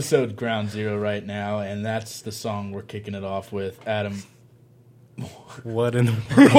[0.00, 3.80] Episode Ground Zero right now, and that's the song we're kicking it off with.
[3.88, 4.22] Adam.
[5.62, 6.52] What in the world?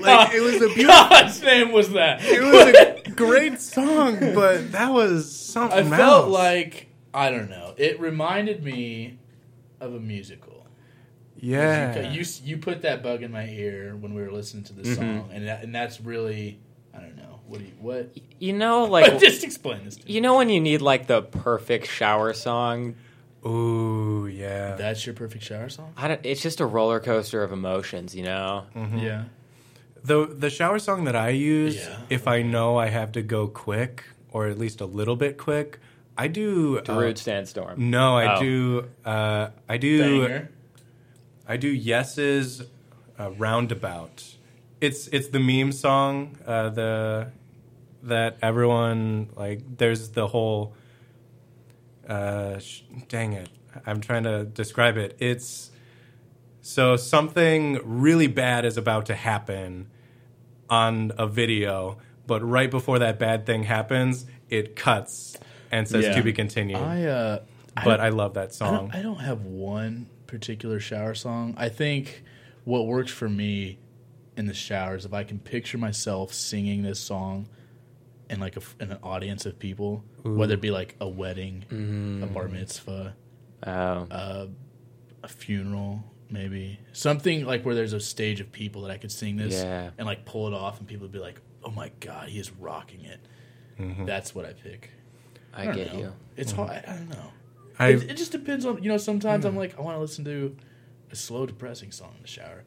[0.04, 0.84] like it was a beautiful.
[0.86, 2.20] God's name was that?
[2.22, 6.32] It was a great song, but that was something I felt else.
[6.32, 7.74] like I don't know.
[7.76, 9.18] It reminded me
[9.80, 10.68] of a musical.
[11.36, 14.82] yeah, You you put that bug in my ear when we were listening to the
[14.82, 14.94] Mm-hmm.
[14.94, 16.56] song, and that, and that's really I don't know.
[17.50, 18.16] What do you what?
[18.38, 19.96] You know, like Just explain this.
[19.96, 20.14] To me.
[20.14, 22.94] you know when you need like the perfect shower song.
[23.44, 24.76] Ooh, yeah.
[24.76, 25.92] That's your perfect shower song.
[25.96, 28.14] I don't, it's just a roller coaster of emotions.
[28.14, 28.66] You know.
[28.94, 29.24] Yeah.
[30.04, 31.98] The the shower song that I use, Yeah.
[32.08, 35.78] if I know I have to go quick or at least a little bit quick,
[36.16, 36.80] I do.
[36.82, 37.90] The uh, Sandstorm.
[37.90, 38.40] no, I Oh.
[38.40, 38.88] do.
[39.04, 39.98] Uh, I do.
[40.22, 40.50] Banger.
[41.48, 42.62] I do Yes's
[43.18, 44.36] uh, roundabout.
[44.80, 46.36] It's it's the meme song.
[46.46, 47.32] Uh, the
[48.04, 49.62] that everyone like.
[49.78, 50.74] There's the whole.
[52.08, 53.48] Uh, sh- dang it!
[53.86, 55.16] I'm trying to describe it.
[55.20, 55.70] It's
[56.60, 59.88] so something really bad is about to happen
[60.68, 65.36] on a video, but right before that bad thing happens, it cuts
[65.70, 66.16] and says Yeah.
[66.16, 66.78] to be continued.
[66.78, 67.38] I uh,
[67.76, 68.74] but don't- I, love that I song.
[68.88, 71.54] don't, I don't have one particular shower song.
[71.56, 72.22] I think
[72.64, 73.78] what works for me
[74.36, 77.48] in the showers if I can picture myself singing this song
[78.30, 82.22] in like a, in an audience of people, whether it be like a wedding, mm.
[82.22, 83.14] a bar mitzvah,
[83.66, 84.06] Oh.
[84.10, 84.46] Uh,
[85.22, 89.36] a funeral, maybe something like where there's a stage of people that I could sing
[89.36, 89.90] this Yeah.
[89.98, 92.50] and like pull it off, and people would be like, "Oh my god, he is
[92.52, 93.20] rocking it."
[93.78, 94.06] Mm-hmm.
[94.06, 94.90] That's what I pick.
[95.52, 96.00] I, don't get know.
[96.00, 96.12] you.
[96.36, 96.62] It's mm-hmm.
[96.62, 96.84] hard.
[96.86, 97.32] I don't know.
[97.78, 98.96] I It, it just depends on you know.
[98.96, 99.58] Sometimes I'm mm.
[99.58, 100.56] like, I want to listen to
[101.10, 102.64] a slow, depressing song in the shower.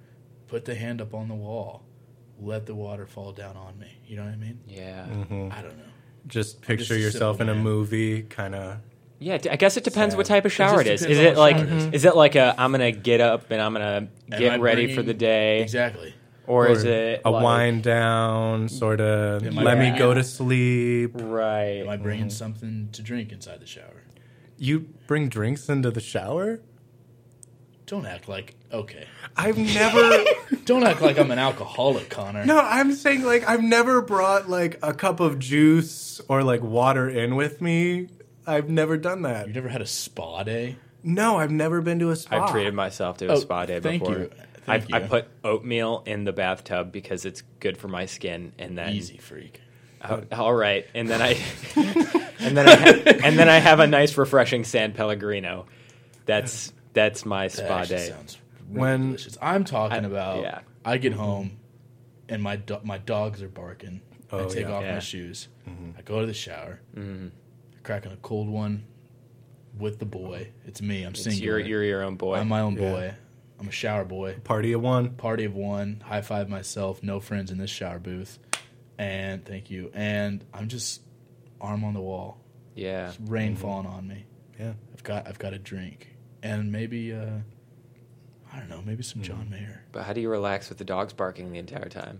[0.48, 1.84] Put the hand up on the wall,
[2.40, 4.00] let the water fall down on me.
[4.06, 4.60] You know what I mean?
[4.68, 5.06] Yeah.
[5.06, 5.50] Mm-hmm.
[5.52, 5.84] I don't know.
[6.28, 7.64] just just picture a yourself in a man.
[7.64, 8.78] movie, kind of.
[9.20, 11.12] Yeah, I guess it depends what type of shower it, just is.
[11.12, 13.52] Is it on what like shower it is it like a I'm gonna get up
[13.52, 16.14] and I'm gonna get I ready for the day, Exactly.
[16.46, 19.44] or, is it a like, wind down, sort of?
[19.44, 21.12] Let me bringing- go to sleep.
[21.16, 21.82] Right.
[21.82, 22.32] Am I bringing mm-hmm.
[22.32, 24.04] something to drink inside the shower?
[24.58, 26.60] You bring drinks into the shower?
[27.86, 29.06] Don't act like okay.
[29.36, 30.24] I've never.
[30.66, 32.46] Don't act like I'm an alcoholic, Connor.
[32.46, 37.10] no, I'm saying like I've never brought like a cup of juice or like water
[37.10, 38.08] in with me.
[38.48, 39.48] I've never done that.
[39.48, 40.78] You never had a spa day?
[41.04, 42.46] No, I've never been to a spa.
[42.46, 44.18] I've treated myself to a Oh, spa day thank before.
[44.20, 44.30] you.
[44.66, 45.08] I, Thank I you.
[45.08, 49.60] put oatmeal in the bathtub because it's good for my skin, and then Easy freak.
[50.02, 51.32] Oh, all right, and then I
[52.40, 55.66] and then I ha- and then I have a nice, refreshing San Pellegrino.
[56.26, 58.10] That's that's my spa actually day.
[58.10, 58.38] sounds
[58.70, 59.38] really When- delicious.
[59.42, 60.42] I'm talking I- about.
[60.42, 60.60] yeah.
[60.86, 61.22] I get mm-hmm.
[61.22, 61.58] home,
[62.30, 64.02] and my do- my dogs are barking.
[64.32, 64.72] I Oh, take yeah.
[64.74, 64.94] off Yeah.
[64.96, 65.48] my shoes.
[65.70, 65.92] Mm-hmm.
[65.98, 66.80] I go to the shower.
[66.96, 67.28] Mm-hmm.
[67.84, 68.86] Cracking a cold one
[69.78, 70.50] with the boy.
[70.66, 71.04] It's me.
[71.04, 71.60] I'm It's singular.
[71.60, 72.36] you're, you're your own boy.
[72.36, 72.92] I'm my own Yeah.
[72.92, 73.14] boy.
[73.60, 74.36] I'm a shower boy.
[74.44, 75.12] Party of one.
[75.12, 76.02] Party of one.
[76.06, 77.02] High five myself.
[77.04, 78.40] No friends in this shower booth.
[78.98, 79.92] And thank you.
[79.94, 81.02] And I'm just
[81.62, 82.40] arm on the wall.
[82.76, 83.08] yeah.
[83.08, 84.26] Just rain falling on me.
[84.60, 84.74] Yeah.
[84.94, 86.13] I've got I've got a drink
[86.44, 87.26] and maybe uh,
[88.54, 89.84] I don't know maybe some John Mayer.
[89.92, 92.20] But how do you relax with the dogs barking the entire time?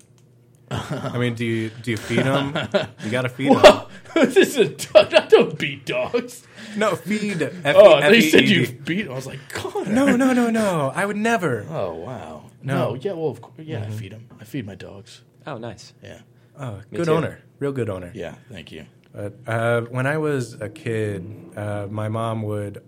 [0.72, 2.56] I mean, do you do you feed them?
[3.04, 3.82] you gotta feed them.
[4.16, 5.14] This is a dog.
[5.14, 6.46] I don't beat dogs.
[6.78, 7.42] No, feed.
[7.42, 8.30] F- Oh, I thought you F-E-E-D.
[8.30, 9.08] said you beat.
[9.08, 9.88] I was like, God.
[9.88, 10.92] No, no, no, no.
[10.96, 11.66] I would never.
[11.70, 12.46] Oh wow.
[12.64, 12.90] No.
[12.94, 12.96] No.
[12.96, 13.14] Yeah.
[13.14, 13.56] Well, of course.
[13.60, 13.84] Yeah.
[13.84, 14.28] I feed them.
[14.40, 15.22] I feed my dogs.
[15.46, 15.94] Oh, nice.
[16.04, 16.22] Yeah.
[16.58, 17.12] Oh, Me good too.
[17.14, 17.42] owner.
[17.60, 18.12] Real good owner.
[18.16, 18.36] Yeah.
[18.52, 18.86] Thank you.
[19.14, 22.84] But uh, when I was a kid, uh, my mom would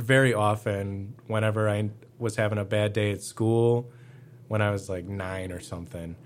[0.00, 3.90] very often, whenever I was having a bad day at school,
[4.48, 6.16] when I was like nine or something,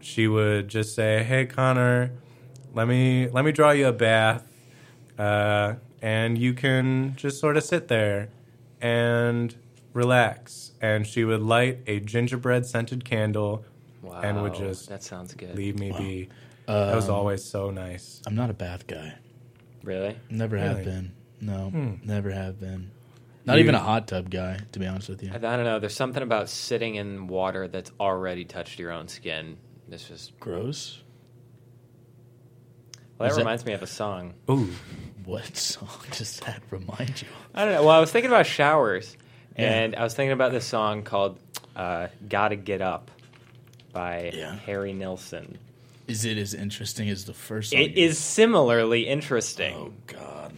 [0.00, 2.12] she would just say, "Hey, Connor,
[2.74, 4.46] let me let me draw you a bath,
[5.18, 8.28] uh, and you can just sort of sit there
[8.80, 9.54] and
[9.92, 13.64] relax." And she would light a gingerbread scented candle
[14.02, 14.20] Wow.
[14.22, 15.56] and would just that sounds good.
[15.56, 16.28] leave me be.
[16.66, 18.20] that was always so nice.
[18.26, 19.14] I'm not a bath guy.
[19.82, 20.16] Really?
[20.30, 21.12] Never have been.
[21.40, 21.70] No.
[22.04, 22.90] Never have been.
[23.44, 25.30] Not You- even a hot tub guy, to be honest with you.
[25.32, 25.78] I, I don't know.
[25.78, 29.56] There's something about sitting in water that's already touched your own skin.
[29.90, 30.38] It's just.
[30.40, 31.02] Gross.
[33.18, 34.34] Well, that Is that- reminds me of a song.
[34.50, 34.70] Ooh.
[35.26, 37.26] What song does that remind you?
[37.26, 37.50] of?
[37.52, 37.80] I don't know.
[37.80, 39.16] Well, I was thinking about showers,
[39.58, 39.72] Yeah.
[39.72, 41.40] and I was thinking about this song called
[41.74, 43.10] uh, "Gotta Get Up"
[43.92, 44.54] by Yeah.
[44.54, 45.58] Harry Nilsson.
[46.06, 47.80] Is it as interesting as the first song?
[47.80, 50.52] It you- similarly interesting, Oh God.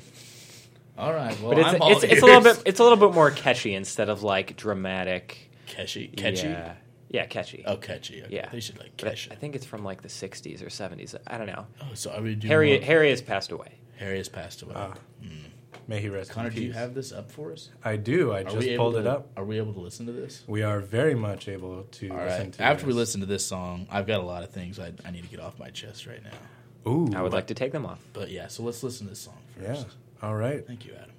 [0.98, 1.38] All right.
[1.40, 3.30] Well, but it's I'm all it's, it's a little bit it's a little bit more
[3.30, 5.50] catchy instead of like dramatic.
[5.66, 6.08] catchy.
[6.08, 6.48] Catchy.
[6.48, 6.74] Yeah.
[7.10, 7.62] Yeah, catchy.
[7.66, 8.22] Oh, catchy.
[8.24, 8.34] Okay.
[8.34, 8.48] Yeah.
[8.50, 11.14] They should like But I- I think it's from like the 60s or 70s.
[11.26, 11.66] I don't know.
[11.80, 13.78] Oh, so are we doing Harry more- Harry has passed away.
[13.96, 14.74] Harry has passed away.
[14.76, 14.94] Ah,
[15.86, 17.70] May he rest Connor, in do you have this up for us?
[17.82, 18.32] I do.
[18.32, 19.28] I Are just able pulled to, it up.
[19.38, 20.44] Are we able to listen to this?
[20.46, 22.52] We are very much able to All listen right.
[22.52, 22.96] to After we this.
[22.98, 25.40] listen to this song, I've got a lot of things I, I need to get
[25.40, 26.90] off my chest right now.
[26.92, 28.00] Ooh, I would like to take them off.
[28.12, 29.82] But yeah, so let's listen to this song Yeah.
[30.18, 30.24] First.
[30.24, 30.66] All right.
[30.66, 31.14] Thank you, Adam.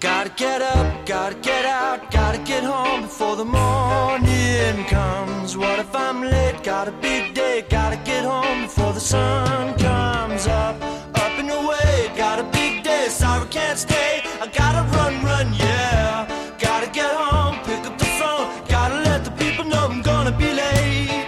[0.00, 5.56] Gotta get up, gotta get out, gotta get home before the morning comes.
[5.56, 6.62] What if I'm late?
[6.62, 10.82] Got a big day, gotta get home before the sun comes up.
[11.14, 14.13] Up and away, got a big day, sorry can't stay.
[14.44, 16.28] I gotta run, run, yeah.
[16.58, 20.52] Gotta get home, pick up the phone, gotta let the people know I'm gonna be
[20.52, 21.24] late.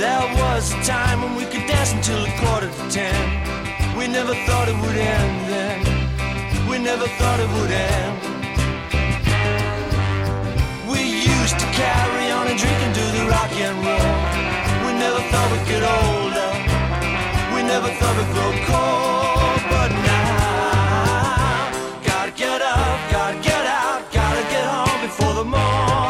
[0.00, 3.20] There was a time when we could dance until a quarter to ten.
[3.98, 5.78] We never thought it would end then.
[6.70, 8.16] We never thought it would end.
[10.88, 11.00] We
[11.36, 14.14] used to carry on and drink and do the rock and roll.
[14.86, 16.35] We never thought we'd get older.
[17.66, 19.60] Never thought it'd grow cold.
[19.70, 21.70] But now,
[22.06, 26.05] gotta get up, gotta get out, gotta get home before the morning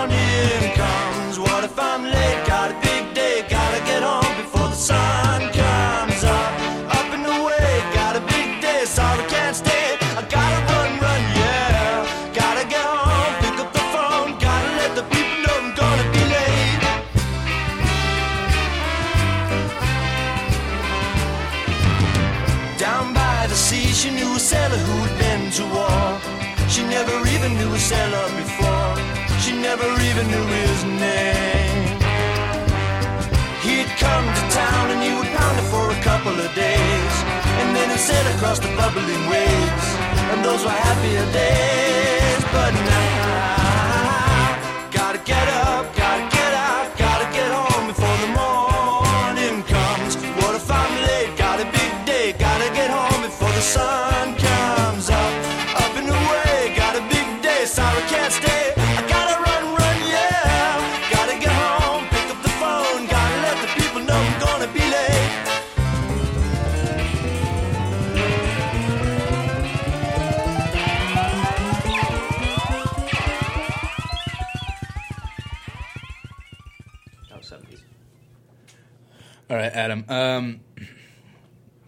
[36.46, 37.14] of days.
[37.60, 39.86] And then he'd sail across the bubbling waves.
[40.30, 42.42] And those were happier days.
[42.54, 42.95] But now,
[79.76, 80.04] Adam.
[80.08, 80.60] Um,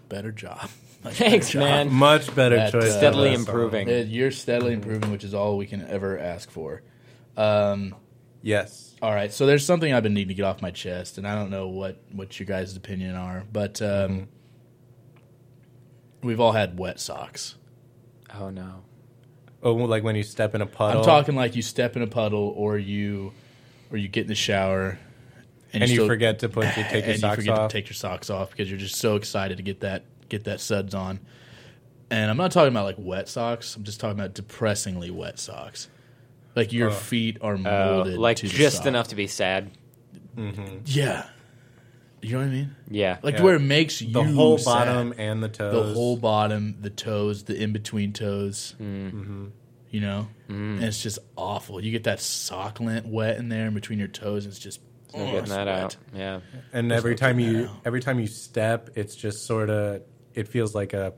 [0.09, 0.69] better job.
[1.05, 1.87] Much Thanks, better job.
[1.87, 1.93] man.
[1.93, 2.85] Much better That, choice.
[2.85, 3.47] uh, Steadily that song.
[3.47, 3.89] improving.
[3.89, 6.83] Uh, You're steadily improving, which is all we can ever ask for.
[7.37, 7.95] Um,
[8.43, 8.95] Yes.
[9.03, 11.35] all right, so there's something I've been needing to get off my chest, and I
[11.35, 14.29] don't know what what your guys' opinion are, but um,
[16.23, 17.57] we've all had wet socks.
[18.35, 18.83] Oh, no.
[19.63, 21.01] Oh, well, like when you step in a puddle.
[21.01, 23.33] I'm talking like you step in a puddle, or you,
[23.91, 24.99] or you get in the shower,
[25.73, 27.71] and you still- forget to put to take your and socks you forget off.
[27.71, 30.61] to take your socks off because you're just so excited to get that get that
[30.61, 31.21] suds on.
[32.11, 33.77] And I'm not talking about like wet socks.
[33.77, 35.89] I'm just talking about depressingly wet socks.
[36.57, 36.93] Like your Oh.
[36.95, 38.87] feet are Uh, molded, like to the just sock.
[38.87, 39.71] enough to be sad.
[40.87, 41.27] Yeah,
[42.23, 42.77] you know what I mean.
[42.91, 43.19] Yeah.
[43.23, 43.43] Like Yeah.
[43.43, 44.87] where it makes you the whole sad.
[44.87, 45.75] bottom and the toes.
[45.89, 48.75] the whole bottom, the toes, the in between toes.
[48.81, 49.51] Mm.
[49.91, 51.83] You know, and it's just awful.
[51.83, 54.45] You get that sock lint wet in there in between your toes.
[54.45, 54.81] And it's just
[55.15, 55.69] No oh, getting that wet.
[55.85, 55.97] out.
[56.15, 56.41] Yeah.
[56.73, 60.03] and every no time you every time you step, it's just sort of
[60.35, 61.15] it feels like a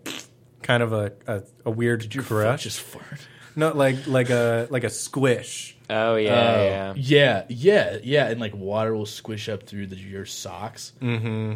[0.62, 2.62] kind of a a, a weird Your foot crush.
[2.62, 3.20] just fart.
[3.56, 5.76] No, like like a like a squish.
[5.90, 6.92] Oh, yeah, Oh, yeah.
[6.97, 10.92] yeah, yeah, yeah, and like water will squish up through the, your socks.
[11.00, 11.20] Mm.
[11.20, 11.52] Hmm.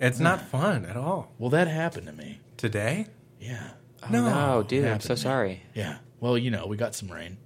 [0.00, 1.32] It's not fun at all.
[1.38, 2.38] Well, that happened to me.
[2.56, 3.08] Today?
[3.40, 3.70] Yeah,
[4.04, 4.22] Oh, No.
[4.30, 5.62] no, dude, I'm so sorry.
[5.74, 5.98] yeah.
[6.20, 7.36] Well, you know, we got some rain.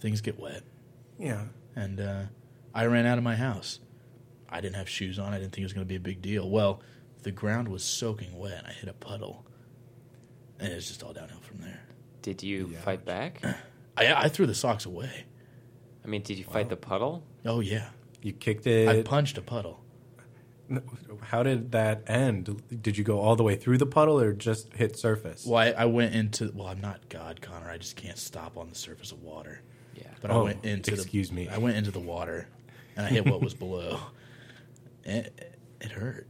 [0.00, 0.62] Things get wet,
[1.18, 1.44] Yeah.
[1.74, 2.22] and uh,
[2.78, 3.80] I ran out of my house.
[4.48, 5.32] I didn't have shoes on.
[5.34, 6.48] I didn't think it was going to be a big deal.
[6.48, 6.80] Well,
[7.22, 8.64] the ground was soaking wet.
[8.66, 9.44] I hit a puddle,
[10.60, 11.80] and it's just all downhill from there.
[12.22, 12.80] Did you Yeah.
[12.80, 13.42] fight back?
[13.96, 15.10] I, I threw the socks away.
[16.04, 17.24] I mean, did you fight the puddle?
[17.44, 17.88] Oh yeah,
[18.22, 18.88] You kicked it.
[18.88, 19.80] I punched a puddle.
[21.22, 22.62] How did that end?
[22.82, 25.44] Did you go all the way through the puddle or just hit surface?
[25.46, 26.52] Well, I, I went into.
[26.54, 27.68] Well, I'm not God, Connor.
[27.70, 29.62] I just can't stop on the surface of water.
[29.94, 30.04] Yeah.
[30.20, 31.48] But I Oh, went into excuse the, me.
[31.48, 32.48] I went into the water,
[32.98, 33.98] and I hit what was below.
[35.04, 36.26] It, it hurt.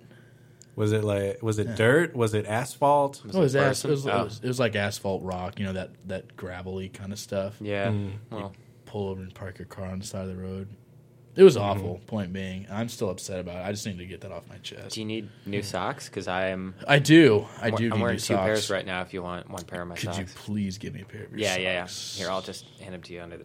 [0.76, 2.14] Was it like was it dirt?
[2.14, 3.20] Was it asphalt?
[3.24, 4.20] Oh, it was, it as, it, was, person?
[4.20, 7.56] it, was, it was like asphalt rock, you know that that gravelly kind of stuff.
[7.60, 7.88] Yeah.
[7.88, 8.12] Mm.
[8.30, 8.52] Well,
[8.86, 10.68] pull over and park your car on the side of the road.
[11.34, 11.64] It was Mm-hmm.
[11.64, 12.00] awful.
[12.06, 13.68] Point being, I'm still upset about it.
[13.68, 14.94] I just need to get that off my chest.
[14.94, 16.08] Do you need new socks?
[16.08, 16.74] Because I am.
[16.86, 17.46] I do.
[17.60, 17.86] I do.
[17.86, 18.44] I'm need wearing new two socks.
[18.44, 19.02] pairs right now.
[19.02, 20.16] If you want one pair of my socks.
[20.16, 21.84] Could you please give me a pair of your yeah, yeah, yeah.
[21.86, 22.18] socks?
[22.18, 23.44] Here, I'll just hand them to you under the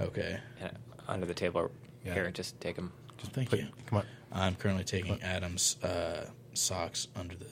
[0.00, 0.38] Okay.
[0.62, 0.68] uh,
[1.08, 1.70] under the table.
[2.04, 2.14] Yeah.
[2.14, 2.92] Here, just take them.
[3.18, 3.66] Thank Put- you.
[3.86, 7.46] Come on, I'm currently taking Adam's uh, socks under the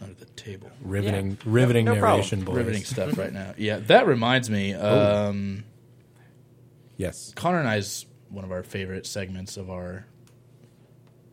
[0.00, 0.68] under the table.
[0.82, 2.10] riveting, riveting no problem.
[2.18, 2.56] narration, boys.
[2.56, 3.54] Riveting stuff right now.
[3.56, 4.74] Yeah, that reminds me.
[4.74, 5.64] Um,
[6.96, 7.32] Yes.
[7.34, 10.06] Connor and I's one of our favorite segments of our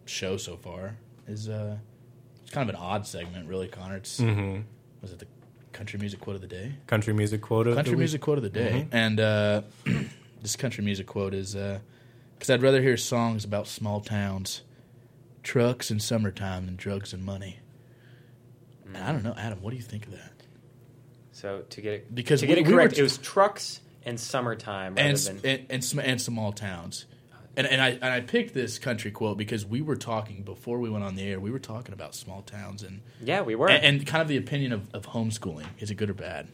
[0.06, 0.98] show so far
[1.28, 1.78] is uh,
[2.42, 3.68] it's kind of an odd segment, really.
[3.68, 4.62] Connor, it's Mm-hmm.
[5.02, 5.28] was it the
[5.74, 6.74] country music quote of the day?
[6.88, 8.00] Country music quote of country the week.
[8.00, 9.62] music quote of the day, and uh,
[10.42, 11.56] this country music quote is
[12.40, 14.62] because I'd rather hear songs about small towns,
[15.44, 17.60] trucks and summertime than drugs and money.
[18.86, 19.62] And I don't know, Adam.
[19.62, 20.32] What do you think of that?
[21.32, 23.82] So to get it Because to we- get it we correct, t- it was trucks
[24.04, 27.06] and summertime and than and and, and small towns.
[27.58, 30.90] And and I and I picked this country quote because we were talking before we
[30.90, 31.40] went on the air.
[31.40, 33.70] We were talking about small towns and yeah, we were.
[33.70, 35.66] and, and kind of the opinion of, of homeschooling.
[35.80, 36.48] Is it good or bad?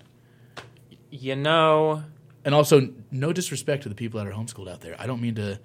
[1.11, 2.03] you know,
[2.45, 4.95] And also, no disrespect to the people that are homeschooled out there.
[4.97, 5.59] I don't mean to.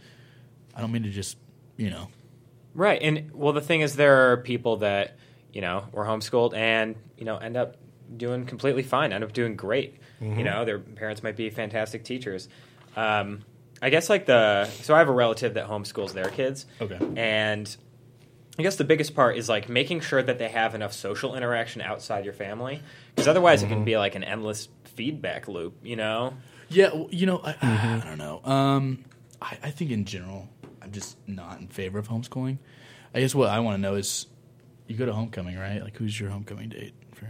[0.75, 1.37] I don't mean to just
[1.77, 2.09] you know.
[2.75, 3.01] right?
[3.01, 5.17] And well, the thing is, there are people that
[5.53, 7.77] you know were homeschooled and you know end up
[8.17, 9.97] doing completely fine, end up doing great.
[10.21, 12.51] You know, their parents might be fantastic teachers.
[12.95, 13.41] Um,
[13.81, 16.67] I guess like the so I have a relative that homeschools their kids.
[16.79, 16.99] Okay.
[17.17, 17.75] And
[18.59, 21.81] I guess the biggest part is like making sure that they have enough social interaction
[21.81, 22.83] outside your family,
[23.15, 25.79] because otherwise it can be like an endless feedback loop.
[25.83, 26.35] You know.
[26.71, 28.41] Yeah, well, you know, I, I don't know.
[28.45, 29.05] Um,
[29.43, 30.49] I, I think in general,
[30.81, 32.59] I'm just not in favor of homeschooling.
[33.15, 34.27] I guess what I want to know is,
[34.87, 35.83] you go to homecoming, right?
[35.83, 36.95] Like, who's your homecoming date?
[37.13, 37.27] For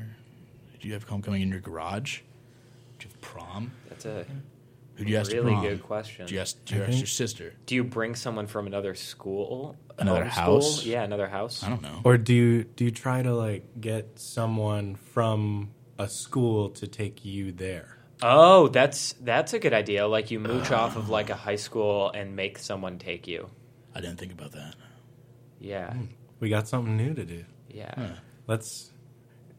[0.81, 2.21] do you have homecoming in your garage?
[2.99, 3.73] Do you have prom?
[3.89, 4.25] That's a
[4.97, 5.63] Who do you ask to really prom?
[5.65, 6.27] good question.
[6.27, 7.55] Do you ask, do you ask your sister?
[7.67, 9.77] Do you bring someone from another school?
[9.99, 10.31] Another Homeschool?
[10.31, 10.85] house?
[10.85, 11.63] Yeah, another house.
[11.63, 12.01] I don't know.
[12.05, 17.25] Or do you do you try to like get someone from a school to take
[17.25, 17.99] you there?
[18.23, 20.07] Oh, that's that's a good idea.
[20.07, 23.49] Like you mooch off of like a high school and make someone take you.
[23.95, 24.75] I didn't think about that.
[25.59, 26.05] Yeah, hmm.
[26.39, 27.45] We got something new to do.
[27.69, 27.95] yeah.
[27.97, 28.09] Huh.
[28.47, 28.91] Let's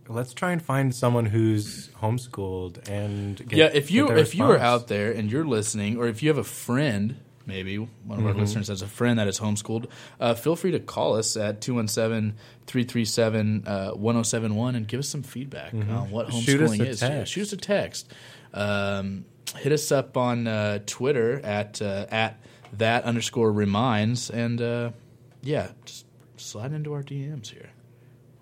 [0.07, 4.35] let's try and find someone who's homeschooled and get, yeah, if you get their if
[4.35, 8.19] you are out there and you're listening, or if you have a friend, maybe one
[8.19, 8.41] of our mm-hmm.
[8.41, 9.87] listeners has a friend that is homeschooled,
[10.19, 15.91] uh, feel free to call us at 217-337-1071 uh, and give us some feedback mm-hmm.
[15.91, 16.99] on what homeschooling Shoot us a is.
[16.99, 17.33] text.
[17.33, 18.13] Shoot us a text.
[18.53, 22.39] Um, hit us up on uh, Twitter at uh, at
[22.73, 24.91] that underscore reminds, and uh,
[25.41, 26.05] yeah, just
[26.37, 27.69] slide into our DMs here.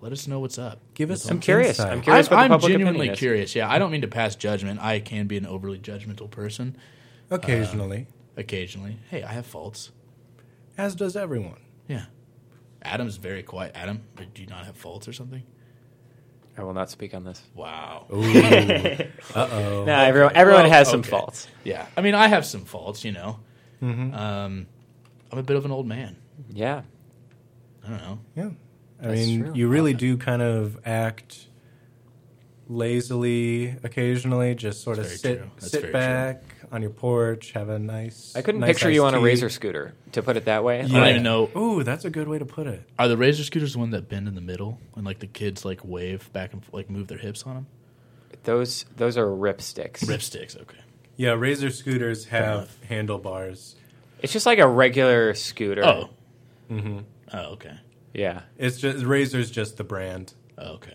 [0.00, 0.80] Let us know what's up.
[0.94, 1.78] give us some I'm curious.
[1.78, 1.92] insight.
[1.92, 3.54] I'm curious I'm, what I'm public genuinely curious.
[3.54, 4.80] Yeah, I don't mean to pass judgment.
[4.80, 6.76] I can be an overly judgmental person
[7.30, 8.98] occasionally, occasionally.
[9.10, 9.90] Hey, I have faults.
[10.78, 11.60] as does everyone.
[11.86, 12.06] Yeah.
[12.82, 13.72] Adam's very quiet.
[13.74, 15.42] Adam, do you not have faults or something?
[16.58, 17.42] I will not speak on this.
[17.54, 18.06] Wow.
[18.10, 18.14] uh
[19.34, 19.84] oh.
[19.84, 21.10] No, everyone everyone Well, has some okay.
[21.10, 21.48] faults.
[21.64, 21.86] Yeah.
[21.96, 23.38] I mean, I have some faults, you know.
[23.82, 24.14] Mm-hmm.
[24.14, 24.66] Um,
[25.32, 26.16] I'm a bit of an old man.
[26.52, 26.82] Yeah,
[27.86, 28.18] I don't know.
[28.36, 28.50] Yeah.
[29.02, 29.52] I That's mean, true.
[29.54, 31.46] you really do kind of act
[32.70, 35.68] lazily occasionally, just sort of That's sit very true.
[35.68, 38.34] Sit back on your porch, have a nice.
[38.36, 39.94] I couldn't nice picture you iced on a razor scooter.
[40.12, 41.50] To put it that way, I don't even know.
[41.56, 42.82] Ooh, that's a good way to put it.
[42.98, 45.64] Are the razor scooters the one that bend in the middle and like the kids
[45.64, 47.66] like wave back and like move their hips on them?
[48.44, 50.02] those those are rip sticks.
[50.08, 50.56] Rip sticks.
[50.56, 50.78] Okay.
[51.16, 53.76] Yeah, razor scooters have handlebars.
[54.22, 55.84] It's just like a regular scooter.
[55.84, 56.10] Oh.
[56.70, 57.00] Mm-hmm.
[57.32, 57.52] Oh.
[57.52, 57.76] Okay.
[58.14, 58.42] yeah.
[58.56, 60.34] It's just razor's just the brand.
[60.56, 60.94] Oh, Okay.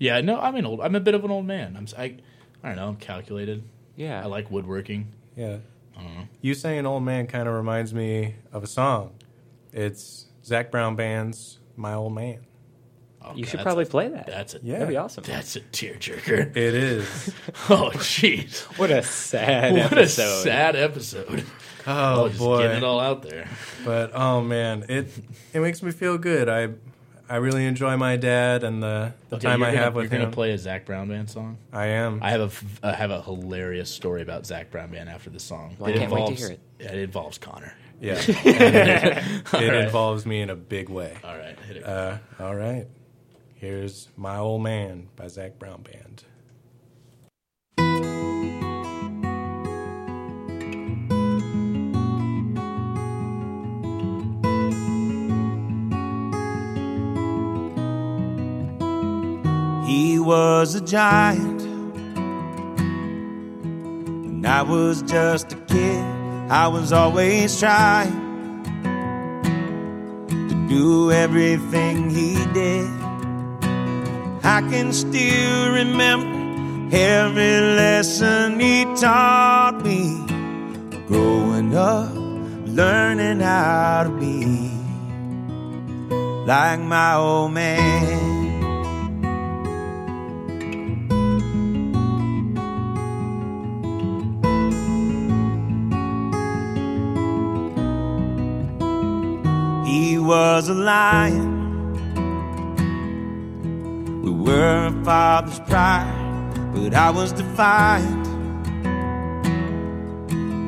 [0.00, 0.20] Yeah.
[0.22, 0.80] No, I'm an old.
[0.80, 1.76] I'm a bit of an old man.
[1.76, 1.84] I'm.
[1.84, 2.16] s- I,
[2.64, 2.88] I don't know.
[2.88, 3.62] I'm calculated.
[3.94, 4.20] Yeah.
[4.20, 5.12] I like woodworking.
[5.36, 5.58] Yeah.
[5.96, 6.28] I don't know.
[6.40, 9.12] You saying old man kind of reminds me of a song.
[9.72, 12.40] It's Zac Brown Band's "My Old Man."
[13.22, 14.26] Oh, You should probably a- play that.
[14.26, 14.74] That's a Yeah.
[14.78, 15.24] That'd be awesome.
[15.26, 16.56] That's a tearjerker.
[16.56, 17.06] It is.
[17.68, 18.62] oh, jeez.
[18.78, 20.22] What a sad What episode.
[20.22, 21.44] a sad episode.
[21.86, 22.58] Oh, just boy.
[22.62, 23.46] getting it all out there.
[23.84, 25.08] But oh man, it
[25.52, 26.48] it makes me feel good.
[26.48, 26.68] I
[27.30, 30.12] I really enjoy my dad and the, the Okay, time I gonna, have with you're
[30.18, 30.22] him.
[30.26, 31.58] gonna play a Zac Brown Band song.
[31.72, 32.18] I am.
[32.22, 35.38] I have a f- I have a hilarious story about Zac Brown Band after the
[35.38, 35.76] song.
[35.78, 36.60] Well, I can't wait to hear it.
[36.80, 37.72] Yeah, it involves Connor.
[38.00, 38.14] yeah.
[38.26, 39.74] And it All right.
[39.84, 41.16] involves me in a big way.
[41.22, 41.84] All right, hit it.
[41.86, 42.86] Uh, all right.
[43.54, 46.24] Here's "My Old Man" by Zac Brown Band.
[60.20, 61.62] Was a giant,
[64.26, 68.10] and I was just a kid I was always trying
[70.48, 72.90] to do everything he did.
[74.42, 80.26] I can still remember every lesson he taught me.
[81.06, 82.12] Growing up,
[82.66, 84.72] learning how to be
[86.46, 88.39] like my old man.
[100.30, 101.50] Was a lion.
[104.22, 108.28] We were a father's pride, but I was defiant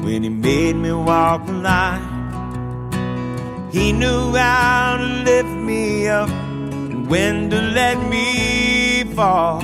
[0.05, 2.09] when he made me walk the line.
[3.71, 9.63] He knew how to lift me up and when to let me fall.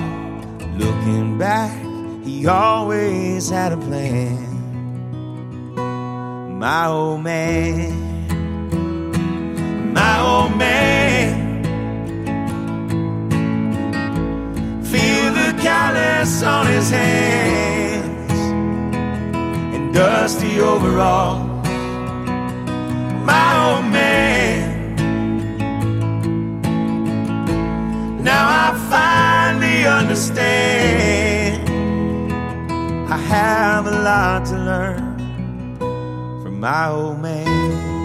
[0.77, 1.77] Looking back,
[2.25, 4.47] he always had a plan.
[6.61, 8.08] My old man
[10.29, 11.65] old man.
[14.93, 18.33] Feel the callus on his hands
[19.75, 21.47] and dusty overalls.
[23.33, 24.97] My old man.
[28.23, 31.69] Now I finally understand.
[33.11, 35.17] I have a lot to learn
[36.43, 37.98] from my old man.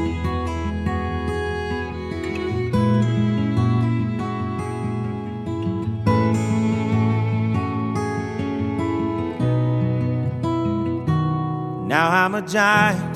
[11.93, 13.15] Now I'm a giant.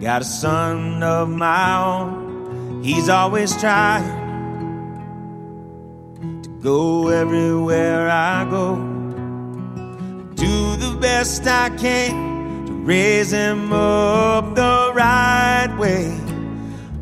[0.00, 2.82] Got a son of my own.
[2.82, 4.02] He's always trying
[6.42, 8.74] to go everywhere I go.
[10.34, 16.12] Do the best I can to raise him up the right way.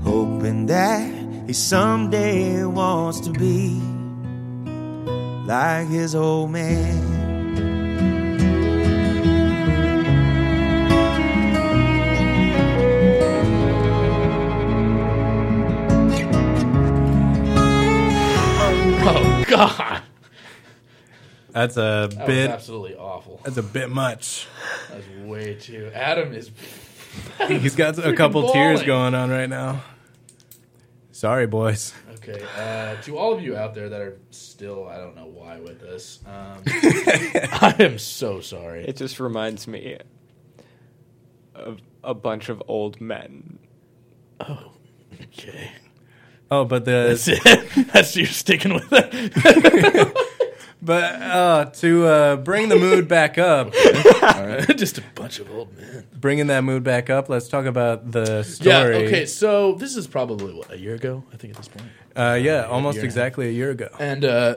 [0.03, 1.11] Hoping that
[1.47, 3.81] he someday wants to be
[5.47, 7.14] like his old man.
[19.57, 20.03] God,
[21.51, 22.51] That's a that was bit.
[22.51, 23.41] absolutely awful.
[23.45, 24.47] That's a bit much.
[24.91, 25.91] That's way too.
[25.95, 26.51] Adam is.
[27.49, 29.83] He's got a couple tears going on right now.
[31.13, 31.95] Sorry, boys.
[32.17, 35.61] Okay, uh, to all of you out there that are still, I don't know why,
[35.61, 38.85] with us, um, I am so sorry.
[38.85, 39.99] It just reminds me
[41.55, 43.59] of a bunch of old men.
[44.41, 44.73] Oh,
[45.23, 45.71] okay,
[46.61, 47.87] Oh, but that's the it.
[47.93, 50.17] That's you're sticking with it.
[50.83, 53.73] but uh, to uh, bring the mood back up,
[54.23, 56.07] All right, just a bunch of old men.
[56.15, 57.29] bringing that mood back up.
[57.29, 59.01] Let's talk about the story.
[59.01, 59.07] Yeah.
[59.07, 59.27] Okay.
[59.27, 61.25] So this is probably what a year ago.
[61.33, 61.89] I think at this point.
[62.17, 63.89] Uh, yeah, almost year a exactly a year ago.
[63.99, 64.57] And uh,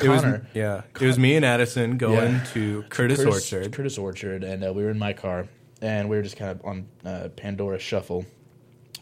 [0.00, 0.46] It was Connor.
[0.54, 0.82] yeah.
[1.00, 2.44] It was me and Addison going Yeah.
[2.54, 3.72] to Curtis, Orchard.
[3.72, 5.48] Curtis Orchard, and uh, we were in my car,
[5.80, 8.24] and we were just kind of on uh, Pandora Shuffle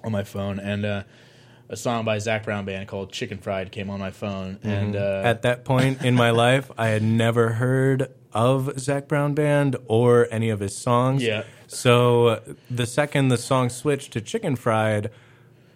[0.04, 1.02] on my phone, and uh,
[1.68, 5.00] a song by Zac Brown Band called "Chicken Fried" came on my phone, and uh,
[5.00, 5.26] Mm-hmm.
[5.26, 10.26] At that point in my life, I had never heard of Zac Brown Band or
[10.30, 11.22] any of his songs.
[11.22, 11.44] Yeah.
[11.66, 15.10] So uh, the second the song switched to Chicken Fried,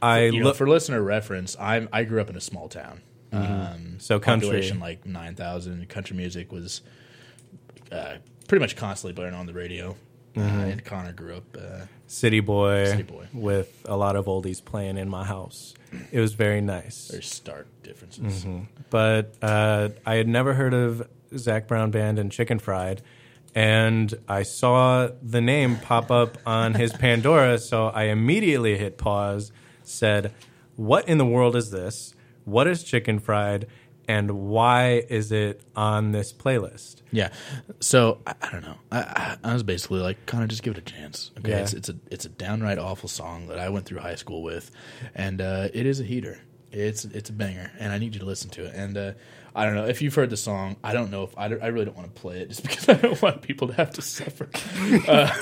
[0.03, 0.59] I you know, looked.
[0.59, 3.01] for listener reference, I I grew up in a small town.
[3.33, 3.99] Um, Mm-hmm.
[3.99, 4.71] So country.
[4.73, 5.89] like nine thousand.
[5.89, 6.83] Country music was
[7.93, 8.17] uh,
[8.49, 9.97] pretty much constantly blaring on the radio.
[10.37, 11.57] Uh, and Connor grew up.
[11.59, 13.27] Uh, City boy, City boy.
[13.33, 15.75] with a lot of oldies playing in my house.
[16.13, 17.09] It was very nice.
[17.09, 18.45] there's stark differences.
[18.45, 18.65] Mm-hmm.
[18.91, 23.03] But uh, I had never heard of Zac Brown Band and Chicken Fried,
[23.55, 29.51] and I saw the name pop up on his Pandora, so I immediately hit pause,
[29.83, 30.33] said,
[30.77, 32.15] "What in the world is this?
[32.45, 33.67] What is Chicken Fried,
[34.09, 37.31] and why is it on this playlist?" Yeah.
[37.81, 38.79] So I, I don't know.
[38.93, 41.31] I, I, was basically like, kind of just give it a chance.
[41.39, 41.51] Okay.
[41.51, 41.59] Yeah.
[41.59, 44.71] It's, it's a it's a downright awful song that I went through high school with,
[45.15, 46.41] and uh, it is a heater.
[46.73, 48.75] It's it's a banger, and I need you to listen to it.
[48.75, 49.13] And uh,
[49.57, 50.77] I don't know if you've heard the song.
[50.85, 52.89] I don't know if I, don't- I really don't want to play it just because
[52.91, 54.49] I don't want people to have to suffer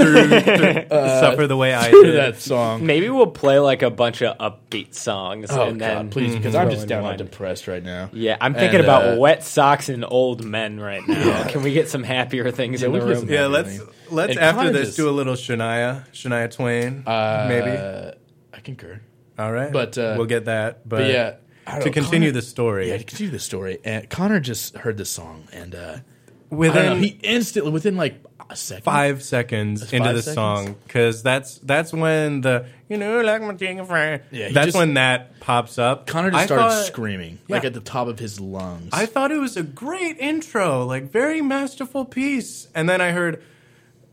[0.04, 2.16] Suffer the way I through did.
[2.16, 2.86] that song.
[2.86, 5.50] Maybe we'll play like a bunch of upbeat songs.
[5.50, 8.10] Oh and God, then please, because I'm just in downright depressed right now.
[8.12, 11.48] Yeah, I'm thinking And, about uh, wet socks and old men right now.
[11.48, 13.28] Can we get some happier things Yeah, in the room?
[13.28, 18.14] Yeah, let's let's And after this just- do a little Shania, Shania Twain, Uh, maybe.
[18.52, 19.00] I concur.
[19.38, 20.88] All right, but, uh, we'll get that.
[20.88, 23.38] But, But yeah, I don't to know, continue Connor- the story, Yeah, to continue the
[23.38, 23.78] story.
[23.84, 26.02] And Connor just heard this song, and uh, don't
[26.50, 28.82] know, within he instantly within like a second.
[28.84, 30.34] five seconds That's into five the seconds?
[30.34, 34.22] song because that's that's when the you know like my chicken friend.
[34.30, 36.06] Yeah, that's just- when that pops up.
[36.06, 38.90] Connor just I started thought- screaming like at the top of his lungs.
[38.92, 43.42] I thought it was a great intro, like very masterful piece, and then I heard,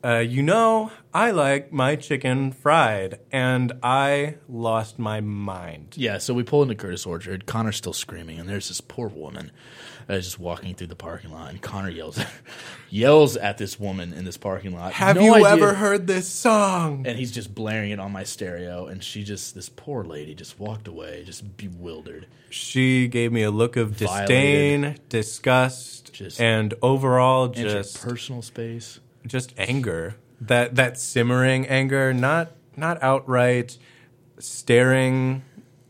[0.04, 5.94] uh, you know, I like my chicken fried, and I lost my mind.
[5.96, 7.46] Yeah, so we pull into Curtis Orchard.
[7.46, 9.52] Connor's still screaming, and there's this poor woman
[10.08, 11.52] that is just walking through the parking lot.
[11.52, 12.20] And Connor yells,
[12.90, 14.94] yells at this woman in this parking lot.
[14.94, 17.06] Have No you idea- ever heard this song?
[17.06, 20.60] And he's just blaring it on my stereo, and she just, this poor lady, just
[20.60, 22.26] walked away, just bewildered.
[22.50, 24.28] She gave me a look of Violated.
[24.28, 29.00] disdain, disgust, Just- and overall just personal space.
[29.26, 30.16] Just anger.
[30.40, 33.78] That that simmering anger, not not outright
[34.40, 35.44] staring,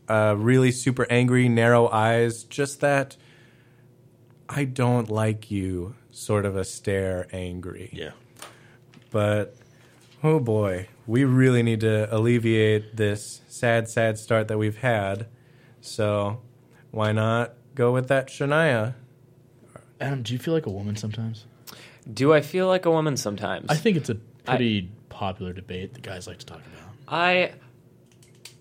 [0.08, 2.44] uh, really super angry, narrow eyes.
[2.44, 3.16] Just that
[4.48, 7.90] I don't like you sort of a stare, angry.
[7.92, 8.10] Yeah.
[9.10, 9.56] But
[10.22, 15.26] oh boy, we really need to alleviate this sad, sad start that we've had.
[15.80, 16.42] So
[16.90, 18.94] why not go with that Shania?
[20.00, 21.46] Adam, do you feel like a woman sometimes?
[22.10, 23.66] Do I feel like a woman sometimes?
[23.70, 26.94] I think it's a pretty popular debate that guys like to talk about.
[27.08, 27.52] I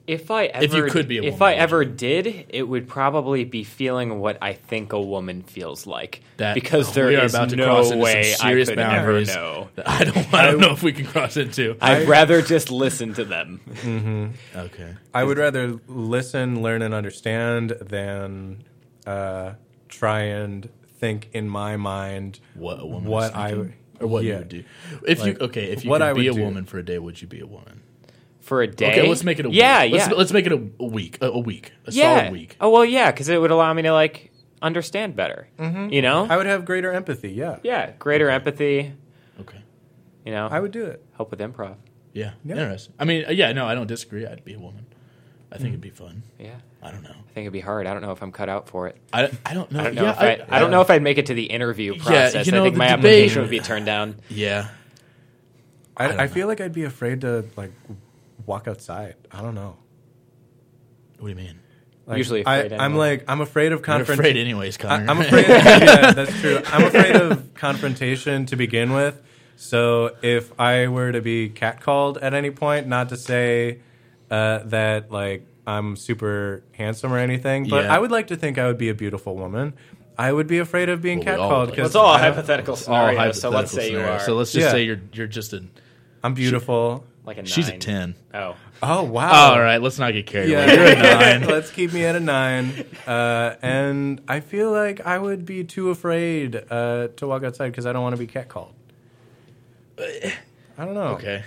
[0.08, 2.88] if I ever If you could be a if woman, I ever did, it would
[2.88, 6.22] probably be feeling what I think a woman feels like.
[6.38, 9.22] That because there we are is about to no cross way I serious could ever
[9.24, 9.70] know.
[9.86, 10.34] I don't.
[10.34, 11.78] I don't know if we can cross into.
[11.80, 14.34] I'd rather just listen to them.
[14.56, 14.96] okay.
[15.14, 18.64] I would rather listen, learn, and understand than
[19.06, 19.54] uh,
[19.88, 20.68] try and
[21.02, 23.10] think in my mind What a woman.
[23.10, 23.52] what is I
[24.00, 24.32] or what yeah.
[24.34, 24.64] you would do
[25.08, 26.42] if Like, you okay if you what could I be a do.
[26.44, 26.98] woman for a day.
[27.00, 27.82] Would you be a woman?
[28.40, 28.92] For a day.
[28.92, 29.94] Okay, let's make it a yeah, week.
[29.94, 31.18] yeah, Let's, let's make it a, a week.
[31.22, 31.74] A, a week.
[31.86, 32.18] A yeah.
[32.20, 32.56] solid week.
[32.62, 35.48] Oh well, yeah, because it would allow me to like understand better.
[35.60, 35.90] Mm-hmm.
[35.94, 37.32] You know, I would have greater empathy.
[37.32, 38.94] Yeah, yeah, greater empathy.
[39.42, 39.62] Okay.
[40.26, 41.04] You know, I would do it.
[41.18, 41.76] help with improv.
[42.14, 42.34] Yeah.
[42.44, 42.56] Yeah.
[42.58, 42.94] Interesting.
[43.00, 43.52] I mean, yeah.
[43.54, 44.26] No, I don't disagree.
[44.26, 44.86] I'd be a woman.
[45.52, 45.74] I think mm.
[45.74, 46.24] it'd be fun.
[46.40, 47.10] Yeah, I don't know.
[47.10, 47.86] I think it'd be hard.
[47.86, 48.96] I don't know if I'm cut out for it.
[49.12, 49.82] I, I don't know.
[49.82, 51.44] I don't know yeah, if I, I, don't know if I'd make it to the
[51.44, 52.46] interview process.
[52.46, 54.16] you know, I think my debate- application would be turned down.
[54.30, 54.70] Yeah.
[55.98, 57.72] I, don't I, feel like I'd be afraid to like
[58.46, 59.16] walk outside.
[59.32, 59.76] I don't know.
[61.20, 61.60] What do you mean?
[62.08, 63.10] Like, Usually I, afraid I'm anyway.
[63.10, 64.20] like I'm afraid of You're confrontation.
[64.20, 65.12] afraid anyways, I, Connor.
[65.12, 65.48] I'm afraid.
[65.50, 66.62] yeah, that's true.
[66.66, 69.22] I'm afraid of confrontation to begin with.
[69.58, 73.80] So if I were to be catcalled at any point, not to say
[74.32, 77.94] uh, that like I'm super handsome or anything, but Yeah.
[77.96, 79.74] I would like to think I would be a beautiful woman.
[80.18, 82.08] I would be afraid of being Well, we all catcalled would like because It's all
[82.12, 83.32] a I- hypothetical All scenario.
[83.34, 84.72] So let's hypothetical say you are So let's just Yeah.
[84.72, 85.64] say you're you're just a.
[86.24, 87.06] I'm beautiful.
[87.26, 87.46] like a nine.
[87.46, 88.16] She's a ten.
[88.34, 89.52] Oh, Oh wow!
[89.54, 90.74] all right, let's not get carried Yeah, away.
[90.76, 90.96] You're a
[91.40, 91.48] nine.
[91.48, 92.84] Let's keep me at a nine.
[93.06, 97.86] Uh, and I feel like I would be too afraid uh, to walk outside because
[97.86, 98.74] I don't want to be catcalled.
[100.00, 101.14] I don't know.
[101.16, 101.44] Okay.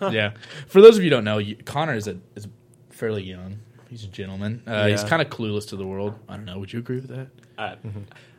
[0.12, 0.32] Yeah.
[0.66, 2.46] For those of you who don't know, you, Connor is a is
[2.90, 3.58] fairly young.
[3.88, 4.62] He's a gentleman.
[4.66, 6.18] Uh, He's kind of clueless to the world.
[6.28, 6.58] I don't know.
[6.58, 7.28] Would you agree with that?
[7.56, 7.76] uh,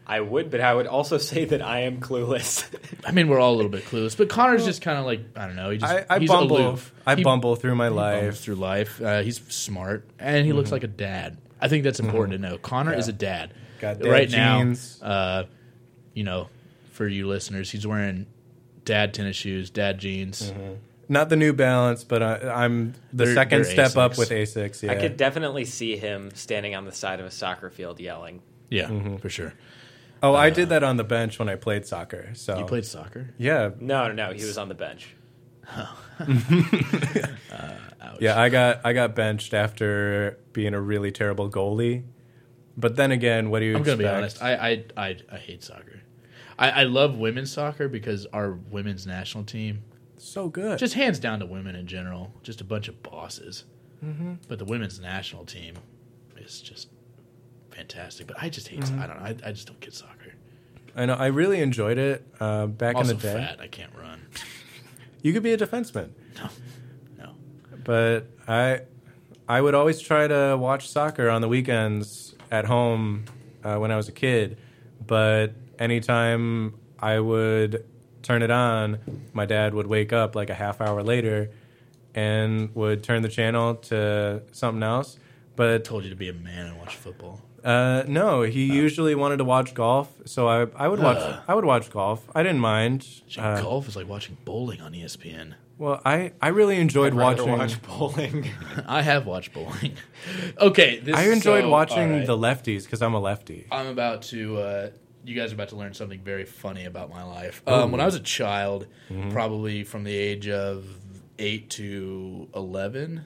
[0.07, 2.67] I would, but I would also say that I am clueless.
[3.05, 5.47] I mean, we're all a little bit clueless, but Connor's just kind of like I
[5.47, 5.69] don't know.
[5.71, 6.57] He just I, I he's bumble.
[6.57, 6.93] aloof.
[7.05, 8.39] I He bumble through my bumbles life.
[8.39, 9.01] through life.
[9.01, 11.37] Uh, he's smart and he looks like a dad.
[11.61, 12.57] I think that's important to know.
[12.57, 13.53] Connor is a dad.
[13.79, 14.99] Got dad right jeans.
[15.01, 15.43] now, uh,
[16.13, 16.49] you know,
[16.91, 18.25] for you listeners, he's wearing
[18.83, 20.53] dad tennis shoes, dad jeans.
[21.07, 24.17] Not the New Balance, but I, I'm the They're- 2nd they're step up Asics.
[24.17, 24.83] with Asics.
[24.83, 24.91] Yeah.
[24.91, 28.41] I could definitely see him standing on the side of a soccer field yelling.
[28.69, 29.17] Yeah, Mm-hmm.
[29.17, 29.53] for sure.
[30.23, 32.29] oh, I did that on the bench when I played soccer.
[32.33, 33.29] So You played soccer.
[33.37, 34.33] Yeah, No, no, no.
[34.33, 35.15] He was on the bench.
[38.19, 38.39] yeah.
[38.39, 42.03] I got I got benched after being a really terrible goalie.
[42.77, 43.99] But then again, what do you I'm gonna expect?
[43.99, 44.43] be honest.
[44.43, 46.01] I I I, I hate soccer.
[46.57, 49.83] I, I love women's soccer because our women's national team,
[50.25, 50.79] so good.
[50.79, 53.65] just hands down to women in general, just a bunch of bosses.
[54.03, 54.33] Mm-hmm.
[54.47, 55.75] But the women's national team
[56.37, 56.89] is just
[57.71, 58.27] fantastic.
[58.27, 58.81] But I just hate.
[58.81, 59.01] Mm-hmm.
[59.01, 59.25] I don't know.
[59.25, 60.33] I, I just don't get soccer.
[60.95, 61.15] I know.
[61.15, 63.33] I really enjoyed it uh, back I'm also in the day.
[63.33, 63.59] fat.
[63.59, 64.21] I can't run.
[65.21, 66.11] You could be a defenseman.
[66.37, 66.49] No,
[67.17, 67.31] no.
[67.83, 68.81] but I
[69.47, 73.25] I would always try to watch soccer on the weekends at home
[73.63, 74.57] uh, when I was a kid.
[75.05, 77.85] But anytime I would
[78.25, 78.99] turn it on,
[79.33, 81.49] my dad would wake up like a half hour later
[82.13, 85.17] and would turn the channel to something else.
[85.55, 87.41] But I told you to be a man and watch football.
[87.63, 91.39] uh, no, he usually wanted to watch golf, so I I would watch Ugh.
[91.47, 92.19] I would watch golf.
[92.35, 93.07] I didn't mind.
[93.37, 95.53] Uh, Golf is like watching bowling on ESPN.
[95.77, 97.49] well, I I really enjoyed watching.
[97.57, 98.49] watch bowling.
[98.87, 99.93] I have watched bowling.
[100.59, 102.27] okay, this, I enjoyed so, watching right.
[102.27, 103.65] the lefties because I'm a lefty.
[103.71, 104.89] I'm about to uh,
[105.25, 107.61] you guys are about to learn something very funny about my life.
[107.67, 108.87] Um, when I was a child,
[109.31, 110.85] probably from the age of
[111.39, 113.25] eight to eleven,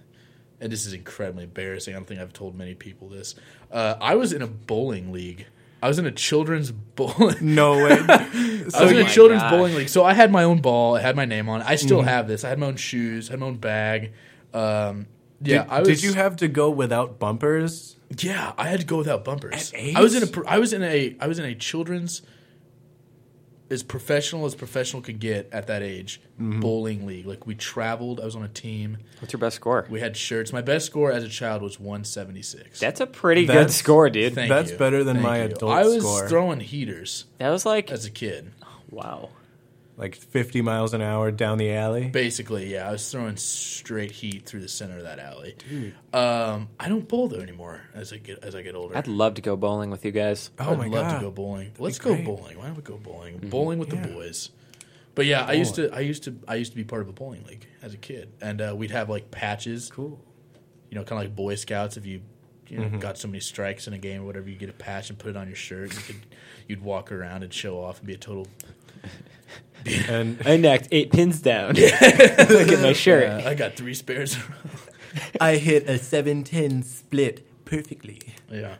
[0.62, 1.94] and this is incredibly embarrassing.
[1.94, 3.36] I don't think I've told many people this.
[3.72, 5.46] Uh, I was in a bowling league.
[5.82, 7.38] I was in a children's bowling.
[7.56, 7.92] No way.
[8.08, 9.52] I was in a children's gosh.
[9.52, 10.96] bowling league, so I had my own ball.
[10.96, 11.62] I had my name on.
[11.62, 11.68] it.
[11.70, 12.08] I still Mm-hmm.
[12.08, 12.44] have this.
[12.44, 13.30] I had my own shoes.
[13.30, 14.12] I had my own bag.
[14.54, 15.08] Um,
[15.42, 15.88] yeah, did, I was.
[15.88, 17.96] did you have to go without bumpers?
[18.18, 19.72] Yeah, I had to go without bumpers.
[19.74, 20.26] At I was in a.
[20.26, 20.32] eight?
[20.34, 21.16] pro- I was in a.
[21.20, 22.22] I was in a children's.
[23.72, 26.60] As professional as professional could get at that age, Mm-hmm.
[26.60, 27.28] bowling league.
[27.28, 28.20] Like we traveled.
[28.20, 28.98] I was on a team.
[29.20, 29.86] What's your best score?
[29.92, 30.52] We had shirts.
[30.52, 32.80] My best score as a child was one seventy six.
[32.80, 34.34] That's a pretty good score, dude.
[34.34, 34.78] Thank That's you.
[34.78, 35.46] better than Thank my you.
[35.46, 36.28] adult I was score.
[36.28, 38.52] throwing heaters that was like as a kid.
[38.90, 39.30] wow.
[40.00, 42.08] Like 50 miles an hour down the alley?
[42.08, 45.58] Basically, yeah, I was throwing straight heat through the center of that alley.
[46.14, 48.98] Um, I don't bowl though anymore as I get as I get older.
[48.98, 50.52] I'd love to go bowling with you guys.
[50.58, 51.16] Oh I'd my love god.
[51.16, 51.74] to go bowling.
[51.78, 52.58] Let's go bowling.
[52.58, 53.40] Why don't we go bowling?
[53.40, 54.52] Bowling with the boys.
[55.16, 57.12] But yeah, I used to I used to I used to be part of a
[57.12, 59.90] bowling league as a kid, and uh, we'd have like patches.
[59.90, 60.18] Cool.
[60.90, 61.98] You know, kind of like Boy Scouts.
[61.98, 62.22] If you
[62.70, 65.10] you know got so many strikes in a game or whatever, you get a patch
[65.10, 65.94] and put it on your shirt.
[65.94, 66.26] You could
[66.70, 68.48] you'd walk around and show off and be a total.
[70.10, 71.74] And I knocked eight pins down.
[71.76, 73.24] Look at my shirt.
[73.24, 74.38] Yeah, I got three spares.
[75.42, 78.22] I hit a 710 split perfectly.
[78.52, 78.76] yeah,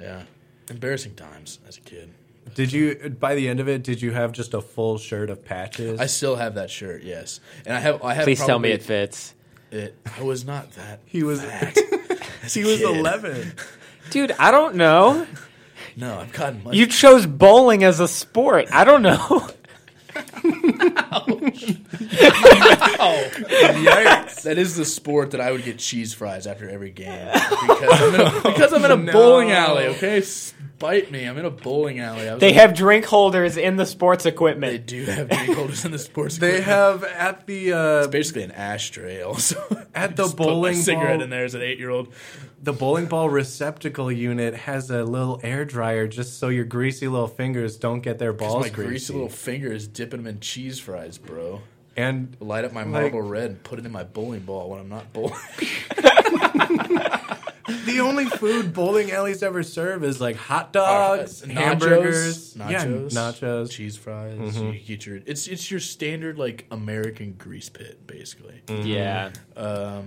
[0.00, 0.22] yeah.
[0.70, 2.10] Embarrassing times as a kid.
[2.54, 5.44] Did you, by the end of it, did you have just a full shirt of
[5.44, 5.98] patches?
[6.00, 8.02] I still have that shirt, yes, and I have.
[8.02, 8.24] I have.
[8.24, 9.34] Please tell me it fits.
[9.70, 11.00] It, I was not that.
[11.06, 11.76] He was- fat
[12.42, 12.96] as a he was kid.
[12.96, 13.52] 11.
[14.10, 15.26] Dude, I don't know.
[15.96, 16.74] No, I've gotten much.
[16.74, 18.68] You chose bowling as a sport.
[18.72, 19.48] I don't know.
[24.44, 27.28] That is the sport that I would get cheese fries after every game
[27.66, 29.86] because I'm in a, because I'm in a bowling alley.
[29.88, 31.24] Okay, spite me.
[31.24, 32.28] I'm in a bowling alley.
[32.28, 34.88] I was They like, have drink holders in the sports equipment.
[34.88, 35.06] They equipment.
[35.06, 36.38] do have drink holders in the sports.
[36.38, 36.66] They equipment.
[36.66, 39.22] have at the uh, basically an ashtray.
[39.22, 39.60] Also,
[39.94, 42.12] At the Just put my bowling cigarette ball- in there as an eight year old.
[42.64, 47.28] The bowling ball receptacle unit has a little air dryer just so your greasy little
[47.28, 49.12] fingers don't get their balls My greasy greasy.
[49.12, 51.60] little fingers dipping them in cheese fries, bro.
[51.96, 54.88] and Light up my Marlboro Red and put it in my bowling ball when I'm
[54.88, 55.34] not bowling.
[57.86, 62.84] the only food bowling alleys ever serve is like hot dogs, Uh, hamburgers, nachos, yeah,
[62.84, 63.70] nachos, nachos.
[63.70, 64.60] cheese fries.
[64.60, 68.62] You get your it's it's your standard like American grease pit, basically.
[68.68, 69.30] Yeah.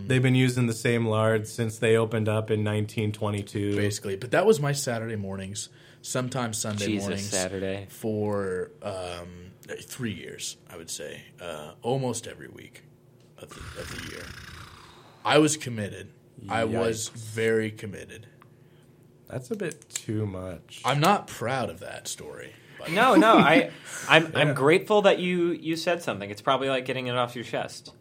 [0.08, 3.76] They've been using the same lard since they opened up in 1922.
[3.76, 5.70] Basically, but that was my Saturday mornings,
[6.02, 7.88] sometimes Sunday Jesus, mornings Saturday.
[7.89, 10.58] for um, three years.
[10.70, 12.84] I would say uh, almost every week
[13.38, 14.24] of the, of the year.
[15.26, 16.10] I was committed.
[16.50, 18.28] I was very committed.
[19.30, 20.82] That's a bit too much.
[20.86, 22.54] I'm not proud of that story.
[22.91, 23.38] No, no.
[23.38, 23.71] I,
[24.10, 26.30] I'm, I'm grateful that you, you said something.
[26.30, 27.93] It's probably like getting it off your chest.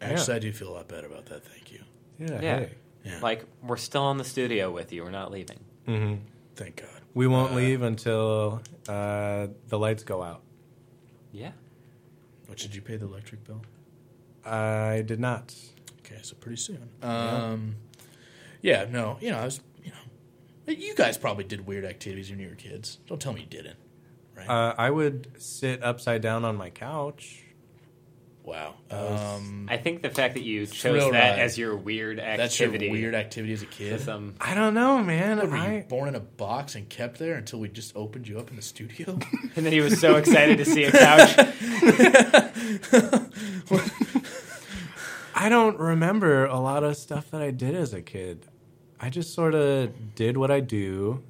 [0.00, 1.44] Actually, I do feel a lot better about that.
[1.44, 1.80] Thank you.
[2.18, 2.58] yeah, Yeah.
[2.60, 2.70] hey.
[3.04, 3.18] Yeah.
[3.22, 5.04] Like we're still in the studio with you.
[5.04, 5.60] We're not leaving.
[6.56, 6.88] Thank God.
[7.14, 10.42] we won't Uh, leave until uh, the lights go out.
[11.32, 11.52] Yeah.
[12.46, 13.62] What did you pay the electric bill?
[14.44, 15.54] I did not.
[16.10, 16.88] Okay, so pretty soon.
[17.02, 17.76] Um,
[18.62, 22.38] yeah, no, you know, I was, you know, you guys probably did weird activities when
[22.40, 22.98] you were kids.
[23.06, 23.76] Don't tell me you didn't.
[24.34, 24.48] Right?
[24.48, 27.44] Uh, I would sit upside down on my couch.
[28.42, 28.74] wow.
[28.90, 31.38] Um, I think the fact that you chose that ride.
[31.40, 32.90] as your weird that's your activity.
[32.90, 33.92] weird activity as a kid.
[33.94, 35.38] with, um, I don't know, man.
[35.50, 38.48] Were you born in a box and kept there until we just opened you up
[38.48, 39.18] in the studio?
[39.56, 41.36] and then he was so excited to see a couch.
[45.40, 48.48] I don't remember a lot of stuff that I did as a kid.
[48.98, 51.22] I just sort of did what I do,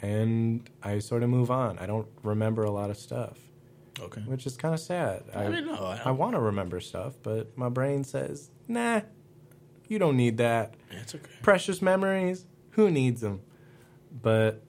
[0.00, 1.78] and I sort of move on.
[1.78, 3.36] I don't remember a lot of stuff,
[4.00, 4.22] okay.
[4.22, 5.24] which is kind of sad.
[5.34, 5.74] I didn't know.
[5.84, 9.02] I I want to remember stuff, but my brain says, "Nah,
[9.88, 10.72] you don't need that.
[10.90, 11.30] It's okay.
[11.42, 13.42] Precious memories, who needs them?"
[14.10, 14.62] But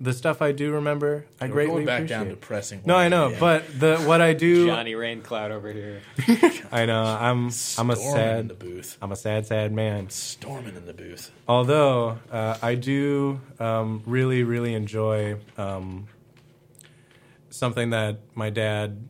[0.00, 2.16] the stuff I do remember, I We're greatly going back appreciate.
[2.18, 2.80] down depressing.
[2.86, 3.38] no, I know, Yeah.
[3.38, 6.00] but the what I do, Johnny Raincloud over here.
[6.72, 7.02] I know.
[7.02, 8.96] I'm I'm a Storming in sad, the booth.
[9.02, 10.08] I'm a sad, sad man.
[10.08, 11.30] Storming in the booth.
[11.46, 16.06] Although uh, I do um, really, really enjoy um,
[17.50, 19.06] something that my dad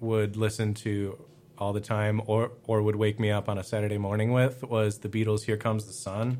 [0.00, 1.18] would listen to
[1.58, 4.98] all the time, or or would wake me up on a Saturday morning with, was
[4.98, 6.38] the Beatles' "Here Comes the Sun,"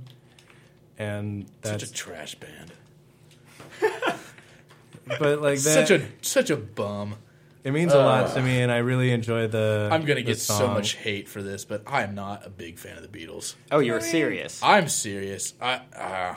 [0.99, 2.73] and Such that's a trash band.
[5.07, 5.89] But like that.
[5.89, 7.17] Such a such a bum.
[7.63, 9.89] it means a lot to me, and I really enjoy the.
[9.93, 10.75] I'm gonna the get so song.
[10.75, 13.55] much hate for this, but I'm not a big fan of the Beatles.
[13.73, 14.61] Oh, you were serious.
[14.63, 15.55] I'm serious.
[15.61, 16.35] I uh,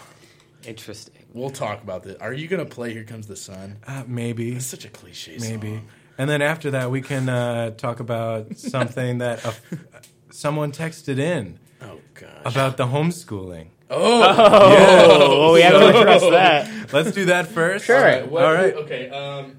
[0.66, 1.14] Interesting.
[1.34, 2.16] We'll talk about this.
[2.20, 3.78] Are you gonna play "Here Comes the Sun"?
[3.86, 5.38] Uh, maybe, It's such a cliche.
[5.40, 5.68] maybe.
[5.76, 5.88] song.
[6.18, 9.54] And then after that, we can uh, talk about something that a,
[10.32, 12.30] someone texted in Oh gosh.
[12.44, 13.68] about the homeschooling.
[13.90, 15.54] Oh, oh!
[15.54, 16.70] we have to address that.
[16.94, 17.86] Let's do that first.
[17.86, 17.98] Sure.
[17.98, 18.30] All right.
[18.30, 18.74] what- All right.
[18.76, 19.10] Okay.
[19.10, 19.58] Um.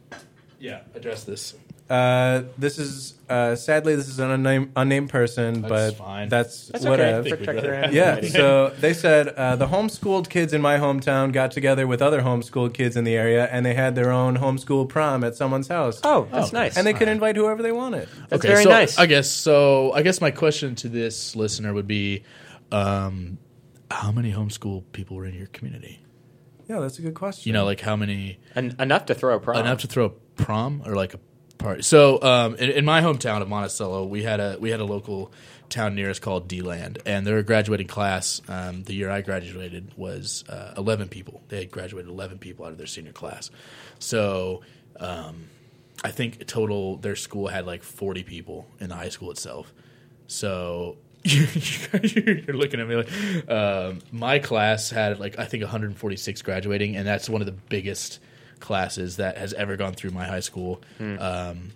[0.58, 0.80] Yeah.
[0.94, 1.54] Address this.
[1.88, 6.28] Uh, this is uh, sadly this is an unnamed, unnamed person, That's but fine.
[6.28, 7.20] that's, That's whatever.
[7.20, 7.30] okay.
[7.30, 10.76] Think Protect we'd your rather- Yeah, so they said uh, the homeschooled kids in my
[10.76, 14.36] hometown got together with other homeschooled kids in the area, and they had their own
[14.36, 15.98] homeschool prom at someone's house.
[16.04, 16.76] Oh, that's Oh, nice.
[16.76, 18.06] and they could invite whoever they wanted.
[18.28, 18.98] That's okay, very so nice.
[18.98, 19.92] I guess so.
[19.92, 22.22] I guess my question to this listener would be,
[22.70, 23.38] um,
[23.90, 26.01] how many homeschool people were in your community?
[26.68, 27.48] Yeah, that's a good question.
[27.48, 29.57] You know, like how many En- enough to throw a prom.
[29.59, 31.20] enough to throw a prom or like a
[31.57, 31.83] party.
[31.83, 35.33] So, um, in, in my hometown of Monticello, we had a we had a local
[35.70, 40.44] town near us called D-Land, and their graduating class um, the year I graduated was
[40.48, 41.42] uh, eleven people.
[41.48, 43.51] They had graduated eleven people out of their senior class.
[43.98, 44.61] So,
[45.01, 45.48] um,
[46.05, 49.72] I think total their school had like forty people in the high school itself.
[50.27, 50.98] So.
[51.24, 57.07] You're looking at me like um, my class had like I think 146 graduating, and
[57.07, 58.18] that's one of the biggest
[58.61, 60.81] classes that has ever gone through my high school.
[61.00, 61.70] Um,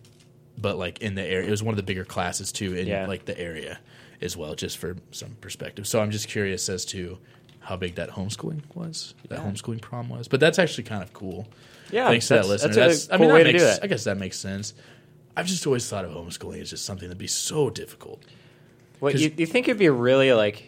[0.58, 3.06] but like in the area, it was one of the bigger classes too in Yeah.
[3.06, 3.78] like the area
[4.20, 5.86] as well, just for some perspective.
[5.86, 7.18] So I'm just curious as to
[7.60, 10.28] how big that homeschooling was, that homeschooling prom was.
[10.28, 11.48] But that's actually kind of cool.
[11.90, 12.74] Yeah, thanks to that that's- listener.
[12.88, 13.84] that's a I cool mean, way that to do makes, that.
[13.84, 14.74] I guess that makes sense.
[15.36, 18.22] I've just always thought of homeschooling as just something that'd be so difficult.
[19.02, 20.62] What 'Cause- you, you think it'd be really like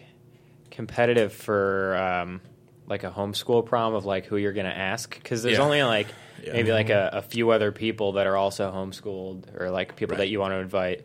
[0.72, 2.40] competitive for um,
[2.88, 5.14] like a homeschool prom of like who you're gonna ask?
[5.14, 5.62] Because there's Yeah.
[5.64, 6.08] only like
[6.42, 6.52] Yeah.
[6.54, 10.18] maybe like a, a few other people that are also homeschooled or like people Right.
[10.24, 11.02] that you want to invite.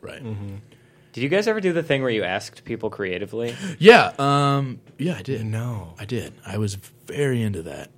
[0.00, 0.20] Right.
[1.12, 3.54] Did you guys ever do the thing where you asked people creatively?
[3.78, 4.12] Yeah.
[4.18, 4.80] Um.
[4.98, 5.46] Yeah, I did.
[5.46, 5.94] No.
[6.00, 6.32] I did.
[6.44, 7.90] I was very into that.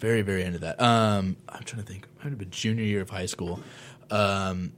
[0.00, 0.80] Very, very into that.
[0.82, 2.08] Um, I'm trying to think.
[2.18, 3.60] Might have been junior year of high school.
[4.10, 4.72] Um,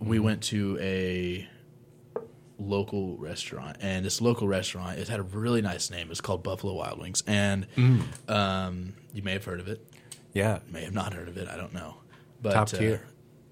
[0.00, 1.48] we went to a
[2.58, 6.10] local restaurant, and this local restaurant it had a really nice name.
[6.10, 7.66] It's called Buffalo Wild Wings, and
[8.28, 9.84] um, you may have heard of it.
[10.32, 10.58] Yeah.
[10.70, 11.48] May have not heard of it.
[11.48, 11.96] I don't know.
[12.40, 13.02] But, Top tier.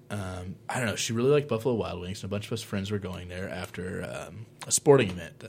[0.09, 0.95] Uh, um, I don't know.
[0.95, 3.49] She really liked Buffalo Wild Wings, and a bunch of us friends were going there
[3.49, 5.43] after um, a sporting event.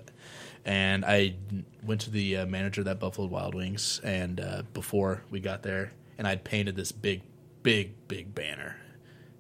[0.65, 1.37] And I
[1.83, 5.63] went to the uh, manager of that Buffalo Wild Wings, and uh, before we got
[5.63, 7.23] there, and I'd painted this big,
[7.63, 8.77] big, big banner.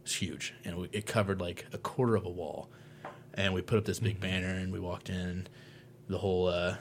[0.03, 2.71] It's huge, and it covered like a quarter of a wall.
[3.39, 5.47] And we put up this big banner, and we walked in.
[6.09, 6.77] The whole, uh,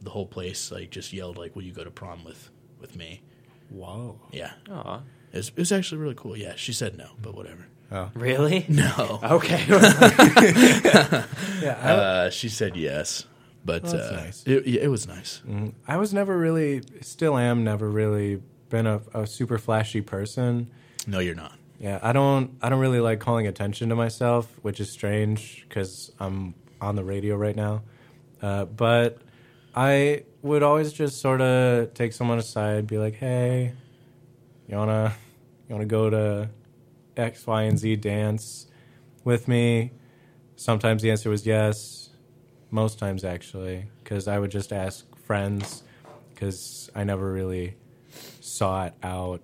[0.00, 3.20] the whole place like just yelled like, "Will you go to prom with with me?"
[3.68, 4.18] Whoa.
[4.32, 5.02] Yeah, Aw.
[5.32, 6.36] it was, it was actually really cool.
[6.36, 7.66] Yeah, she said no, but whatever.
[7.92, 8.10] Oh.
[8.14, 8.64] Really?
[8.68, 9.64] No, Okay.
[11.60, 11.72] Yeah.
[11.72, 13.26] Uh, she said yes,
[13.64, 14.42] but Well, that's uh, nice.
[14.46, 15.42] it, it was nice.
[15.86, 20.70] I was never really, still am, never really been a, a super flashy person.
[21.06, 21.52] No, you're not.
[21.80, 22.58] Yeah, I don't.
[22.60, 27.02] I don't really like calling attention to myself, which is strange because I'm on the
[27.02, 27.82] radio right now.
[28.42, 29.18] Uh, but
[29.74, 33.72] I would always just sort of take someone aside, be like, "Hey,
[34.68, 35.14] you wanna
[35.68, 36.50] you wanna go to
[37.16, 38.66] X, Y, and Z dance
[39.24, 39.92] with me?"
[40.56, 42.10] Sometimes the answer was yes.
[42.70, 45.82] Most times, actually, because I would just ask friends
[46.28, 47.76] because I never really
[48.40, 49.40] sought out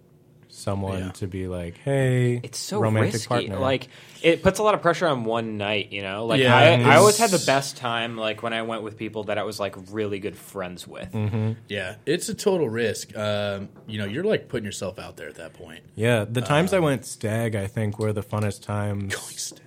[0.57, 1.11] someone Yeah.
[1.13, 3.29] to be like, "Hey, It's so romantic risky.
[3.29, 3.89] partner." Like
[4.23, 5.93] it puts a lot of pressure on one night.
[5.93, 8.83] You know, like Yeah, I, I always had the best time like when I went
[8.83, 11.13] with people that I was like really good friends with.
[11.13, 11.53] Mm-hmm.
[11.69, 13.17] Yeah, it's a total risk.
[13.17, 15.81] Um, you know, you're like putting yourself out there at that point.
[15.95, 19.15] yeah, the times Um, I went stag, I think, were the funnest times.
[19.15, 19.61] Going stag.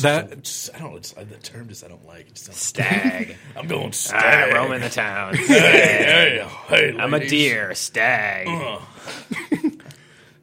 [0.00, 0.96] That- Just- I don't.
[0.96, 2.20] It's, the term just I don't like.
[2.28, 4.54] It just sounds- Stag, I'm going stag.
[4.54, 5.34] roaming the town.
[5.34, 7.74] Hey, hey, I'm a deer.
[7.74, 8.46] Stag.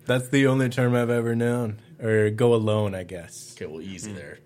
[0.09, 1.79] That's the only term I've ever known.
[2.01, 3.53] Or go alone, I guess.
[3.55, 4.39] Okay, well, easy there.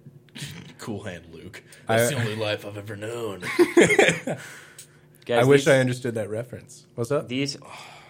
[0.78, 1.64] Cool hand, Luke.
[1.88, 3.42] I- That's the only life I've ever known.
[5.26, 6.86] Guys, I wish these, I understood that reference.
[6.96, 7.30] What's up?
[7.30, 7.56] these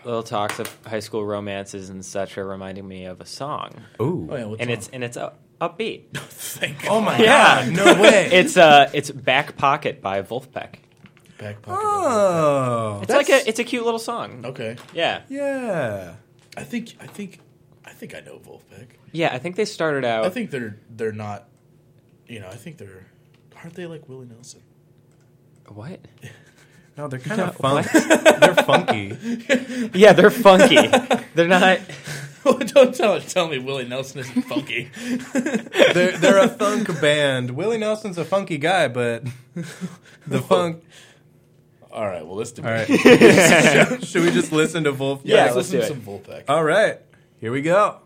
[0.04, 4.28] little talks of high school romances and such are reminding me of a song, Ooh.
[4.32, 4.78] Oh yeah, what's and wrong?
[4.78, 6.06] it's and it's up, upbeat.
[6.18, 6.90] thank God.
[6.92, 7.66] Oh my Yeah.
[7.66, 8.30] god, no way.
[8.32, 10.76] It's uh, it's Back Pocket by Vulfpeck.
[11.38, 11.84] back pocket.
[11.86, 13.00] oh.
[13.04, 14.44] It's like a it's a cute little song.
[14.46, 16.16] Okay, Yeah, Yeah.
[16.58, 17.43] I think I think I
[18.08, 18.88] think I know Vulfpeck.
[19.12, 19.34] yeah.
[19.34, 20.26] I think they started out.
[20.26, 21.48] I think they're they're not.
[22.28, 23.06] You know, I think they're
[23.56, 24.62] aren't they like Willie Nelson?
[25.68, 26.00] what?
[26.96, 27.86] No, they're kind of What?
[27.86, 28.04] fun.
[28.40, 29.18] they're funky.
[29.98, 30.78] Yeah, they're funky.
[31.34, 31.80] they're not.
[32.44, 34.92] Don't tell tell me Willie Nelson isn't funky.
[35.34, 37.50] They're, they're a funk band.
[37.52, 39.24] Willie Nelson's a funky guy, but
[40.28, 40.84] the funk.
[41.92, 42.86] All right, well let's do All right.
[44.06, 45.22] Should we just listen to Wolf?
[45.24, 45.88] Yeah, let's let's listen do to it.
[45.88, 46.44] some Vulfpeck.
[46.48, 47.00] All right.
[47.44, 48.03] Here we go.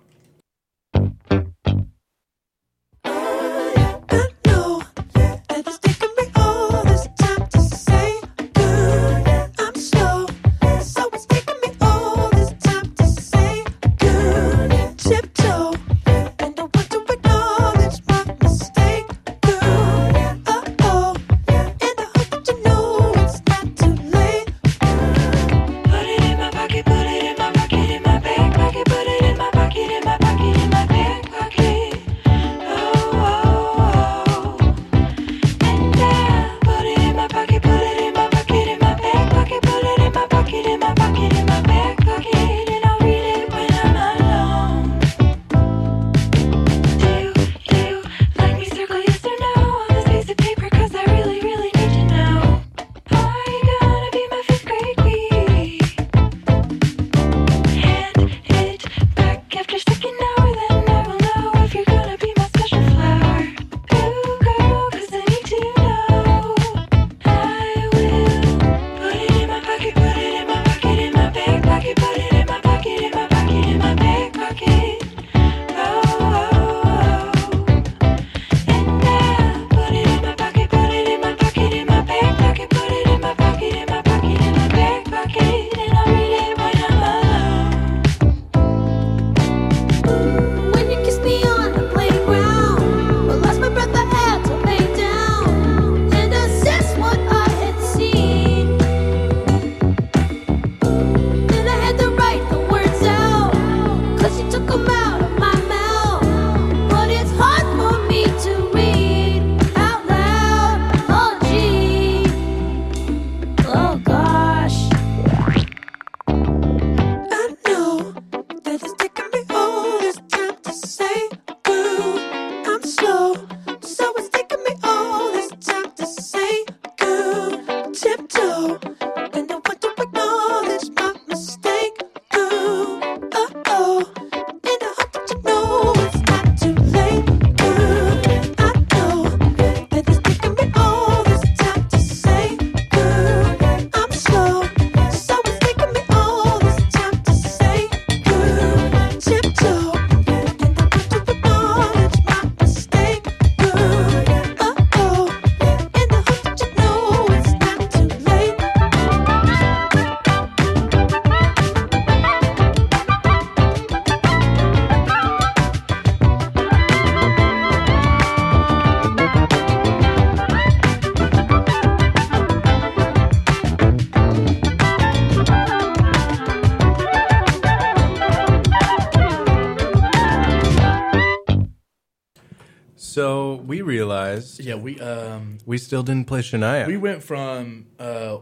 [183.18, 186.86] So we realized Yeah, we um we still didn't play Shania.
[186.86, 188.38] we went from uh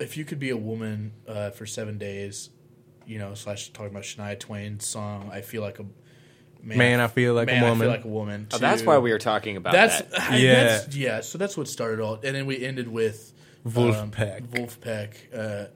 [0.00, 2.48] if you could be a woman uh for seven days,
[3.06, 5.84] you know, slash talking about Shania Twain's song, I feel like a
[6.62, 7.80] Man, I feel like a Man, I woman.
[7.86, 8.46] feel like a woman.
[8.54, 10.20] Oh, that's to- why we were talking about That's that.
[10.30, 10.52] I- Yeah.
[10.64, 11.20] that's- yeah.
[11.20, 13.34] So that's what started all, and then we ended with
[13.68, 14.40] Vulfpeck.
[14.40, 15.66] Um, Vulfpeck, uh,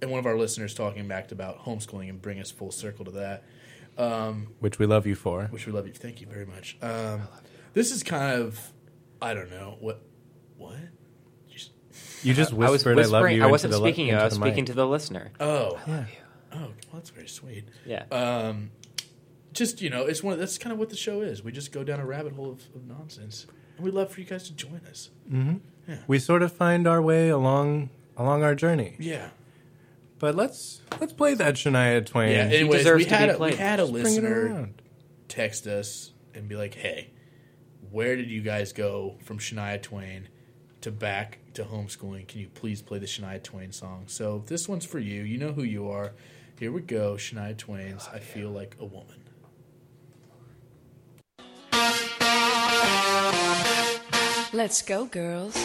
[0.00, 3.10] and one of our listeners talking back about homeschooling and bring us full circle to
[3.10, 3.42] that,
[4.60, 5.46] which we love you for.
[5.50, 5.92] which we love you.
[5.92, 6.78] Thank you very much.
[6.80, 7.22] Um,
[7.72, 8.72] this is kind of,
[9.22, 10.00] I don't know what,
[10.56, 10.74] what.
[11.50, 11.70] Just,
[12.22, 13.36] You just I was whispered, "I, love whispering.
[13.36, 14.08] you." I into wasn't the le- speaking.
[14.08, 14.66] into I was speaking mic.
[14.66, 15.30] to the listener.
[15.40, 16.06] oh, oh,
[16.52, 17.64] well, that's very sweet.
[17.86, 18.04] Yeah.
[18.10, 18.70] Um,
[19.52, 20.34] just you know, it's one.
[20.34, 21.42] Of, that's kind of what the show is.
[21.42, 23.46] We just go down a rabbit hole of, of nonsense,
[23.76, 25.10] and we'd love for you guys to join us.
[25.30, 25.60] Mhm.
[25.88, 25.96] Yeah.
[26.06, 28.96] We sort of find our way along along our journey.
[29.00, 29.30] Yeah.
[30.20, 32.30] But let's let's play that Shania Twain.
[32.30, 32.44] Yeah.
[32.44, 33.54] Anyways, deserves we to had be a, we played.
[33.54, 34.82] had a Bring it listener around.
[35.28, 37.10] text us and be like, "Hey,
[37.90, 40.28] where did you guys go from Shania Twain
[40.80, 42.26] to back to homeschooling?
[42.28, 45.22] Can you please play the Shania Twain song?" So this one's for you.
[45.22, 46.12] You know who you are.
[46.58, 47.14] Here we go.
[47.14, 49.16] Shania Twain's oh, "I Feel Like a Woman."
[54.52, 55.56] Let's go, girls.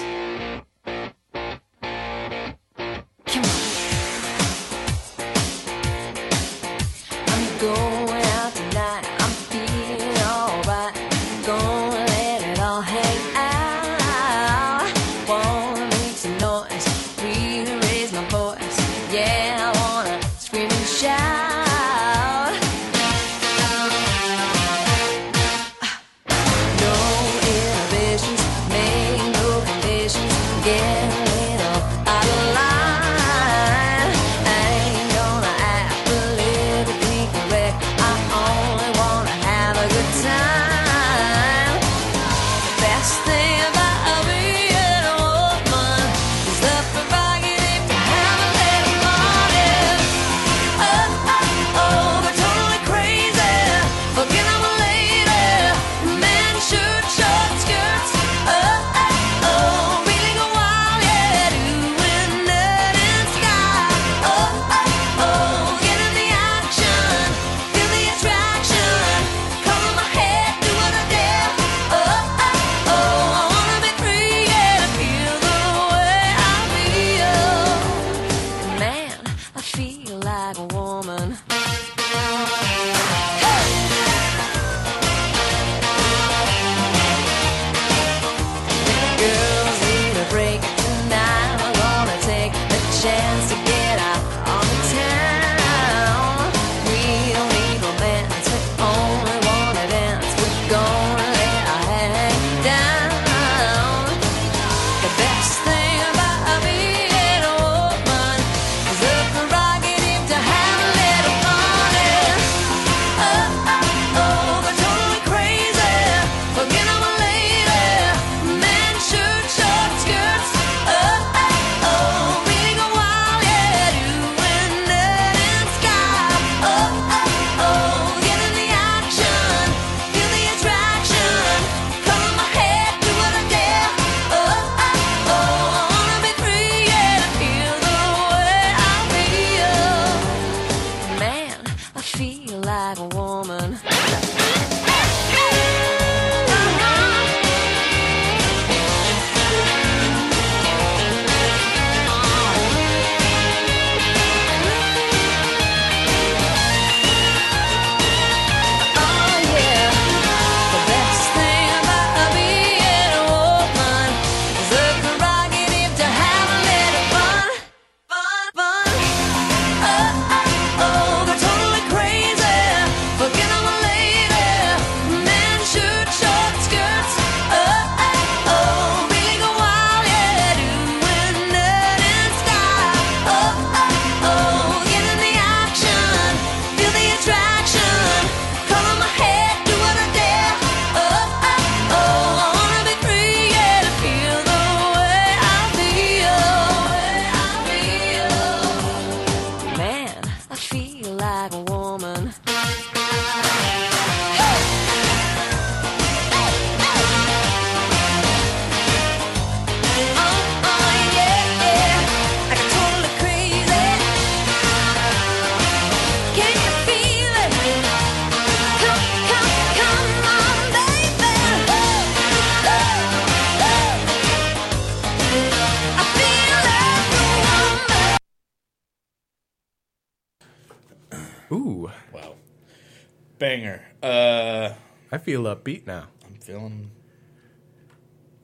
[235.35, 236.07] Feel upbeat now.
[236.25, 236.91] I'm feeling.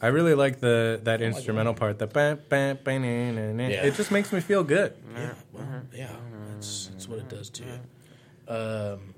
[0.01, 1.99] I really like the that like instrumental part.
[1.99, 3.59] The bam, bam, bam.
[3.59, 3.85] Yeah.
[3.85, 4.93] it just makes me feel good.
[5.15, 6.11] Yeah, well, yeah,
[6.49, 8.53] that's, that's what it does to you.
[8.53, 9.13] Um,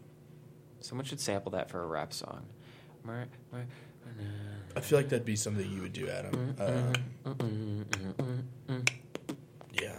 [0.82, 2.46] Someone should sample that for a rap song.
[3.06, 3.66] Mer- mer-
[4.76, 6.56] I feel like that'd be something you would do, Adam.
[6.60, 7.86] Um,
[9.72, 9.96] yeah.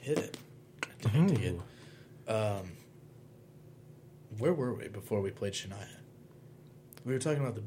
[0.00, 0.36] Hit it.
[1.04, 1.60] I dig it.
[2.30, 2.70] Um,
[4.40, 5.86] where were we before we played Shania?
[7.04, 7.62] We were talking about the.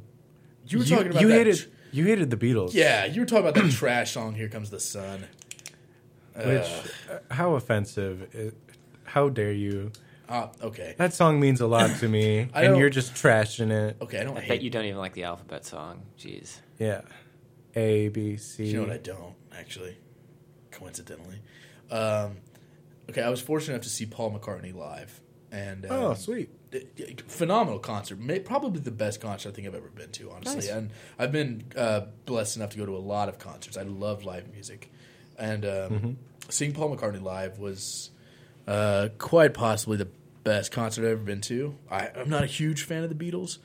[0.68, 2.74] You were talking about you that hated tr- you hated the Beatles.
[2.74, 4.34] yeah, you were talking about that trash song.
[4.36, 5.26] Here comes the sun.
[6.36, 8.34] Which uh, how offensive?
[8.34, 8.56] It,
[9.04, 9.92] how dare you?
[10.28, 13.98] Uh, okay, That song means a lot to me, and you're just trashing it.
[14.02, 14.20] okay.
[14.20, 16.04] I don't I hate bet you don't even like the alphabet song.
[16.18, 16.60] Jeez.
[16.80, 17.02] Yeah,
[17.76, 18.66] A B C.
[18.66, 19.98] You know what I don't actually,
[20.72, 21.40] coincidentally.
[21.92, 22.38] Um,
[23.10, 25.20] okay, I was fortunate enough to see Paul McCartney live,
[25.52, 26.50] and um, oh, sweet.
[26.76, 28.20] It- phenomenal concert.
[28.20, 30.56] May, probably the best concert I think I've ever been to, honestly.
[30.56, 30.70] Nice.
[30.70, 33.78] And I've been uh, blessed enough to go to a lot of concerts.
[33.78, 34.92] I love live music,
[35.38, 36.18] and um,
[36.50, 38.10] seeing Paul McCartney live was
[38.68, 40.10] uh, quite possibly the
[40.44, 41.76] best concert I've ever been to.
[41.90, 43.58] I, I'm not a huge fan of the Beatles.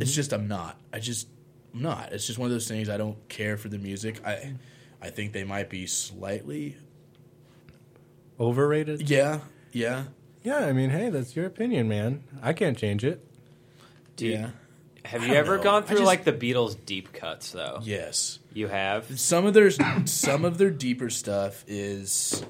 [0.00, 0.78] It's just I'm not.
[0.92, 1.28] I just
[1.74, 2.12] I'm not.
[2.12, 2.88] It's just one of those things.
[2.88, 4.20] I don't care for the music.
[4.26, 4.54] I
[5.00, 6.76] I think they might be slightly.
[8.40, 9.08] Overrated.
[9.10, 9.40] Yeah,
[9.72, 10.04] yeah,
[10.42, 12.22] Yeah, I mean, hey, that's your opinion, man.
[12.42, 13.24] I can't change it.
[14.16, 14.50] Dude, yeah.
[15.04, 15.62] have you ever know.
[15.62, 17.80] gone through just- like the Beatles deep cuts though?
[17.82, 18.38] Yes.
[18.52, 19.18] You have.
[19.20, 19.70] some of their
[20.06, 22.44] some of their deeper stuff is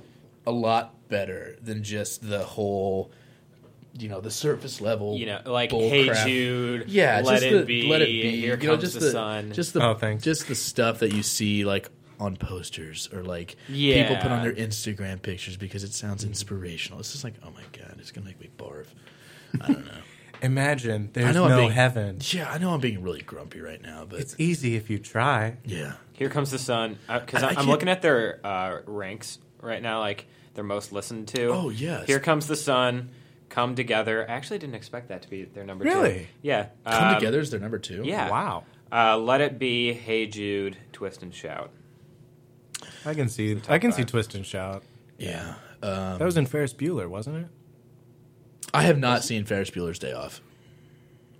[0.46, 3.10] a lot better than just the whole
[3.98, 6.26] you know the surface level You know, like bull Hey crap.
[6.26, 8.94] Jude, yeah Let just It the, Be, let it be Here you know, Comes just
[8.94, 9.52] the, the Sun.
[9.52, 10.22] just the Oh, thanks.
[10.24, 14.52] just the stuff that you see like on posters or like people put on their
[14.54, 18.40] Instagram pictures because it sounds inspirational it's just like oh my god it's gonna make
[18.40, 18.86] me barf
[19.60, 19.92] I don't know
[20.42, 22.18] Imagine I there's know I'm no being- heaven.
[22.30, 25.56] yeah I know I'm being really grumpy right now but It's easy if you try.
[25.64, 26.98] yeah Here Comes the Sun.
[27.08, 30.92] Because I- I I'm can't- looking at their uh, ranks right now, like their most
[30.92, 31.46] listened to.
[31.48, 32.06] Oh, yes.
[32.06, 33.10] Here Comes the Sun.
[33.48, 34.24] Come Together.
[34.28, 35.90] I actually didn't expect that to be their number two.
[35.90, 36.28] Really?
[36.42, 36.66] Yeah.
[36.84, 38.28] come Um, together is their number two Yeah.
[38.30, 38.64] Wow.
[38.92, 41.70] Uh, Let It Be, Hey Jude, Twist and Shout.
[43.04, 43.60] I can see.
[43.68, 44.82] I can see twist and shout.
[45.18, 45.54] Yeah.
[45.82, 47.46] Um, That was in Ferris Bueller, wasn't it?
[48.74, 50.40] I have not seen Ferris Bueller's Day Off.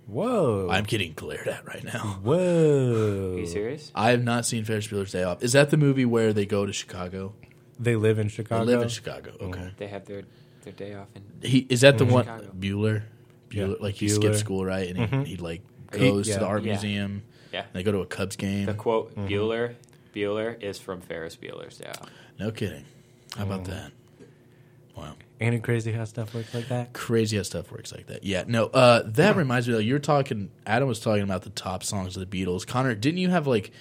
[0.07, 0.67] Whoa.
[0.71, 2.19] I'm getting glared at right now.
[2.23, 3.33] Whoa.
[3.35, 3.91] Are you serious?
[3.93, 5.43] I have not seen Ferris Bueller's Day Off.
[5.43, 7.33] Is that the movie where they go to Chicago?
[7.79, 8.65] They live in Chicago.
[8.65, 9.31] They live in Chicago.
[9.39, 9.71] Okay.
[9.77, 10.23] They have their
[10.63, 11.23] their day off in.
[11.47, 12.51] He is that the one Chicago.
[12.59, 13.03] Bueller?
[13.51, 14.15] Yeah, Bueller, like he Bueller.
[14.15, 14.89] skipped school, right?
[14.89, 15.25] And he, Mhm.
[15.25, 15.61] he like
[15.93, 16.33] He- goes yeah.
[16.35, 16.73] to the art Yeah.
[16.73, 17.23] museum.
[17.53, 17.65] Yeah.
[17.71, 18.65] They go to a Cubs game.
[18.65, 19.27] The quote Mm-hmm.
[19.27, 19.75] Bueller
[20.13, 22.09] Bueller is from Ferris Bueller's Day Off.
[22.39, 22.85] No kidding.
[23.37, 23.71] How about Mm-hmm.
[23.71, 23.91] that?
[24.95, 25.15] Wow.
[25.39, 26.91] Ain't it crazy how stuff works like that?
[26.93, 28.23] Crazy how stuff works like that.
[28.25, 28.43] Yeah.
[28.47, 28.65] No.
[28.65, 29.79] Uh, that reminds me though.
[29.79, 30.51] You're talking.
[30.65, 32.67] Adam was talking about the top songs of the Beatles.
[32.67, 33.71] Connor, didn't you have like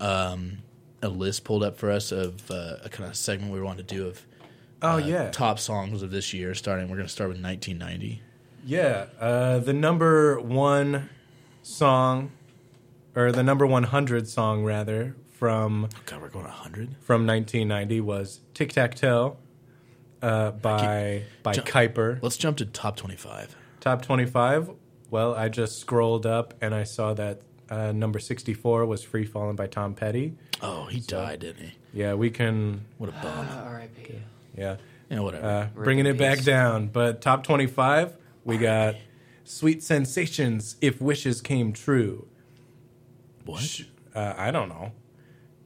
[0.00, 0.58] um,
[1.02, 3.94] a list pulled up for us of uh, a kind of segment we wanted to
[3.94, 4.26] do of
[4.82, 6.54] Oh uh, yeah, top songs of this year?
[6.54, 6.88] Starting.
[6.88, 8.20] We're going to start with 1990.
[8.66, 9.06] yeah.
[9.20, 11.08] Uh, the number one
[11.62, 12.32] song,
[13.14, 15.14] or the number one hundred song rather
[15.44, 16.96] from God, we're going 100.
[17.02, 19.36] from 1990 was "Tic Tac Toe"
[20.22, 22.18] uh, by by Ju- Kyper.
[22.22, 23.54] Let's jump to top 25.
[23.80, 24.70] Top 25.
[25.10, 29.54] Well, I just scrolled up and I saw that uh, number 64 was "Free Falling"
[29.54, 30.34] by Tom Petty.
[30.62, 31.72] Oh, he died, didn't he?
[31.92, 32.86] Yeah, we can.
[32.96, 33.46] What a bum.
[33.66, 34.14] R.I.P.
[34.56, 34.76] Yeah.
[35.10, 35.46] yeah, whatever.
[35.46, 36.86] Uh, bringing it back down.
[36.86, 38.16] But top 25,
[38.46, 38.94] we got
[39.44, 42.28] Sweet Sensations If Wishes Came True.
[43.44, 43.82] what?
[44.14, 44.92] Uh, I don't know.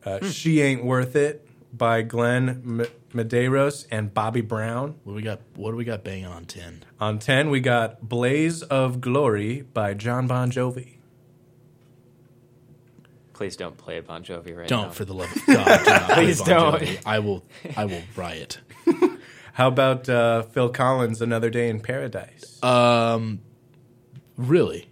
[0.05, 4.95] Uh, She Ain't Worth It by Glenn M- Medeiros and Bobby Brown.
[5.05, 5.41] What do we got?
[5.57, 6.85] What do we got banging on 10?
[7.01, 10.95] On 10, we got Blaze of Glory by John Bon Jovi.
[13.33, 14.83] Please don't play Bon Jovi right now.
[14.85, 16.83] Don't, for the love of God, do Please Bon don't.
[16.83, 17.01] Jovi.
[17.07, 17.45] I will.
[17.77, 18.59] I will riot.
[19.53, 22.63] How about uh, Phil Collins' Another Day in Paradise?
[22.63, 23.41] Um,
[24.37, 24.89] really,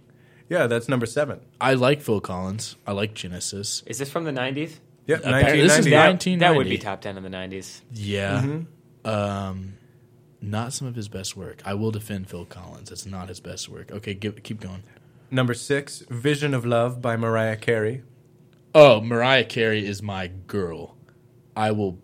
[0.49, 1.39] yeah, that's number seven.
[1.59, 2.75] I like Phil Collins.
[2.85, 3.83] I like Genesis.
[3.85, 4.79] Is this from the 90s?
[5.07, 6.29] Yep, Apparently- this is 1990.
[6.31, 7.81] nine- That, that would be top 10 in the 90s.
[7.93, 8.41] Yeah.
[8.43, 9.09] Mm-hmm.
[9.09, 9.73] Um,
[10.41, 11.61] not some of his best work.
[11.65, 12.91] I will defend Phil Collins.
[12.91, 13.91] It's not his best work.
[13.91, 14.83] Okay, give, keep going.
[15.31, 18.03] Number six, Vision of Love by Mariah Carey.
[18.75, 20.95] Oh, Mariah Carey is my girl.
[21.55, 21.97] I will.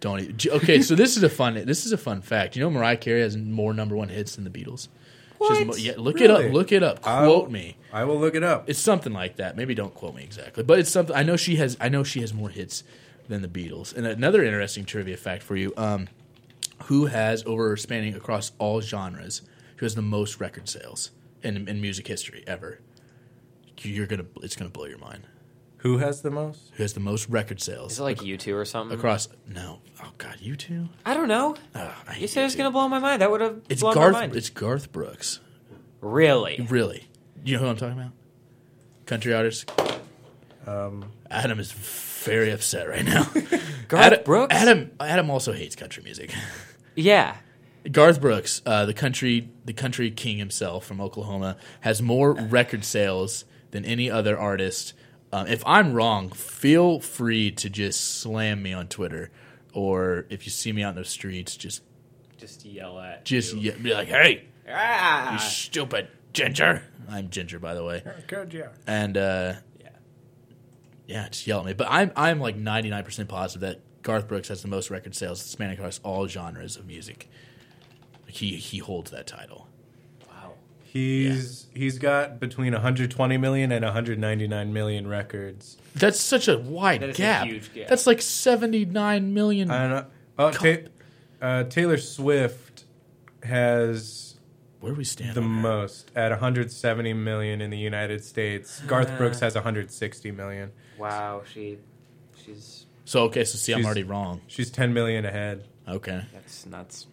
[0.00, 0.20] Don't.
[0.20, 1.54] Even, J- okay, so this is a fun.
[1.66, 2.56] This is a fun fact.
[2.56, 4.88] You know, Mariah Carey has more number one hits than the Beatles.
[5.46, 6.46] She has mo- yeah, look it Really?
[6.48, 6.52] up.
[6.52, 7.06] Look it up.
[7.06, 7.76] I'll- Quote me.
[7.92, 8.68] I will look it up.
[8.68, 9.56] It's something like that.
[9.56, 11.14] Maybe don't quote me exactly, but it's something.
[11.14, 11.76] I know she has.
[11.80, 12.84] I know she has more hits
[13.28, 13.94] than the Beatles.
[13.96, 16.08] And another interesting trivia fact for you: um,
[16.84, 19.42] who has over spanning across all genres?
[19.76, 21.10] Who has the most record sales
[21.42, 22.80] in in music history ever?
[23.78, 24.26] You're gonna.
[24.42, 25.26] It's gonna blow your mind.
[25.78, 26.70] Who has the most?
[26.74, 27.92] Who has the most record sales?
[27.92, 28.98] Is it like you two or something?
[28.98, 29.28] across?
[29.48, 29.80] No.
[30.04, 30.90] Oh God, you two.
[31.06, 31.56] I don't know.
[31.74, 33.22] Oh, I You said it was going to blow my mind.
[33.22, 34.12] That would have It's blown my Garth.
[34.12, 34.36] mind.
[34.36, 35.40] It's Garth Brooks.
[36.02, 36.66] really?
[36.68, 37.06] Really?
[37.44, 38.12] You know who I'm talking about?
[39.06, 39.70] Country artist.
[40.66, 43.24] Um, Adam is very upset right now.
[43.88, 44.54] Garth Adam, Brooks?
[44.54, 44.90] Adam.
[45.00, 46.32] Adam also hates country music.
[46.96, 47.36] Yeah.
[47.90, 53.44] Garth Brooks, uh, the country, the country king himself from Oklahoma, has more record sales
[53.70, 54.92] than any other artist.
[55.32, 59.30] Um, if I'm wrong, feel free to just slam me on Twitter,
[59.72, 61.82] or if you see me out in the streets, just
[62.36, 63.24] Just yell at.
[63.24, 65.38] just ye- be like, "Hey, you Ah!
[65.40, 68.68] stupid ginger!" I'm ginger, by the way, Good, yeah.
[68.86, 69.88] and uh, Yeah.
[71.06, 71.72] yeah, just yell at me.
[71.72, 75.40] But I'm I'm like 99 percent positive that Garth Brooks has the most record sales
[75.42, 77.28] spanning across all genres of music.
[78.26, 79.66] He he holds that title.
[80.28, 80.52] Wow.
[80.84, 85.76] he's he's got between 120 million and 199 million records.
[85.96, 87.46] That's such a wide That is a gap.
[87.48, 87.88] huge gap.
[87.88, 89.68] That's like 79 million.
[89.70, 90.06] I don't know.
[90.38, 90.88] Oh, Ta-
[91.42, 92.84] uh, Taylor Swift
[93.42, 94.29] has
[94.80, 95.34] Where do we stand?
[95.34, 95.60] the on her?
[95.62, 98.80] most at 170 million in the United States.
[98.86, 100.72] Garth Brooks has 160 million.
[100.98, 101.42] Wow.
[101.52, 101.78] She.
[102.44, 102.86] She's.
[103.04, 104.40] So okay, so see, I'm She's- already wrong.
[104.46, 105.64] She's 10 million ahead.
[105.88, 107.06] Okay, That's nuts.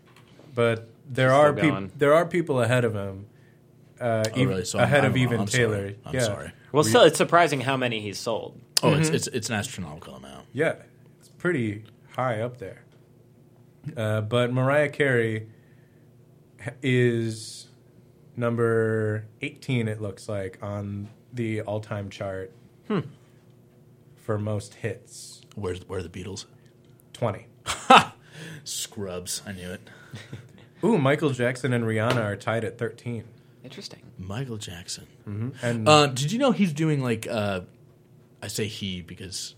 [0.53, 1.91] But there She's are still people going.
[1.97, 3.25] there are people ahead of him.
[3.99, 4.65] Uh, oh ev- really?
[4.65, 5.23] So I'm- ahead I'm of wrong.
[5.23, 5.77] even I'm Taylor.
[5.77, 5.99] Sorry.
[6.05, 6.19] I'm yeah.
[6.21, 6.51] sorry.
[6.71, 8.59] Well, still, it's surprising how many he's sold.
[8.83, 8.99] Oh, Mm-hmm.
[9.01, 10.45] it's it's it's an astronomical amount.
[10.53, 10.75] Yeah,
[11.19, 11.83] it's pretty
[12.15, 12.83] high up there.
[13.95, 15.43] Uh, but Mariah Carey h-
[16.81, 17.67] is
[18.35, 22.51] number 18, it looks like, on the all time chart
[24.15, 25.41] for most hits.
[25.55, 26.45] Where's where are the Beatles?
[27.13, 27.47] 20.
[28.63, 29.41] Scrubs.
[29.45, 29.81] I knew it.
[30.83, 33.23] Ooh, Michael Jackson and Rihanna are tied at 13.
[33.63, 34.01] Interesting.
[34.17, 35.07] Michael Jackson.
[35.61, 37.61] And Um, did you know he's doing like uh,
[38.41, 39.55] I say he because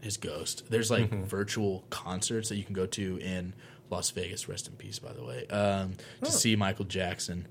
[0.00, 0.64] his ghost.
[0.70, 3.54] There's like virtual concerts that you can go to in
[3.90, 4.48] Las Vegas.
[4.48, 5.46] Rest in peace, by the way.
[5.48, 7.46] Um, to see Michael Jackson,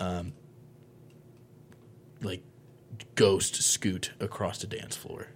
[0.00, 0.32] um,
[2.22, 2.42] like
[3.14, 5.28] ghost scoot across the dance floor.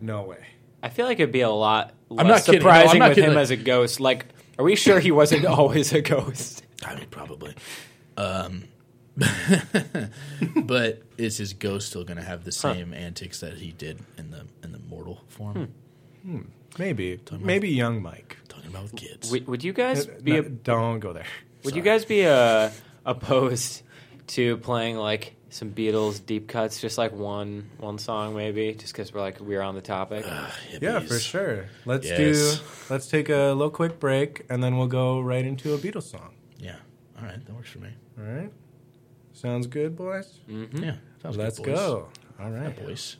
[0.00, 0.44] no way.
[0.82, 2.60] I feel like it'd be a lot less not kidding.
[2.62, 4.00] No, I'm surprising not with kidding, him like- as a ghost.
[4.00, 4.26] Like
[4.58, 6.64] Are we sure he wasn't always a ghost?
[6.84, 7.54] I mean, probably.
[8.16, 8.64] Um,
[10.64, 14.30] but is his ghost still going to have the same antics that he did in
[14.30, 15.72] the in the mortal form?
[16.78, 18.38] Maybe, maybe young Mike.
[18.72, 19.30] Talking about with kids.
[19.30, 21.26] Would, would you guys be No, a, don't go there.
[21.64, 22.70] would you guys be uh,
[23.06, 23.82] opposed
[24.28, 29.12] to playing like some Beatles deep cuts, just like one one song maybe, just because
[29.12, 30.24] we're like we're on the topic?
[30.80, 31.66] Yeah, for sure.
[31.84, 32.16] Let's Yes.
[32.58, 32.64] do.
[32.88, 36.34] Let's take a little quick break, and then we'll go right into a Beatles song.
[36.58, 36.76] Yeah.
[37.18, 37.90] All right, that works for me.
[38.18, 38.50] All right.
[39.34, 40.40] Sounds good, boys.
[40.48, 40.94] Yeah.
[41.22, 41.76] Sounds Let's good, boys.
[41.78, 42.08] go.
[42.40, 42.74] All right.
[42.84, 43.16] boys.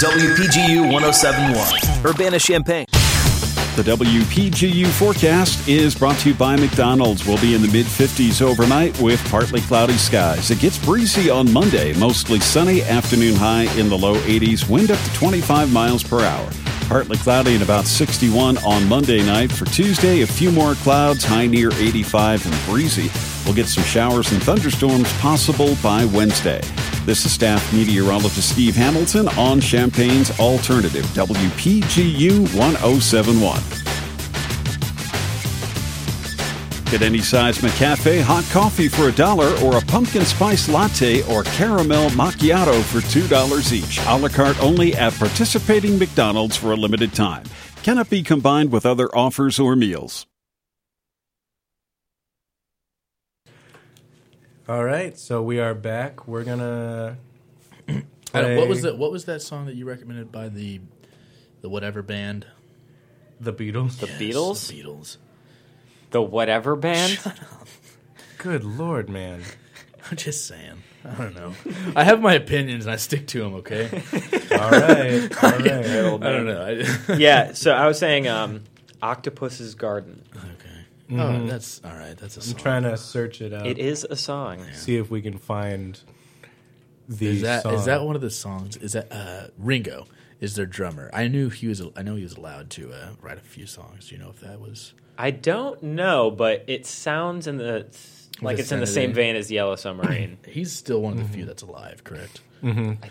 [0.00, 2.84] WPGU 1071, Urbana Champaign.
[3.76, 7.24] The WPGU forecast is brought to you by McDonald's.
[7.24, 10.50] We'll be in the mid 50s overnight with partly cloudy skies.
[10.50, 14.98] It gets breezy on Monday, mostly sunny, afternoon high in the low 80s, wind up
[14.98, 16.50] to 25 miles per hour.
[16.90, 19.52] Partly cloudy and about 61 on Monday night.
[19.52, 23.12] For Tuesday, a few more clouds, high near 85 and breezy.
[23.44, 26.60] We'll get some showers and thunderstorms possible by Wednesday.
[27.06, 33.99] This is staff meteorologist Steve Hamilton on Champaign's Alternative, WPGU 1071.
[36.90, 41.44] Get any size McCafe hot coffee for a dollar or a pumpkin spice latte or
[41.44, 44.00] caramel macchiato for $2 each.
[44.08, 47.44] A la carte only at participating McDonald's for a limited time.
[47.84, 50.26] Cannot be combined with other offers or meals.
[54.68, 55.16] All right.
[55.18, 56.26] So we are back.
[56.28, 57.16] We're gonna.
[57.88, 58.02] I
[58.42, 58.98] don't- what was that?
[58.98, 60.80] What was that song that you recommended by the
[61.62, 62.46] the whatever band?
[63.40, 63.98] The Beatles.
[63.98, 65.16] The Yes, Beatles, The Beatles.
[66.10, 67.12] The whatever band.
[67.12, 67.66] Shut up.
[68.38, 69.42] Good lord, man.
[70.10, 70.82] I'm just saying.
[71.04, 71.54] I don't know.
[71.96, 73.54] I have my opinions and I stick to them.
[73.56, 73.86] Okay.
[74.52, 75.44] All right.
[75.44, 75.72] All right.
[75.72, 76.84] I don't know.
[77.08, 77.52] I, yeah.
[77.52, 78.64] So I was saying, um,
[79.02, 80.22] Octopus's Garden.
[80.36, 80.66] okay.
[81.12, 82.16] Oh, that's all right.
[82.16, 82.54] That's a song.
[82.54, 83.66] I'm trying to search it out.
[83.66, 84.64] It is a song.
[84.74, 85.98] See if we can find
[87.08, 87.74] the Is that song.
[87.74, 88.76] is that one of the songs?
[88.76, 90.06] Is that uh, Ringo?
[90.40, 91.10] Is their drummer?
[91.12, 91.82] I knew he was.
[91.96, 94.08] I know he was allowed to uh, write a few songs.
[94.08, 94.92] Do you know if that was?
[95.22, 97.86] I don't know, but it sounds in the
[98.40, 100.38] like it's in the same vein as Yellow Submarine.
[100.48, 102.02] He's still one of the few that's alive.
[102.04, 102.40] Correct.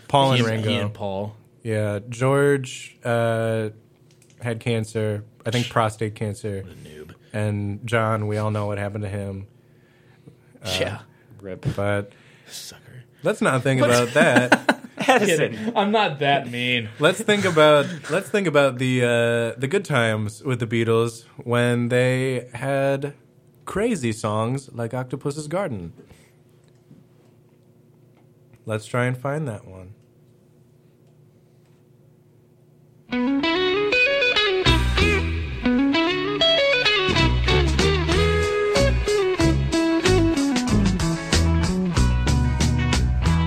[0.08, 0.68] Paul and He and- Ringo?
[0.68, 1.36] He and Paul.
[1.62, 3.68] Yeah, George uh,
[4.40, 5.24] had cancer.
[5.46, 6.62] I think prostate cancer.
[6.62, 7.14] What a noob.
[7.32, 9.46] And John, we all know what happened to him.
[10.64, 11.02] yeah.
[11.40, 11.64] Rip.
[11.76, 12.12] But
[12.50, 13.04] Sucker.
[13.22, 14.79] let's not think about that.
[15.10, 15.72] Addison.
[15.76, 16.88] I'm not that mean.
[16.98, 21.88] let's think about let's think about the uh, the good times with the Beatles when
[21.88, 23.14] they had
[23.64, 25.92] crazy songs like Octopus's Garden.
[28.66, 29.94] Let's try and find that one.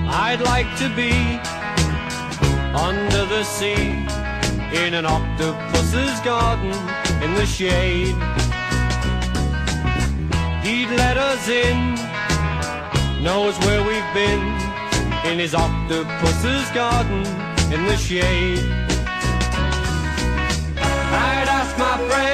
[0.06, 1.33] I'd like to be
[3.26, 4.06] the sea
[4.84, 6.72] in an octopus's garden
[7.22, 8.14] in the shade.
[10.62, 11.94] He'd let us in,
[13.22, 14.42] knows where we've been
[15.30, 17.24] in his octopus's garden
[17.72, 18.58] in the shade.
[20.76, 22.33] I'd ask my friends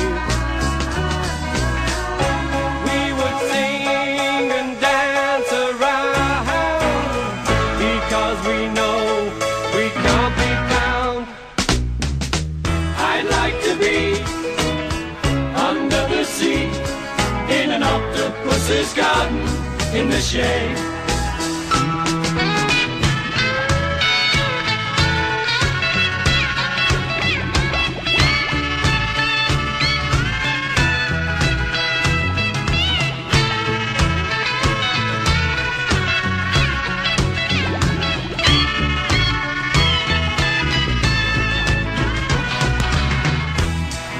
[19.93, 20.77] In the shade.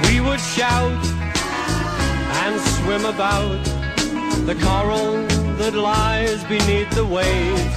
[0.03, 1.05] We would shout
[2.43, 3.63] and swim about
[4.45, 5.30] the coral
[5.72, 7.76] that lies beneath the waves.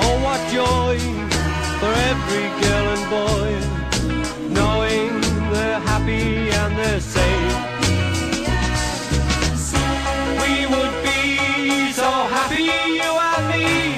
[0.00, 0.98] Oh, what joy
[1.80, 3.50] for every girl and boy,
[4.50, 5.20] knowing
[5.52, 7.54] they're happy and they're safe.
[10.42, 12.64] We would be so happy,
[12.98, 13.96] you and me,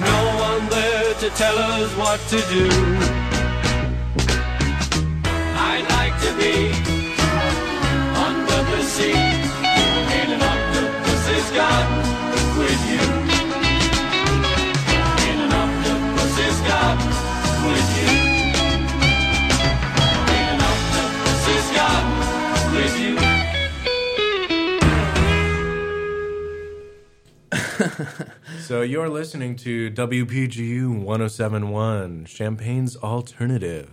[0.00, 0.18] no
[0.48, 3.19] one there to tell us what to do.
[28.60, 33.90] So you're listening to WPGU 1071, Champaign's Alternative.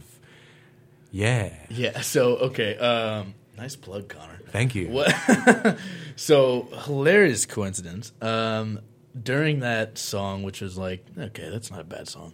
[1.11, 1.53] Yeah.
[1.69, 2.01] Yeah.
[2.01, 2.77] So okay.
[2.77, 4.39] Um, nice plug, Connor.
[4.49, 4.89] Thank you.
[4.89, 5.77] What?
[6.15, 8.11] so hilarious coincidence.
[8.21, 8.79] Um,
[9.21, 12.33] during that song, which was like, okay, that's not a bad song.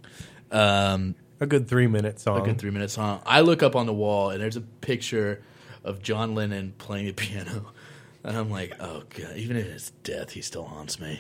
[0.52, 2.42] Um, A good three minute song.
[2.42, 3.22] a good three minute song.
[3.26, 5.42] I look up on the wall and there's a picture
[5.84, 7.72] of John Lennon playing the piano,
[8.24, 11.20] and I'm like, oh god, even in his death, he still haunts me.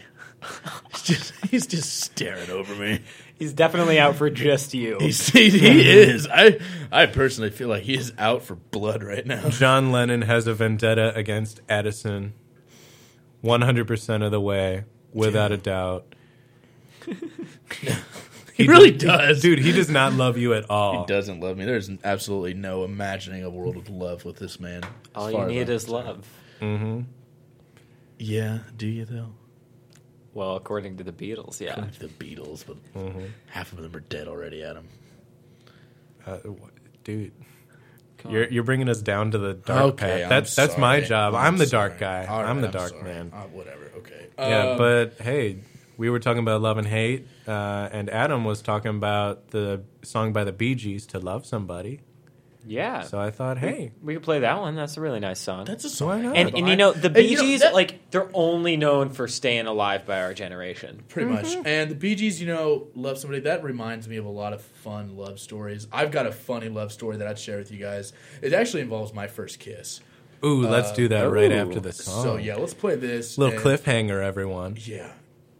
[0.91, 3.01] He's just he's just staring over me.
[3.37, 4.97] He's definitely out for just you.
[4.99, 5.79] He's, he, he mm-hmm.
[5.79, 6.27] is.
[6.31, 6.59] I
[6.91, 9.49] I personally feel like he is out for blood right now.
[9.49, 12.33] John Lennon has a vendetta against Addison
[13.43, 16.15] 100% of the way, without a doubt.
[18.53, 19.41] He really does.
[19.41, 21.01] Dude, he does not love you at all.
[21.01, 21.65] He doesn't love me.
[21.65, 24.83] There's absolutely no imagining a world of love with this man.
[25.15, 26.05] All you need I'm is concerned.
[26.07, 26.27] love.
[26.61, 27.01] Mm-hmm.
[28.19, 29.31] Yeah, do you though?
[30.33, 31.71] Well, according to the Beatles, yeah.
[31.71, 32.77] According to the Beatles, but
[33.47, 34.63] half of them are dead already.
[34.63, 34.87] Adam.
[36.25, 37.31] Uh, wh- dude.
[38.29, 40.23] You're, you're bringing us down to the dark Okay, path.
[40.23, 41.07] I'm That's that's my sorry.
[41.09, 41.35] job.
[41.35, 41.99] I'm, the dark sorry.
[41.99, 42.25] guy.
[42.25, 43.03] All I'm right, the dark sorry.
[43.03, 43.31] man.
[43.33, 43.91] Uh, whatever.
[43.97, 44.27] Okay.
[44.39, 45.57] Yeah, Um, but hey,
[45.97, 50.31] we were talking about love and hate, uh, and Adam was talking about the song
[50.31, 51.99] by the Bee Gees to love somebody.
[52.65, 53.01] Yeah.
[53.01, 54.75] So I thought, hey, we could play that one.
[54.75, 55.65] That's a really nice song.
[55.65, 56.11] that's a song.
[56.11, 56.33] I know.
[56.33, 59.09] and, and you know, the And Bee you know, Gees, that- like, they're only known
[59.09, 61.03] for staying alive by our generation.
[61.09, 61.45] Pretty much.
[61.45, 61.67] Mm-hmm.
[61.67, 63.41] And the Bee Gees, you know, love somebody.
[63.41, 65.87] That reminds me of a lot of fun love stories.
[65.91, 68.13] I've got a funny love story that I'd share with you guys.
[68.41, 69.99] It actually involves my first kiss.
[70.45, 71.55] ooh, let's do that right ooh.
[71.55, 72.23] after the song.
[72.23, 73.37] So yeah, let's play this.
[73.37, 74.77] little and- cliffhanger, everyone.
[74.79, 75.11] Yeah,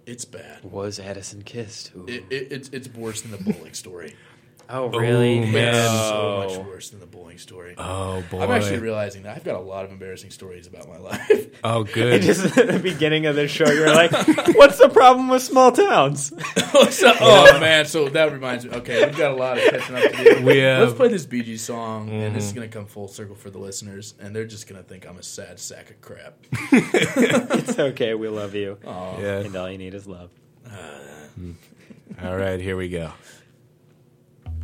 [0.06, 0.64] it's bad.
[0.64, 1.92] Was Addison kissed?
[1.96, 2.06] Ooh.
[2.08, 4.16] It, it, it's it's worse than the bowling story.
[4.76, 5.38] Oh, oh, really?
[5.38, 5.76] Ooh, man.
[5.76, 6.48] It's so oh.
[6.48, 7.76] much worse than the bowling story.
[7.78, 8.42] Oh boy.
[8.42, 11.60] I'm actually realizing that I've got a lot of embarrassing stories about my life.
[11.64, 12.22] oh good.
[12.24, 14.12] Just at the beginning of this show, you're like,
[14.56, 16.34] "What's the problem with small towns?"
[16.90, 18.72] So- oh man, so that reminds me.
[18.72, 20.44] Okay, we've got a lot of catching up to do.
[20.44, 22.62] We have- Let's play this Bee Gees song, and this is mm-hmm.
[22.62, 25.60] gonna come full circle for the listeners, and they're just gonna think I'm a sad
[25.60, 26.34] sack of crap.
[26.72, 28.16] It's okay.
[28.16, 29.40] We love you, yeah.
[29.40, 30.32] and all you need is love.
[30.66, 30.70] Uh.
[31.36, 31.52] Hmm.
[32.24, 33.12] All right, here we go.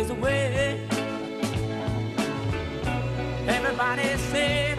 [0.00, 0.80] There's a way.
[3.46, 4.78] Everybody said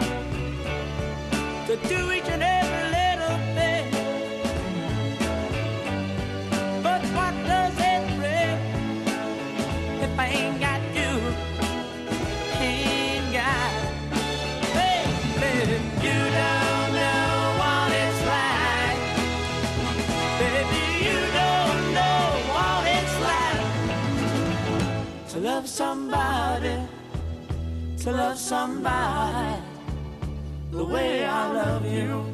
[1.68, 2.51] to do each and every
[28.02, 29.62] to love somebody
[30.72, 32.31] the way I love you.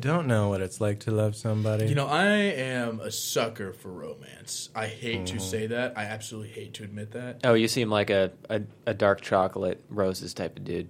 [0.00, 1.86] Don't know what it's like to love somebody.
[1.86, 4.70] You know, I am a sucker for romance.
[4.74, 5.36] I hate Mm-hmm.
[5.36, 5.96] to say that.
[5.96, 7.40] I absolutely hate to admit that.
[7.44, 10.88] Oh, you seem like a, a, a dark chocolate roses type of dude.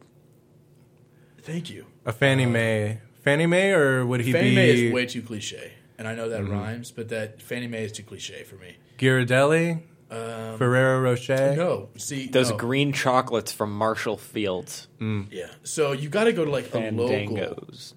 [1.43, 1.87] Thank you.
[2.07, 3.01] a Fannie May.
[3.25, 6.29] Fannie May, or would he Fannie be Mae is way too cliche, and I know
[6.29, 6.53] that Mm-hmm.
[6.53, 8.77] rhymes, but that Fannie May is too cliche for me.
[8.99, 9.83] Ghirardelli?
[10.11, 11.51] Ferrero Rocher?
[11.53, 12.57] Um, No, see Those no.
[12.57, 14.89] green chocolates from Marshall Fields.
[15.01, 17.09] Yeah, so you got to go to like a local.
[17.09, 17.93] Fandangos.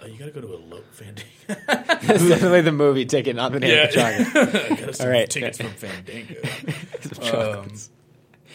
[0.00, 0.10] No, wait.
[0.10, 1.28] Uh, you got to go to a local Fandango.
[2.06, 4.80] That's definitely the movie ticket, not the name of the chocolate.
[4.80, 5.28] got some All right.
[5.28, 6.40] tickets from Fandango.
[7.32, 7.72] Um,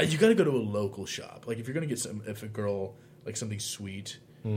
[0.07, 1.43] you got to go to a local shop.
[1.47, 4.49] Like if you're gonna get some, if a girl like something sweet, or,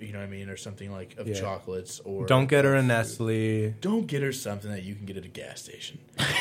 [0.00, 1.34] you know what I mean, or something like of Yeah.
[1.40, 3.74] chocolates, or Don't get her a Nestle.
[3.80, 5.98] don't get her something that you can get at a gas station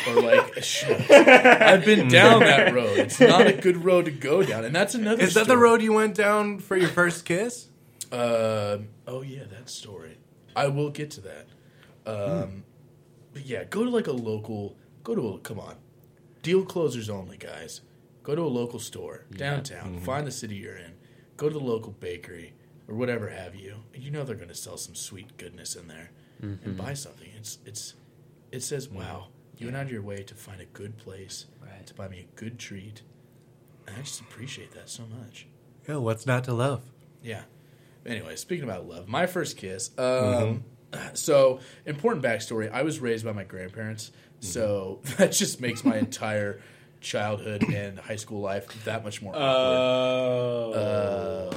[0.07, 0.99] or like a shop.
[1.09, 2.97] I've been down that road.
[2.97, 5.21] It's not a good road to go down, and that's another.
[5.23, 7.67] Is that the road you went down for your first kiss?
[8.11, 10.17] Um, oh yeah, that story.
[10.55, 11.47] I will get to that.
[12.05, 12.63] Um,
[13.33, 14.75] but yeah, go to like a local.
[15.03, 15.75] Go to a come on,
[16.43, 17.81] deal closers only, guys.
[18.23, 19.99] Go to a local store downtown.
[20.01, 20.93] Find the city you're in.
[21.37, 22.53] Go to the local bakery
[22.87, 23.77] or whatever have you.
[23.95, 27.29] You know they're going to sell some sweet goodness in there, and buy something.
[27.37, 27.95] It's it's
[28.51, 31.85] it says, "Wow, you went out of your way to find a good place Right.
[31.87, 33.01] to buy me a good treat."
[33.87, 35.47] And I just appreciate that so much.
[35.87, 36.83] Yeah, what's not to love?
[37.23, 37.43] Yeah.
[38.05, 39.91] Anyway, speaking about love, my first kiss.
[39.97, 40.63] Um,
[41.13, 44.11] So, important backstory I was raised by my grandparents.
[44.41, 46.59] So, that just makes my entire
[46.99, 49.47] childhood and high school life that much more awkward.
[49.47, 50.71] Oh.
[50.73, 51.55] Uh,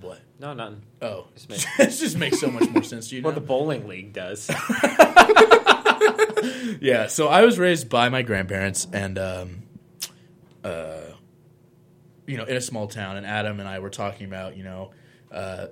[0.00, 0.20] what?
[0.38, 0.82] no, nothing.
[1.02, 3.22] Oh, Just make- this just makes so much more sense to you.
[3.24, 3.40] What now.
[3.40, 4.48] the bowling league does.
[6.80, 9.62] yeah, so I was raised by my grandparents, and um,
[10.64, 11.00] uh,
[12.26, 13.16] you know, in a small town.
[13.18, 14.92] And Adam and I were talking about, you know,
[15.30, 15.66] uh,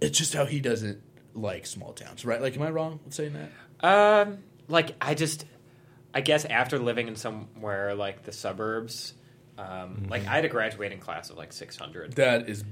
[0.00, 1.00] it's just how he doesn't
[1.34, 2.40] like small towns, right?
[2.40, 3.86] Like, am I wrong with saying that?
[3.86, 4.38] Um,
[4.68, 5.44] like I just,
[6.14, 9.14] I guess after living in somewhere like the suburbs,
[9.58, 12.64] um, like I had a graduating class of like six hundred, That is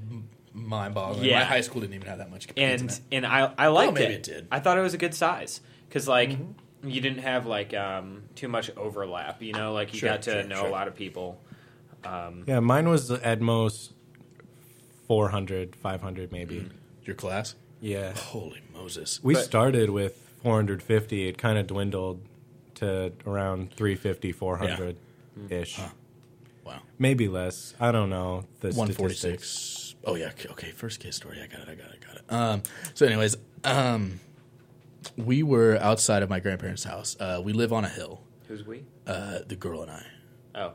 [0.53, 1.25] mind-boggling.
[1.25, 1.41] Yeah.
[1.41, 2.47] My high school didn't even have that much.
[2.57, 3.01] and internet.
[3.13, 4.17] and I I liked maybe it.
[4.17, 4.49] it did.
[4.51, 6.37] I thought it was a good size because like
[6.83, 9.43] you didn't have like um too much overlap.
[9.43, 10.67] You know, like you Sure, got to sure, know sure.
[10.67, 11.41] a lot of people.
[12.05, 13.94] Um, Yeah, mine was at most
[15.07, 16.69] 400, 500 maybe.
[17.05, 18.13] your class, Yeah.
[18.15, 19.21] holy Moses!
[19.23, 21.29] We But- started with 450.
[21.29, 22.21] It kind of dwindled
[22.77, 24.97] to around 350, 400
[25.51, 25.79] ish.
[26.65, 27.75] Wow, Maybe less.
[27.79, 28.47] I don't know.
[28.61, 29.95] The one statistics.
[30.07, 30.71] Oh yeah, okay, okay.
[30.71, 31.41] First case story.
[31.43, 31.69] I got it.
[31.69, 31.99] I got it.
[32.03, 32.33] I got it.
[32.33, 32.63] Um,
[32.95, 34.21] so, anyways, um,
[35.17, 37.17] we were outside of my grandparents' house.
[37.21, 38.23] Uh, we live on a hill.
[38.49, 38.85] who's we?
[39.07, 40.07] Uh, the girl and I.
[40.55, 40.73] Oh,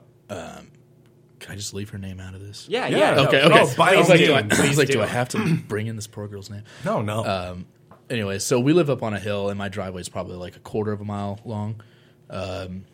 [1.39, 2.67] Can I just leave her name out of this?
[2.69, 2.97] yeah, Yeah.
[2.97, 3.13] yeah.
[3.15, 3.41] no, Okay.
[3.41, 3.75] Oh, Okay.
[3.77, 4.59] by I was all like, do I, means.
[4.59, 5.01] Was like, do do.
[5.01, 6.63] I have to bring in this poor girl's name?
[6.85, 7.25] No, no.
[7.25, 7.65] Um,
[8.09, 10.59] anyway, so we live up on a hill, and my driveway is probably like a
[10.59, 11.81] quarter of a mile long.
[12.29, 12.85] Um,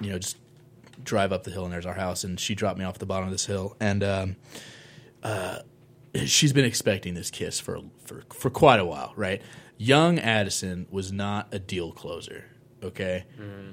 [0.00, 0.36] you know, just
[1.02, 2.24] drive up the hill, and there's our house.
[2.24, 4.36] And she dropped me off at the bottom of this hill, and um,
[5.22, 5.58] uh,
[6.24, 9.42] she's been expecting this kiss for for for quite a while, right?
[9.76, 12.44] Young Addison was not a deal closer.
[12.80, 13.24] Okay,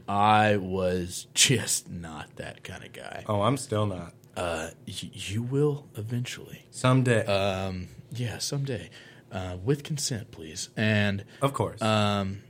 [0.09, 3.23] I was just not that kind of guy.
[3.27, 4.14] oh, I'm still not.
[4.35, 6.65] Uh, y- you will eventually.
[6.71, 7.25] Someday.
[7.25, 8.89] Um, yeah, someday,
[9.31, 10.69] uh, with consent, please.
[10.75, 11.81] And of course.
[11.81, 12.41] um,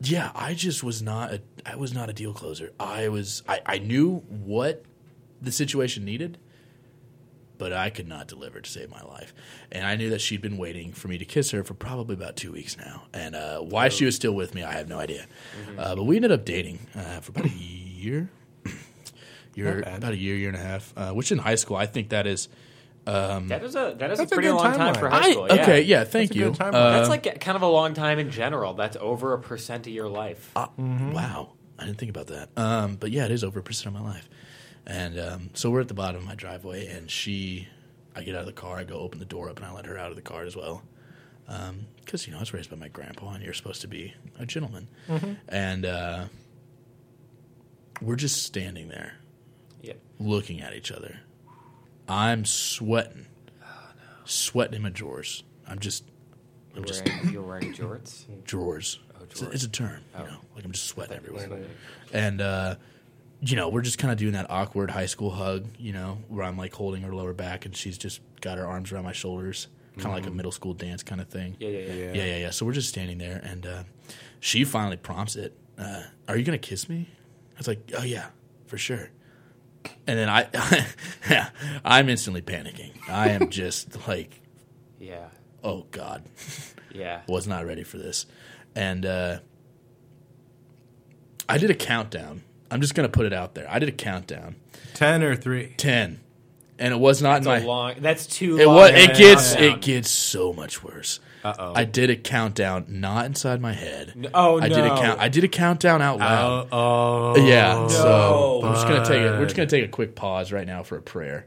[0.00, 2.70] yeah, I just was not a I was not a deal closer.
[2.78, 4.84] I was I, I knew what
[5.42, 6.38] the situation needed,
[7.58, 9.34] but I could not deliver to save my life.
[9.72, 12.36] And I knew that she'd been waiting for me to kiss her for probably about
[12.36, 13.04] two weeks now.
[13.12, 15.26] And uh, why she was still with me, I have no idea.
[15.76, 18.30] Uh, but we ended up dating uh, for about a year.
[19.58, 20.92] Year about a year, year and a half.
[20.96, 22.48] Uh, which in high school, I think that is.
[23.04, 24.98] That is a that is a a pretty good long time timeline.
[25.00, 25.46] for high I, school.
[25.48, 25.62] yeah.
[25.62, 26.44] okay, yeah, thank That's a you.
[26.50, 26.74] good timeline.
[26.74, 28.74] Uh, That's like kind of a long time in general.
[28.74, 30.50] That's over a percent of your life.
[30.54, 32.50] Uh, Wow, I didn't think about that.
[32.56, 34.28] Um, but yeah, it is over a percent of my life.
[34.86, 37.68] And um, so we're at the bottom of my driveway, and she,
[38.14, 39.86] I get out of the car, I go open the door up, and I let
[39.86, 40.82] her out of the car as well.
[42.04, 44.44] because you know I was raised by my grandpa, and you're supposed to be a
[44.44, 44.88] gentleman.
[45.08, 45.32] Mm-hmm.
[45.48, 46.24] And uh,
[48.02, 49.14] we're just standing there,
[49.88, 49.98] Yep.
[50.20, 51.20] looking at each other.
[52.08, 53.26] I'm sweating,
[53.62, 53.66] Oh,
[54.24, 55.42] sweating in my drawers.
[55.66, 56.04] I'm just,
[56.72, 58.24] I'm You're just wearing, you're wearing jorts.
[58.44, 58.98] drawers.
[59.30, 59.54] It's, a, drawers.
[59.56, 60.20] it's a term, Oh.
[60.22, 61.66] you know, like I'm just sweating everywhere.
[62.12, 62.76] And uh,
[63.40, 66.44] you know, we're just kind of doing that awkward high school hug, you know, where
[66.44, 69.68] I'm like holding her lower back and she's just got her arms around my shoulders,
[69.96, 71.56] kind of like a middle school dance kind of thing.
[71.60, 71.92] Yeah, yeah, yeah.
[71.94, 72.50] yeah, yeah, yeah.
[72.50, 73.82] So we're just standing there, and uh,
[74.40, 75.54] she finally prompts it.
[75.76, 77.08] Uh, Are you gonna kiss me?
[77.54, 78.26] I was like, Oh yeah,
[78.66, 79.10] for sure.
[80.06, 80.46] And then I,
[81.30, 81.50] yeah,
[81.84, 82.92] I'm instantly panicking.
[83.08, 84.40] I am just like,
[84.98, 85.26] Yeah.
[85.62, 86.24] oh god,
[86.94, 87.20] Yeah.
[87.28, 88.26] was not ready for this.
[88.74, 89.38] And uh,
[91.48, 92.42] I did a countdown.
[92.70, 93.66] I'm just gonna put it out there.
[93.70, 94.56] I did a countdown,
[94.94, 95.74] Ten or three.
[95.78, 96.20] ten,
[96.78, 97.64] and it was not That's in a my.
[97.66, 97.94] long.
[98.00, 98.58] That's too.
[98.58, 98.90] it long was.
[98.92, 99.54] It gets.
[99.54, 99.78] countdown.
[99.78, 101.20] It gets so much worse.
[101.44, 101.72] Uh oh.
[101.74, 104.30] I did a countdown, not inside my head.
[104.34, 104.96] Oh, I did a no.
[104.96, 105.20] count.
[105.20, 106.68] I did a countdown out loud.
[106.72, 107.46] Oh, oh.
[107.46, 107.86] Yeah.
[107.88, 108.68] So No.
[108.68, 109.30] I'm just gonna take it.
[109.38, 111.46] We're just gonna take a quick pause right now for a prayer.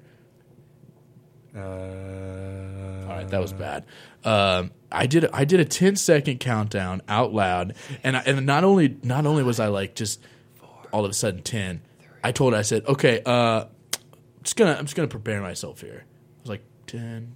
[1.55, 3.85] Uh, All right, that was bad.
[4.23, 5.25] Um, I did.
[5.33, 9.43] I did a 10 second countdown out loud, and I, and not only not only
[9.43, 10.21] was I like just
[10.93, 11.81] all of a sudden ten,
[12.23, 15.81] I told her I said, okay, uh, I'm just gonna I'm just gonna prepare myself
[15.81, 16.05] here.
[16.05, 17.35] I was like 10,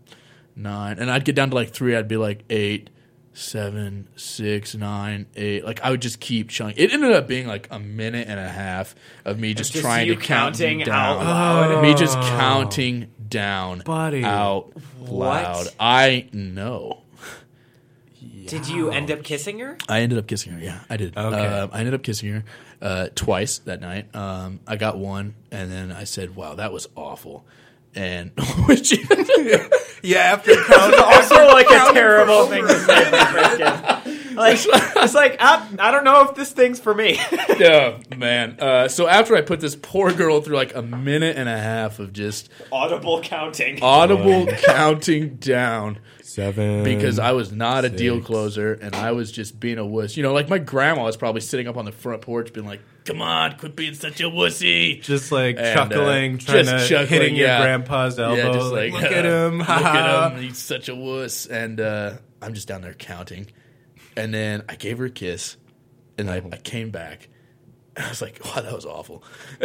[0.55, 1.95] 9, and I'd get down to like three.
[1.95, 2.89] I'd be like eight,
[3.33, 5.65] seven, six, nine, eight.
[5.65, 6.83] Like I would just keep chunking.
[6.83, 8.95] It ended up being like a minute and a half
[9.25, 11.17] of me just, Just trying you to count counting down.
[11.17, 11.81] out loud.
[11.83, 14.23] Me just counting down, Buddy.
[14.23, 15.43] out What?
[15.43, 15.67] loud.
[15.79, 17.01] I know.
[18.47, 19.75] Did you end up kissing her?
[19.89, 20.59] I ended up kissing her.
[20.59, 21.17] Yeah, I did.
[21.17, 21.45] Okay.
[21.47, 22.43] Uh, I ended up kissing her
[22.79, 24.15] uh, twice that night.
[24.15, 27.43] Um, I got one, and then I said, "Wow, that was awful."
[27.95, 28.31] And
[28.65, 28.97] when she,
[30.03, 34.35] yeah, after count, Also, like a terrible thing to say for a first kiss.
[34.35, 34.57] Like,
[35.03, 37.17] it's like I, I don't know if this thing's for me.
[37.57, 38.57] yeah, man.
[38.59, 41.99] Uh, so after I put this poor girl through like a minute and a half
[41.99, 43.81] of just Audible counting.
[43.81, 46.83] audible counting down seven.
[46.83, 48.27] because I was not a deal six.
[48.27, 50.17] closer and I was just being a wuss.
[50.17, 52.81] You know, like my grandma was probably sitting up on the front porch, being like,
[53.05, 56.89] "Come on, quit being such a wussy." just like And, uh, chuckling, trying just to
[56.89, 57.57] chuckling, hitting yeah.
[57.57, 58.35] your grandpa's elbow.
[58.35, 60.41] Yeah, just like, look at him, look at him.
[60.41, 61.45] He's such a wuss.
[61.45, 63.47] And uh, I'm just down there counting.
[64.17, 65.57] And then I gave her a kiss,
[66.17, 67.29] and I, I came back.
[67.95, 69.23] And I was like, "Wow, that was awful."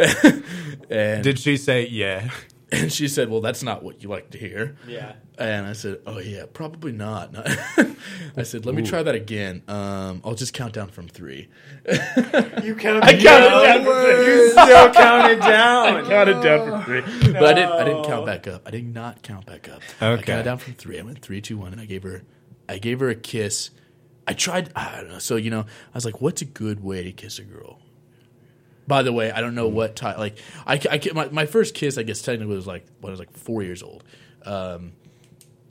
[0.89, 2.29] and Did she say yeah?
[2.71, 5.13] And she said, "Well, that's not what you like to hear." Yeah.
[5.37, 7.35] And I said, "Oh yeah, probably not."
[8.37, 9.63] I said, "Let me try that again.
[9.67, 11.49] Um, I'll just count down from three.
[12.63, 13.03] You counted.
[13.03, 14.25] I counted down.
[14.25, 16.05] You still counted down.
[16.05, 17.01] counted down from three,
[17.33, 17.71] but I didn't.
[17.71, 18.67] I didn't count back up.
[18.67, 19.81] I did not count back up.
[19.99, 20.99] I counted down from three.
[20.99, 22.23] I went three, two, one, and I gave her.
[22.69, 23.71] I gave her a kiss.
[24.27, 24.71] I tried.
[24.75, 25.19] I don't know.
[25.19, 27.79] So you know, I was like, "What's a good way to kiss a girl?"
[28.87, 30.17] By the way, I don't know what time.
[30.19, 33.19] Like, I, I my, my first kiss, I guess technically was like when I was
[33.19, 34.03] like four years old,
[34.45, 34.93] um,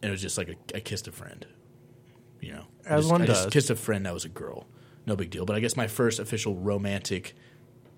[0.03, 1.45] and it was just like a, I kissed a friend.
[2.41, 3.39] You know, I As just, one I does.
[3.43, 4.67] just kissed a friend that was a girl.
[5.07, 5.45] No big deal.
[5.45, 7.35] But I guess my first official romantic,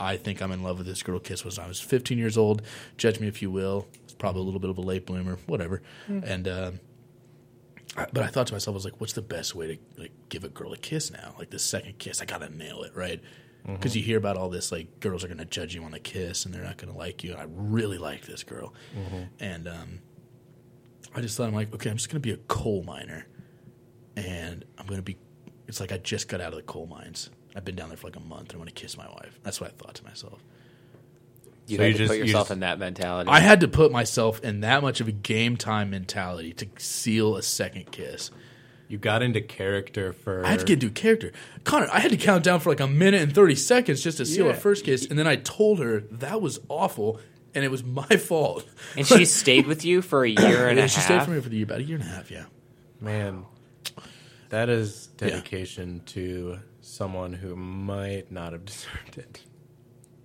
[0.01, 2.37] I think I'm in love with this girl kiss was when I was 15 years
[2.39, 2.63] old.
[2.97, 3.87] Judge me if you will.
[4.05, 5.83] It's probably a little bit of a late bloomer, whatever.
[6.09, 6.81] And um,
[7.95, 10.45] but I thought to myself, I was like, what's the best way to like give
[10.45, 11.35] a girl a kiss now?
[11.39, 13.21] Like the second kiss, I gotta nail it, right?
[13.67, 16.45] Because you hear about all this, like girls are gonna judge you on the kiss,
[16.45, 17.31] and they're not gonna like you.
[17.33, 18.75] And I really like this girl,
[19.39, 20.01] and um,
[21.15, 23.27] I just thought I'm like, okay, I'm just gonna be a coal miner,
[24.17, 25.17] and I'm gonna be.
[25.69, 27.31] It's like I just got out of the coal mines.
[27.55, 28.49] I've been down there for like a month.
[28.49, 29.39] and I want to kiss my wife.
[29.43, 30.43] That's what I thought to myself.
[31.69, 33.31] You So had you to just- put you yourself just- in that mentality.
[33.31, 37.37] I had to put myself in that much of a game time mentality to seal
[37.37, 38.31] a second kiss.
[38.93, 40.45] You got into character for.
[40.45, 41.33] I had to get into character.
[41.65, 44.27] Connor, I had to count down for like a minute and 30 seconds just to
[44.27, 45.07] seal a first kiss.
[45.07, 47.19] And then I told her that was awful
[47.55, 48.67] and it was my fault.
[48.95, 51.09] and she stayed with you for a year and yeah, a she half.
[51.09, 52.45] She stayed for me for the year, about a year and a half, yeah.
[53.01, 53.47] Man,
[54.51, 59.41] that is dedication to someone who might not have deserved it.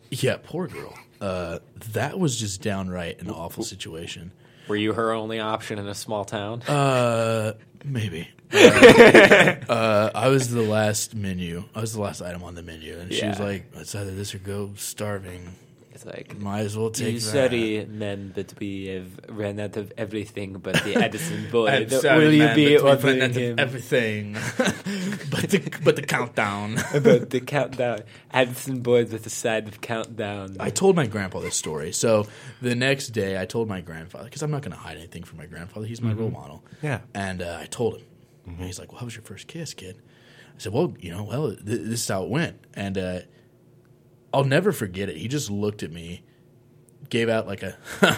[0.10, 0.94] Yeah, poor girl.
[1.22, 1.60] Uh,
[1.94, 4.34] that was just downright an awful situation.
[4.68, 6.64] Were you her only option in a small town?
[6.64, 7.54] Uh,
[7.86, 8.28] maybe.
[9.70, 11.64] Uh, I was the last menu.
[11.76, 14.34] I was the last item on the menu, and she was like, "It's either this
[14.34, 15.56] or go starving."
[15.92, 17.26] it's like Might as well take "You that.
[17.50, 21.68] sorry, man, but we have ran out of everything but the Addison boy.
[21.68, 24.34] I'm sorry, Will you man, be but ordering out of him everything,
[25.32, 26.78] but the but the countdown.
[26.94, 28.02] about the countdown?
[28.32, 30.56] Addison boys with the side of countdown.
[30.60, 31.92] I told my grandpa this story.
[31.92, 32.28] So
[32.62, 35.40] the next day, I told my grandfather because I'm not going to hide anything from
[35.40, 35.88] my grandfather.
[35.88, 36.64] He's my role model.
[36.84, 37.00] Yeah.
[37.16, 38.04] and uh, I told him
[38.48, 39.98] And he's like, "Well, how was your first kiss, kid?"
[40.56, 43.20] I said, "Well, you know, well, th- this is how it went." And uh,
[44.34, 45.18] I'll never forget it.
[45.18, 46.24] He just looked at me,
[47.10, 47.78] gave out like a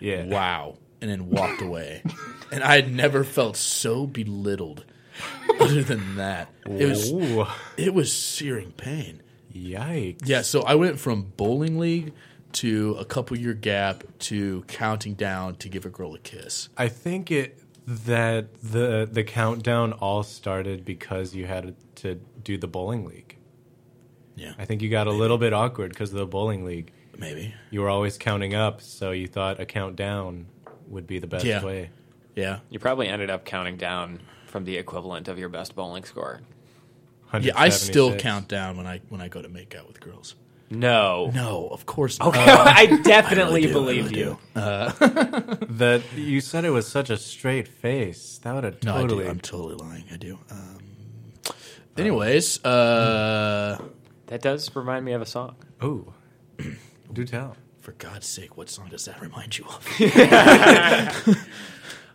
[0.00, 0.24] Yeah.
[0.26, 2.02] wow, and then walked away.
[2.52, 4.84] and I had never felt so belittled.
[5.60, 7.44] Other than that, it was Ooh.
[7.76, 9.22] it was searing pain.
[9.54, 10.26] Yikes.
[10.26, 12.14] Yeah, so I went from bowling league
[12.52, 16.68] to a couple year gap to counting down to give a girl a kiss.
[16.76, 22.68] I think it that the the countdown all started because you had to do the
[22.68, 23.36] bowling league.
[24.36, 26.92] Yeah, I think you got a little bit awkward because of the bowling league.
[27.18, 27.54] maybe.
[27.70, 30.46] You were always counting up, so you thought a countdown
[30.88, 31.62] would be the best Yeah.
[31.62, 31.90] way.
[32.34, 36.40] Yeah, You probably ended up counting down from the equivalent of your best bowling score.
[37.38, 37.52] yeah.
[37.56, 40.36] I still count down when I when I go to make out with girls.
[40.72, 41.30] No.
[41.34, 42.28] No, of course not.
[42.28, 44.38] Okay, I definitely I really do, I believe really you.
[44.54, 45.66] do.
[45.74, 48.38] That you said it was such a straight face.
[48.44, 49.24] That would have totally.
[49.24, 49.30] I do.
[49.30, 50.04] I'm totally lying.
[50.12, 50.38] I do.
[50.50, 50.78] Um,
[51.98, 53.78] anyways, uh,
[54.26, 55.56] That does remind me of a song.
[55.80, 56.12] oh,
[57.12, 57.56] do tell.
[57.80, 61.36] for God's sake, what song does that remind you of?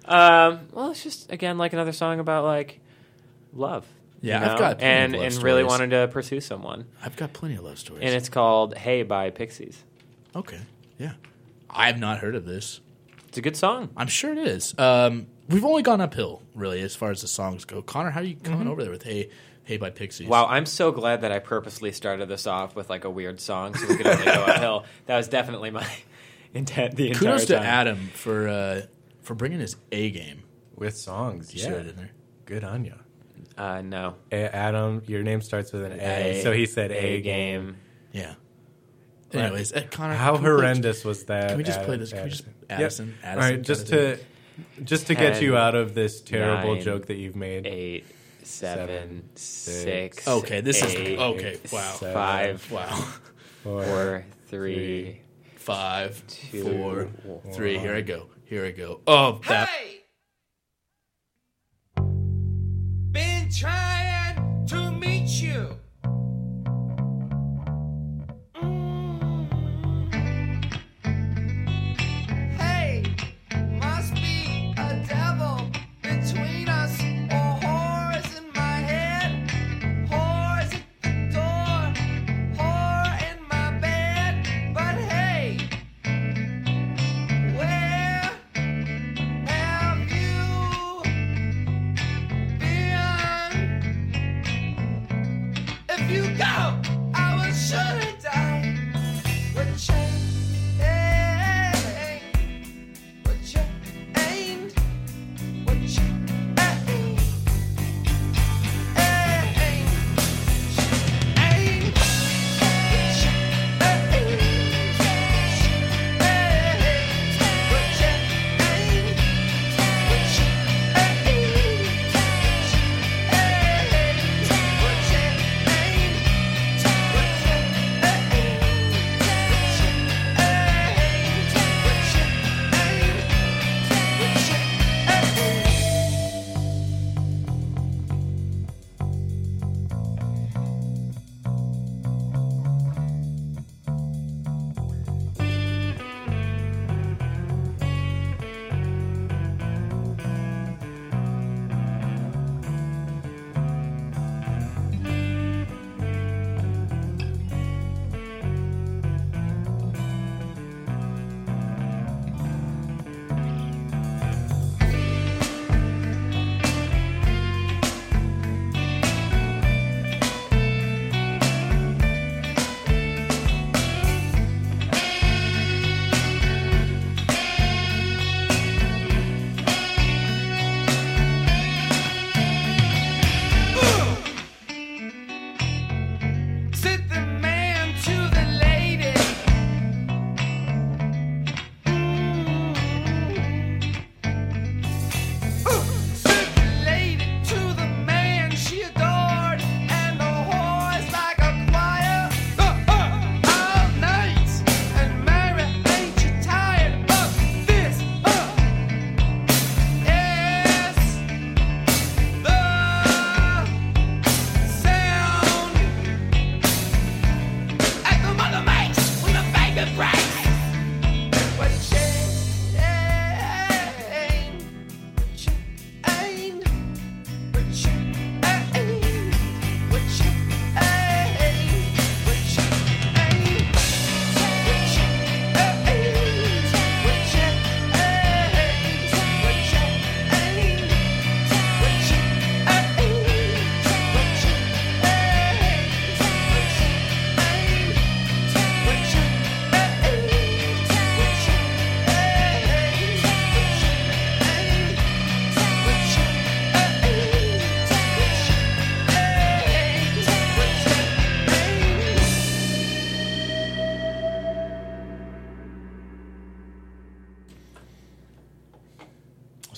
[0.08, 2.80] Um, well, it's just again like another song about like
[3.54, 3.88] love.
[4.26, 4.58] Yeah, you I've know?
[4.60, 5.80] got plenty of and love and really stories.
[5.80, 8.04] wanted to pursue someone, I've got plenty of love stories.
[8.04, 9.84] and it's called "Hey" by Pixies.
[10.36, 10.60] okay.
[10.98, 11.14] Yeah,
[11.70, 12.80] I have not heard of this.
[13.28, 13.90] It's a good song.
[13.98, 14.74] I'm sure it is.
[14.80, 17.82] Um, we've only gone uphill, really, as far as the songs go.
[17.82, 19.30] Connor, how are you coming over there with "Hey,
[19.66, 20.28] Hey" by Pixies?
[20.30, 23.76] Wow, I'm so glad that I purposely started this off with like a weird song
[23.76, 24.86] so we could only go uphill.
[25.08, 25.86] That was definitely my
[26.54, 27.60] intent the entire Kudos to.
[27.60, 28.82] Adam for uh,
[29.22, 30.44] for bringing his A game.
[30.78, 31.64] With songs, yeah.
[31.66, 32.12] see that in there?
[32.46, 32.96] Good on you.
[33.58, 34.16] Uh, no.
[34.32, 37.78] A- Adam, your name starts with an A, so he said A, game.
[38.12, 38.34] Yeah.
[39.34, 41.50] Anyways, uh, Connor, How can we play- horrendous was that?
[41.50, 42.12] Can we just play this?
[42.14, 42.76] Can we just Addison?
[42.80, 43.08] Addison?
[43.08, 43.16] Yep.
[43.24, 46.84] Addison All right, just kinda to just to get you out of this terrible nine,
[46.84, 47.66] joke that you've made.
[47.68, 48.06] Eight,
[48.44, 49.84] seven, six,
[50.16, 50.28] six.
[50.28, 51.82] Okay, this is- okay, wow.
[52.00, 53.14] seven, Five, Wow.
[53.64, 55.22] four, three,
[55.56, 57.54] Five, Two, four, one.
[57.54, 57.78] three.
[57.80, 58.28] Here I go.
[58.46, 59.02] Here I go.
[59.08, 59.68] Oh, that.
[59.68, 59.95] Been
[63.58, 65.85] trying to meet you.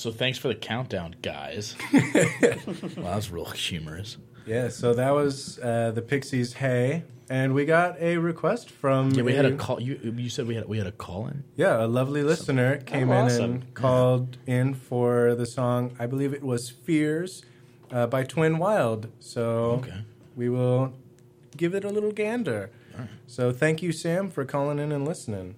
[0.07, 1.75] So thanks for the countdown, guys.
[1.91, 4.15] well, that was real humorous.
[4.45, 6.53] Yeah, so that was uh, the Pixies.
[6.53, 9.81] Hey, and we got a request from Yeah, we had a call.
[9.81, 11.43] You you said we had we had a call in.
[11.57, 13.43] Yeah, a lovely listener came in awesome.
[13.43, 15.93] and called in for the song.
[15.99, 17.43] I believe it was "Fears"
[17.91, 19.09] uh, by Twin Wild.
[19.19, 19.83] So
[20.37, 20.93] we will
[21.57, 22.69] give it a little gander.
[23.27, 25.55] So thank you, Sam, for calling in and listening.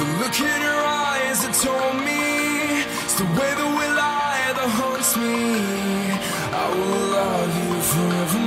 [0.00, 2.24] The look in your eyes that told me.
[3.04, 5.36] It's the way that we lie that haunts me.
[6.62, 8.39] I will love you forevermore.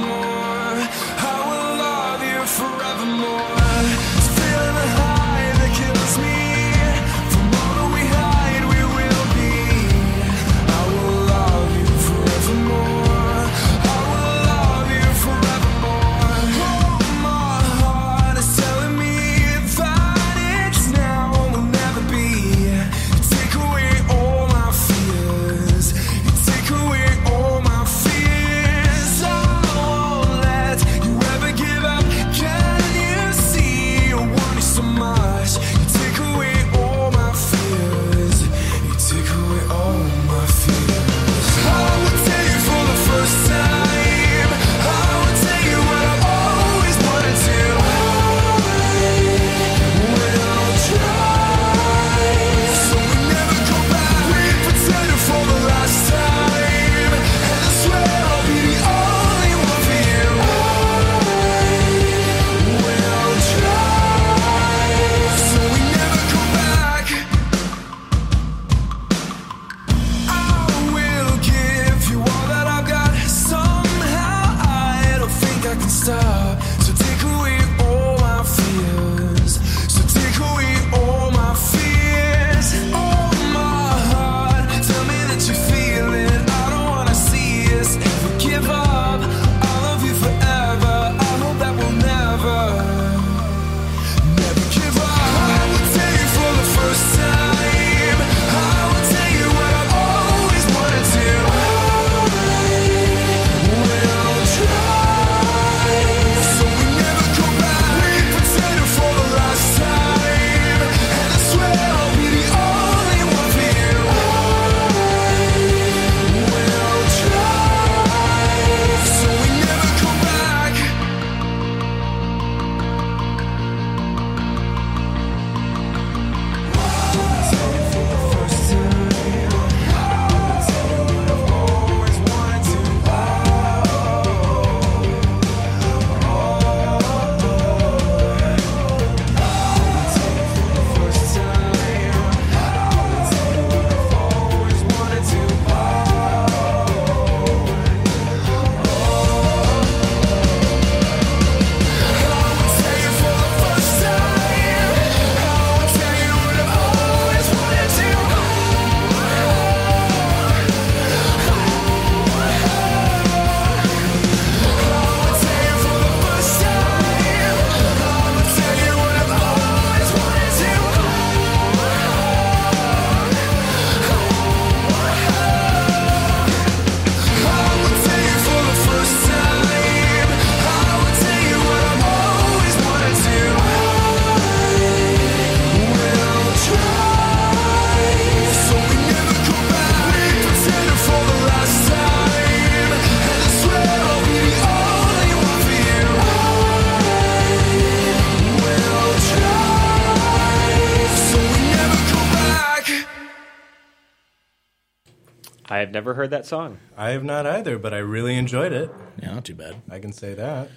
[205.83, 206.77] I have never heard that song.
[206.95, 208.89] I have not either, but I really enjoyed it.
[209.21, 209.81] Yeah, not too bad.
[209.91, 210.69] I can say that.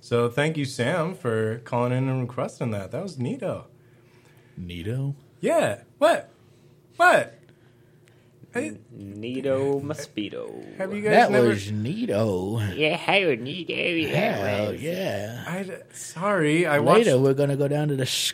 [0.00, 2.92] So thank you, Sam, for calling in and requesting that.
[2.92, 3.64] That was neato.
[4.56, 5.16] Neato?
[5.40, 5.80] Yeah.
[5.98, 6.30] What?
[6.96, 7.34] What?
[8.52, 10.62] Hey, Neato Mosquito.
[10.78, 11.48] have you guys That never?
[11.48, 12.60] was Nito.
[12.72, 14.08] Yeah, how Neato.
[14.10, 15.42] Hell yeah.
[15.44, 17.20] I, sorry, I Later, watched.
[17.24, 18.32] we're gonna go down to the s-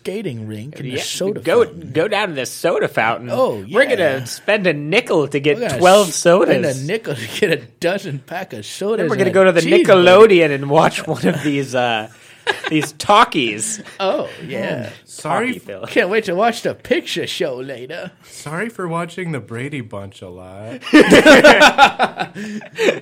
[0.00, 1.92] skating rink and Yeah, the soda go fountain.
[1.92, 3.28] go down to the soda fountain.
[3.30, 6.82] Oh, We're gonna spend a nickel to get gonna twelve spend sodas.
[6.82, 8.98] a nickel to get a dozen pack of sodas.
[8.98, 9.84] Then we're gonna go to the cheeseburger.
[9.84, 12.08] Nickelodeon and watch one of these uh,
[12.70, 13.82] these talkies.
[14.00, 14.90] Oh yeah.
[15.04, 15.86] Sorry, Talkie Phil.
[15.86, 18.12] Can't wait to watch the picture show later.
[18.22, 20.80] sorry for watching the Brady Bunch a lot.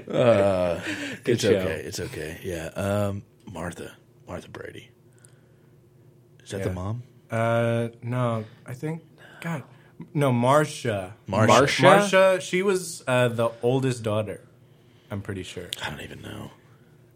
[0.08, 0.80] Uh,
[1.26, 1.50] it's show.
[1.56, 1.82] okay.
[1.84, 2.38] It's okay.
[2.42, 2.68] Yeah.
[2.74, 3.92] Um, Martha.
[4.26, 4.90] Martha Brady.
[6.46, 7.02] Is that the mom?
[7.28, 9.02] Uh, no, I think
[9.40, 9.64] God,
[10.14, 11.12] no, Marsha.
[11.28, 11.48] Marsha.
[11.48, 12.00] Marsha?
[12.00, 12.40] Marsha.
[12.40, 14.40] She was uh, the oldest daughter.
[15.10, 15.66] I'm pretty sure.
[15.84, 16.52] I don't even know.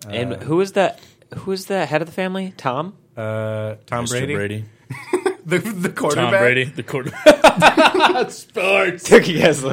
[0.08, 1.00] and who is that?
[1.38, 2.54] Who is the head of the family?
[2.56, 2.94] Tom.
[3.16, 4.10] Uh, Tom Mr.
[4.10, 4.64] Brady, Brady.
[5.46, 6.30] the the quarterback.
[6.32, 8.30] Tom Brady, the quarterback.
[8.32, 9.04] Sports.
[9.04, 9.68] Took you guys a.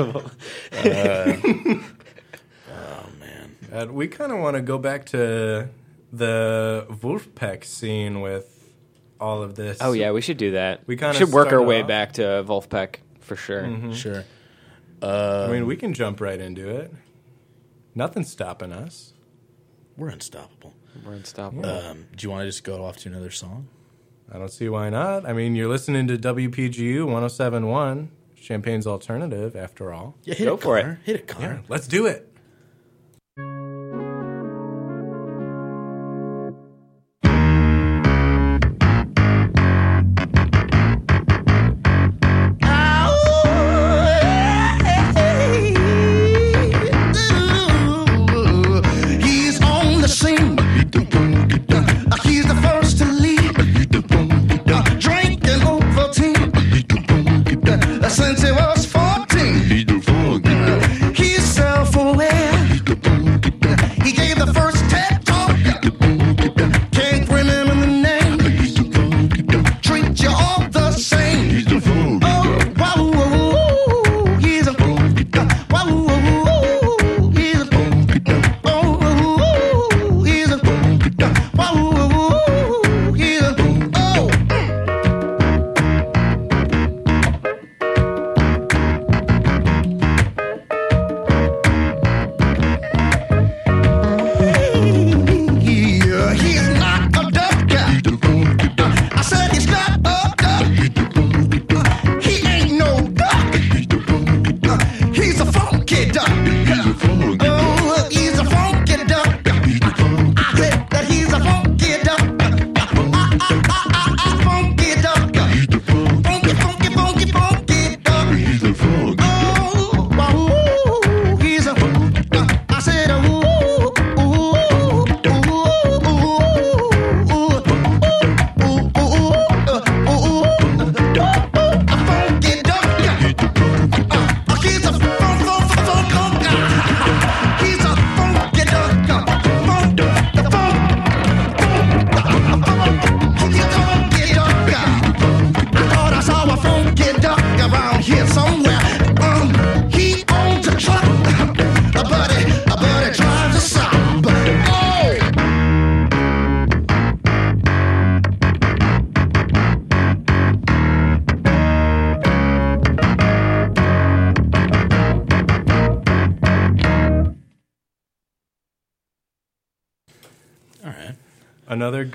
[2.70, 3.56] Oh man.
[3.74, 5.70] Uh, we kind of want to go back to
[6.14, 8.57] the Vulfpeck scene with
[9.19, 9.77] all of this.
[9.81, 10.81] Oh yeah, we should do that.
[10.88, 13.94] We kinda should work our started way off- back to Vulfpeck for sure.
[13.94, 14.23] Sure.
[15.02, 16.91] I mean, we can jump right into it.
[17.95, 19.14] Nothing's stopping us.
[19.95, 20.73] We're unstoppable.
[21.06, 21.65] We're unstoppable.
[21.65, 23.68] Um, do you want to just go off to another song?
[24.31, 25.26] I don't see why not.
[25.26, 30.15] I mean, you're listening to WPGU 1071, Champaign's Alternative, after all.
[30.23, 30.98] Yeah, hit Go it, for it.
[31.03, 31.61] Hit it, Connor.
[31.69, 32.31] Let's do it.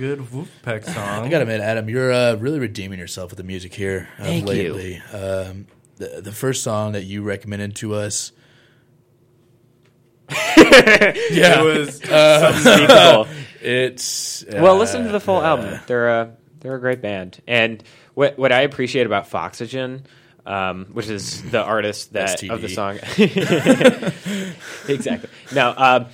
[0.03, 1.25] Good Vulfpeck song.
[1.25, 4.49] I gotta admit, Adam, you're uh, really redeeming yourself with the music here uh, Thank
[4.49, 4.75] you.
[4.75, 4.97] lately.
[5.13, 8.33] Um, the, the first song that you recommended to us.
[10.35, 13.29] It was Unspeakable.
[13.63, 15.79] It's well, listen to uh, the full uh, album.
[15.87, 17.81] They're a they're a great band, and
[18.15, 20.05] what what I appreciate about Foxygen,
[20.45, 22.51] um, which is the artist that STD.
[22.51, 22.99] of the song,
[24.89, 25.31] exactly.
[25.55, 26.07] No, um,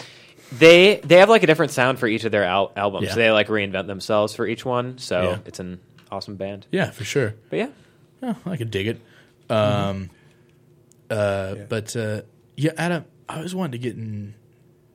[0.52, 3.08] they they have like a different sound for each of their al- albums.
[3.08, 3.14] Yeah.
[3.14, 5.38] They like reinvent themselves for each one, so Yeah.
[5.46, 5.80] it's an
[6.10, 6.66] awesome band.
[6.70, 7.34] Yeah, for sure.
[7.50, 7.68] But yeah,
[8.22, 9.00] Oh, I could dig it.
[9.50, 10.10] Um,
[11.10, 12.22] uh, But uh,
[12.56, 14.34] yeah, Adam, I was wanting to get in.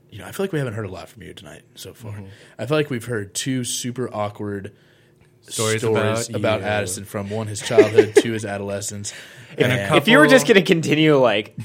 [0.09, 2.13] You know, I feel like we haven't heard a lot from you tonight so far.
[2.59, 4.73] I feel like we've heard two super awkward
[5.41, 6.61] Stories stories, about about.
[6.61, 9.11] Addison from one his childhood to his adolescence.
[9.57, 11.55] And a couple- if you were just going to continue like.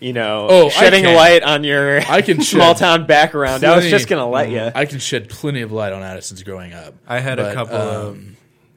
[0.00, 1.14] You know, Oh, shedding can.
[1.14, 3.64] light on your I can small town background.
[3.64, 4.70] I was just going to let you.
[4.74, 6.94] I can shed plenty of light on Addison's growing up.
[7.06, 8.36] I had But, a couple um,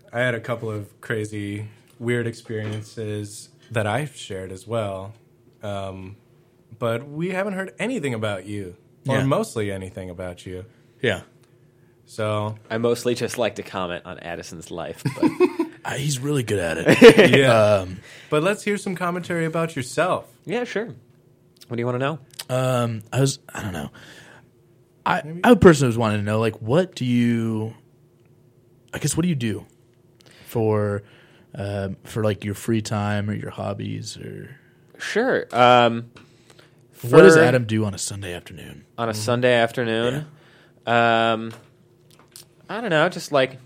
[0.10, 1.68] of I had a couple of crazy
[1.99, 5.14] weird experiences that I've shared as well.
[5.64, 6.15] Um,
[6.80, 8.76] but we haven't heard anything about you.
[9.07, 9.23] Or Yeah.
[9.23, 10.65] mostly anything about you.
[11.02, 11.22] Yeah,
[12.06, 15.31] So I mostly just like to comment on Addison's life, but
[15.85, 17.31] Uh, he's really good at it.
[17.38, 17.53] yeah.
[17.77, 17.99] um,
[18.30, 20.26] but let's hear some commentary about yourself.
[20.45, 20.89] yeah, sure.
[21.68, 22.19] What do you want to know?
[22.49, 23.89] Um, I was, I don't know.
[25.06, 27.73] I, I personally was wanting to know, like, what do you,
[28.94, 29.65] I guess, what do you do
[30.45, 31.03] for,
[31.56, 34.57] um, for like your free time or your hobbies or
[34.99, 35.45] Sure.
[35.52, 36.10] Um,
[37.02, 38.85] what does Adam do on a Sunday afternoon?
[38.98, 40.26] on a Sunday afternoon?
[40.85, 41.52] Um,
[42.69, 43.60] I don't know, just like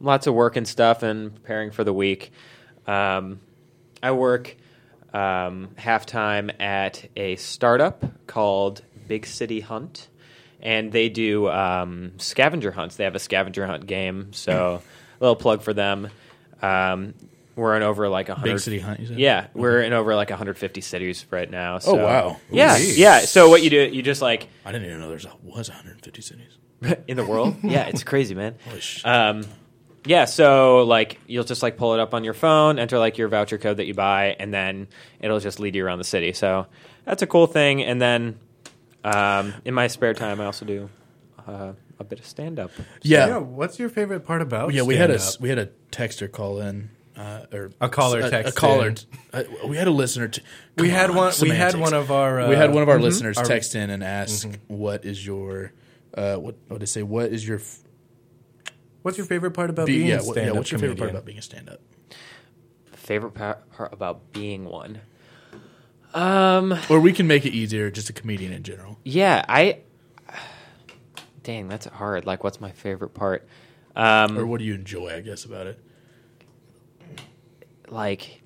[0.00, 2.32] lots of work and stuff and preparing for the week.
[2.86, 3.40] Um,
[4.02, 4.56] I work
[5.12, 10.08] um, halftime at a startup called Big City Hunt,
[10.60, 12.96] and they do um, scavenger hunts.
[12.96, 14.82] They have a scavenger hunt game, so
[15.20, 16.08] a little plug for them.
[16.60, 17.14] Um,
[17.54, 19.18] we're in over like a hundred City Hunt, you said?
[19.18, 21.78] Yeah, we're in over like 150 cities right now.
[21.86, 22.40] Oh, wow.
[22.50, 22.96] Yeah, Jeez.
[22.96, 23.20] yeah.
[23.20, 26.58] So what you do, you just like I didn't even know there was 150 cities.
[27.08, 27.56] in the world.
[27.62, 28.56] Yeah, it's crazy, man.
[28.66, 29.06] Holy shit.
[29.06, 29.44] Um,
[30.04, 33.28] yeah, so like you'll just like pull it up on your phone, enter like your
[33.28, 34.88] voucher code that you buy, and then
[35.20, 36.32] it'll just lead you around the city.
[36.32, 36.66] So
[37.04, 37.82] that's a cool thing.
[37.82, 38.38] And then
[39.04, 40.88] um, in my spare time, I also do
[41.46, 42.70] uh, a bit of stand up.
[43.02, 43.26] Yeah.
[43.28, 44.72] Yeah, what's your favorite part about?
[44.72, 45.40] yeah, we had a stand-up?
[45.42, 48.92] we had a texter call in, uh, or A caller a, text caller.
[48.92, 50.28] t- uh, we had a listener.
[50.28, 50.42] T-
[50.76, 52.98] We had on, one- we had one of our, uh, we had one of our
[52.98, 53.02] mhm.
[53.02, 55.72] listeners Our- text in and ask, "What is your
[56.14, 56.54] uh, what?
[56.68, 57.02] What did they say?
[57.02, 57.78] What is your f-
[59.02, 61.10] What's your favorite part about be- being yeah, a stand-up yeah, What's your favorite part
[61.10, 61.80] about being a stand up?
[62.92, 65.00] Favorite part, part about being one?
[66.14, 68.98] Um, Or we can make it easier, just a comedian in general.
[69.04, 69.78] yeah, I.
[71.42, 72.26] Dang, that's hard.
[72.26, 73.46] Like, what's my favorite part?
[73.96, 75.12] Um, Or what do you enjoy?
[75.14, 75.78] I guess about it.
[77.88, 78.40] like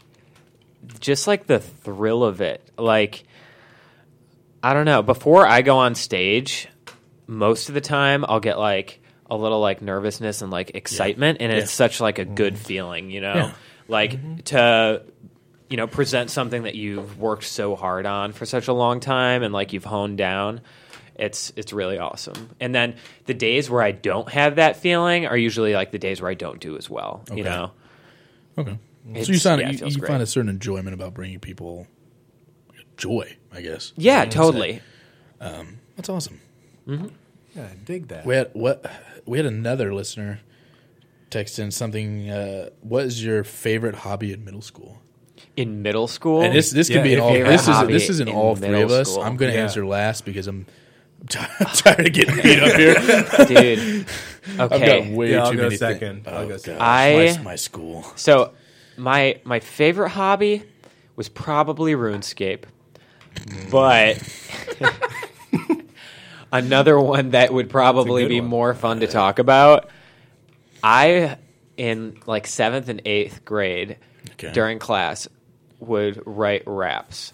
[1.00, 3.24] just like the thrill of it like
[4.62, 6.68] i don't know before i go on stage
[7.26, 9.00] most of the time i'll get like
[9.30, 12.34] a little like nervousness and like excitement and it's such like a mm-hmm.
[12.34, 13.52] good feeling you know
[13.88, 14.36] like mm-hmm.
[14.38, 15.02] to
[15.68, 19.42] you know present something that you've worked so hard on for such a long time
[19.42, 20.60] and like you've honed down
[21.16, 22.94] it's it's really awesome and then
[23.24, 26.34] the days where i don't have that feeling are usually like the days where i
[26.34, 27.72] don't do as well you know
[28.58, 28.78] Okay.
[29.10, 31.86] It's- so you sound yeah, you, you find a certain enjoyment about bringing people
[32.96, 33.36] joy.
[33.52, 33.92] I guess.
[33.96, 34.38] Yeah, I would say.
[34.38, 34.80] totally.
[35.40, 36.40] Um, that's awesome.
[36.86, 37.06] Mm-hmm.
[37.56, 38.26] Yeah, I dig that.
[38.26, 38.84] We had what?
[39.24, 40.40] We had another listener
[41.30, 42.28] text in something.
[42.30, 45.00] Uh, what is your favorite hobby in middle school?
[45.56, 46.42] in middle school.
[46.42, 47.32] And this this could be in if all.
[47.32, 49.10] This is hobby this is in in all three of us.
[49.10, 49.22] school.
[49.22, 49.64] I'm going to Yeah.
[49.64, 50.66] answer last because I'm
[51.28, 52.94] tired of getting beat up here.
[53.46, 54.06] dude.
[54.58, 56.24] I've Okay, got way Yeah, I'll too go many thi- second.
[56.26, 56.80] Oh, I'll go second.
[56.82, 58.04] I- my, my school.
[58.16, 58.52] so
[58.98, 60.62] my my favorite hobby
[61.16, 62.64] was probably RuneScape,
[63.70, 64.16] but
[66.52, 68.48] another one that would probably be one.
[68.50, 69.88] more fun to talk about.
[70.82, 71.38] I
[71.76, 73.96] in like seventh and eighth grade
[74.32, 74.52] Okay.
[74.52, 75.28] during class
[75.80, 77.32] would write raps.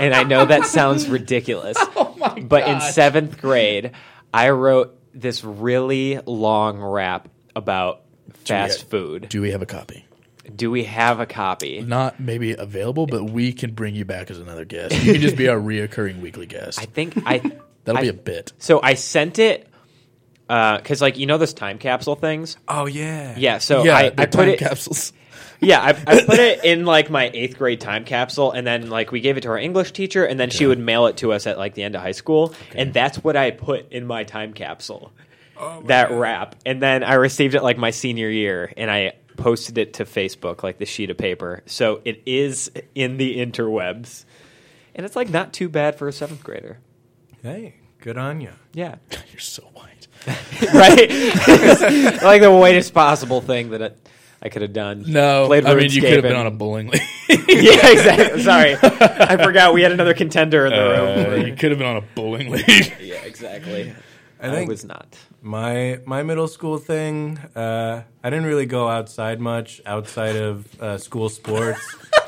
[0.00, 1.76] and I know that sounds ridiculous.
[1.78, 3.92] Oh but in seventh grade,
[4.32, 8.02] I wrote this really long rap about
[8.44, 9.28] fast ha- food.
[9.28, 10.06] Do we have a copy?
[10.54, 11.80] Do we have a copy?
[11.80, 14.94] Not maybe available, but we can bring you back as another guest.
[15.04, 16.78] You can just be our reoccurring weekly guest.
[16.80, 17.38] I think I.
[17.84, 18.52] That'll I- be a bit.
[18.58, 19.68] So I sent it
[20.48, 22.56] uh, because, like, you know, those time capsule things.
[22.68, 23.34] Oh yeah.
[23.36, 23.58] Yeah.
[23.58, 24.58] So yeah, I, I put time it.
[24.58, 25.12] capsules.
[25.60, 29.12] Yeah, I, I put it in like my eighth grade time capsule, and then like
[29.12, 31.46] we gave it to our English teacher, and then she would mail it to us
[31.46, 34.52] at like the end of high school, and that's what I put in my time
[34.52, 35.12] capsule.
[35.56, 39.78] Oh, that rap, and then I received it like my senior year, and I posted
[39.78, 44.24] it to Facebook like the sheet of paper, so it is in the interwebs,
[44.94, 46.78] and it's like not too bad for a seventh grader.
[47.42, 48.50] Hey, good on you.
[48.72, 48.96] Yeah,
[49.32, 50.06] You're so white.
[50.74, 51.10] right.
[52.22, 54.08] like the whitest possible thing that it,
[54.40, 55.04] I could have done.
[55.06, 57.02] No, Played I mean you could have been on a bowling league.
[57.28, 58.42] yeah, exactly.
[58.42, 61.46] Sorry, I forgot we had another contender in the Uh, room.
[61.46, 62.66] you could have been on a bowling league.
[63.00, 63.92] yeah, exactly.
[64.52, 65.16] I I, was not.
[65.42, 67.38] my my middle school thing.
[67.54, 71.96] Uh, I didn't really go outside much outside of uh, school sports.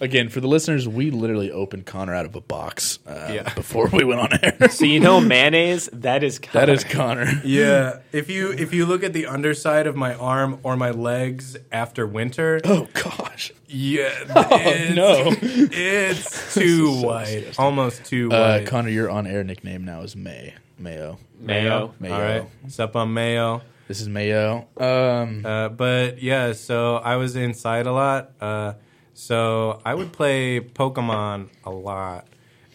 [0.00, 3.54] Again, for the listeners, we literally opened Connor out of a box uh, Yeah.
[3.54, 4.68] before we went on air.
[4.70, 5.88] So you know mayonnaise?
[5.92, 6.72] That is that Connor.
[6.72, 7.40] is Connor.
[7.44, 11.56] yeah, if you if you look at the underside of my arm or my legs
[11.70, 13.52] after winter, Oh gosh.
[13.68, 15.34] yeah, Oh no.
[15.42, 17.64] it's too so white, disgusting.
[17.64, 18.66] almost too Uh, white.
[18.66, 20.54] Connor, your on-air nickname now is May.
[20.78, 21.18] Mayo.
[21.38, 21.94] mayo.
[22.00, 22.12] Mayo.
[22.14, 23.62] All right, up on Mayo.
[23.88, 24.66] This is Mayo.
[24.78, 28.30] Um, Uh, but yeah, so I was inside a lot.
[28.40, 28.74] Uh,
[29.14, 32.26] so I would play Pokemon a lot.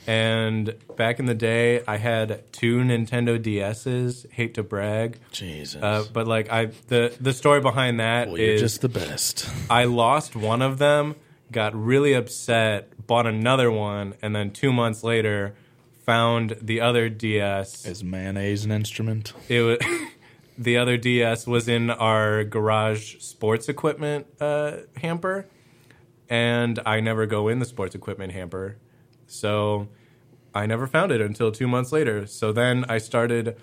[0.05, 4.31] And back in the day, I had two Nintendo DSs.
[4.31, 5.83] Hate to brag, Jesus.
[5.83, 9.49] uh, but like I, the the story behind that is well, you're just the best.
[9.69, 11.15] I lost one of them,
[11.51, 15.55] got really upset, bought another one, and then two months later,
[16.05, 17.85] found the other DS.
[17.85, 19.33] Is mayonnaise an instrument?
[19.49, 19.77] It was
[20.57, 25.47] the other DS was in our garage sports equipment uh, hamper,
[26.29, 28.77] and I never go in the sports equipment hamper,
[29.25, 29.87] so
[30.53, 32.25] I never found it until two months later.
[32.25, 33.57] So then I started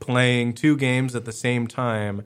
[0.00, 2.22] playing two games at the same time,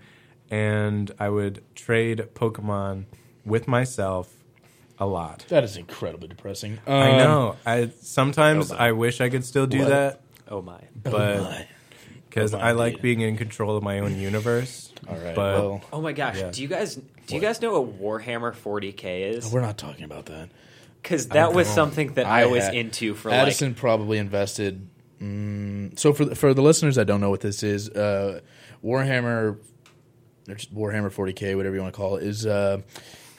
[0.51, 3.05] and I would trade Pokemon
[3.45, 4.35] with myself
[4.99, 5.45] a lot.
[5.49, 6.81] That is incredibly depressing.
[6.87, 7.57] I Um, know.
[7.65, 8.77] I sometimes Oh.
[8.77, 9.89] I wish I could still do What?
[9.89, 10.21] that,
[10.51, 10.81] Oh my.
[11.05, 11.67] but
[12.29, 13.03] because Oh my, I like indeed.
[13.03, 14.93] being in control of my own universe.
[15.09, 15.37] All right.
[15.37, 16.39] but well, Oh my gosh.
[16.39, 16.51] Yeah.
[16.51, 16.99] Do you guys
[17.29, 19.53] do you guys know what Warhammer 40k is?
[19.53, 20.49] we're not talking about that.
[21.03, 24.89] Because that was something that I, was had- into for Addison probably invested.
[25.21, 28.41] Mm, so for the, for the listeners that don't know what this is, uh,
[28.85, 29.59] Warhammer, or
[30.55, 32.81] just Warhammer 40k, whatever you want to call it, is uh,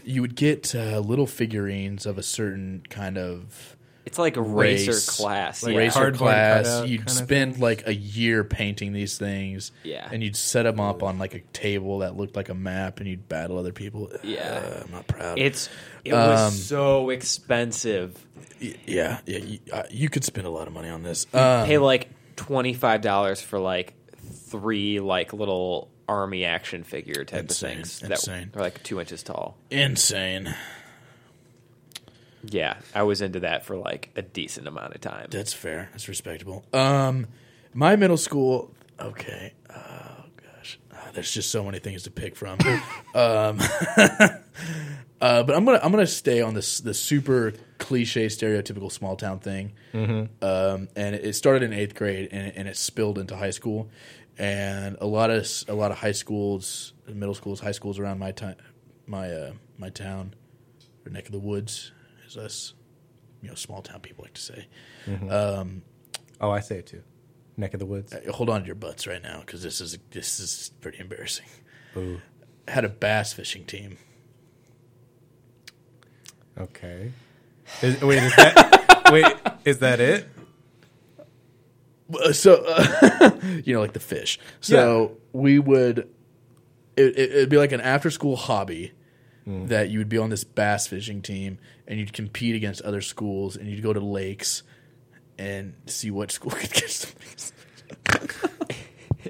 [0.03, 3.75] you would get uh, little figurines of a certain kind of
[4.09, 5.63] it's like a race, racer class.
[5.63, 5.79] Like yeah.
[5.79, 6.65] racer Cardboard class.
[6.65, 10.09] cutout You'd kinda spend like a year painting these things, Yeah.
[10.11, 13.07] and you'd set them up on like a table that looked like a map, and
[13.07, 14.11] you'd battle other people.
[14.23, 14.61] Yeah.
[14.79, 15.37] Uh, I'm not proud.
[15.39, 15.69] It's
[16.03, 18.17] it was Um, so expensive.
[18.61, 19.37] Y- yeah, yeah.
[19.37, 21.25] You, uh, you could spend a lot of money on this.
[21.33, 23.93] Um, Pay like twenty five dollars for like
[24.49, 28.49] three like little army action figure type Insane, of things insane.
[28.51, 29.57] that are like two inches tall.
[29.69, 30.55] insane.
[32.43, 35.27] Yeah, I was into that for like a decent amount of time.
[35.29, 35.89] That's fair.
[35.91, 36.63] That's respectable.
[36.73, 37.27] Um,
[37.73, 38.73] my middle school.
[38.99, 39.53] Okay.
[39.69, 42.57] Oh gosh, Ah, there's just so many things to pick from.
[43.15, 43.59] um,
[45.21, 49.39] uh, but I'm gonna I'm gonna stay on this the super cliche stereotypical small town
[49.39, 49.73] thing.
[49.93, 53.89] Um, and it started in eighth grade and, and it spilled into high school.
[54.37, 58.19] And a lot of s- a lot of high schools, middle schools, high schools around
[58.19, 58.55] my time,
[59.05, 60.33] my uh, my town,
[61.05, 61.91] or neck of the woods,
[62.29, 62.73] as us,
[63.41, 64.67] you know, small town people like to say.
[65.29, 65.81] Um,
[66.39, 67.01] oh, I say it too.
[67.57, 68.13] Neck of the woods.
[68.13, 71.47] uh, hold on to your butts right now because this is this is pretty embarrassing.
[71.97, 72.21] Ooh.
[72.67, 73.97] Had a bass fishing team.
[76.57, 77.11] Okay.
[77.81, 79.25] Is, wait, is that wait?
[79.65, 80.27] Is that it?
[82.13, 83.31] Uh, So uh,
[83.65, 84.39] you know, like the fish.
[84.61, 86.09] So we would.
[86.97, 88.91] It, it, it'd be like an after-school hobby
[89.49, 89.67] Mm.
[89.69, 91.57] that you would be on this bass fishing team,
[91.87, 94.61] and you'd compete against other schools, and you'd go to lakes
[95.39, 98.29] and see what school could catch something.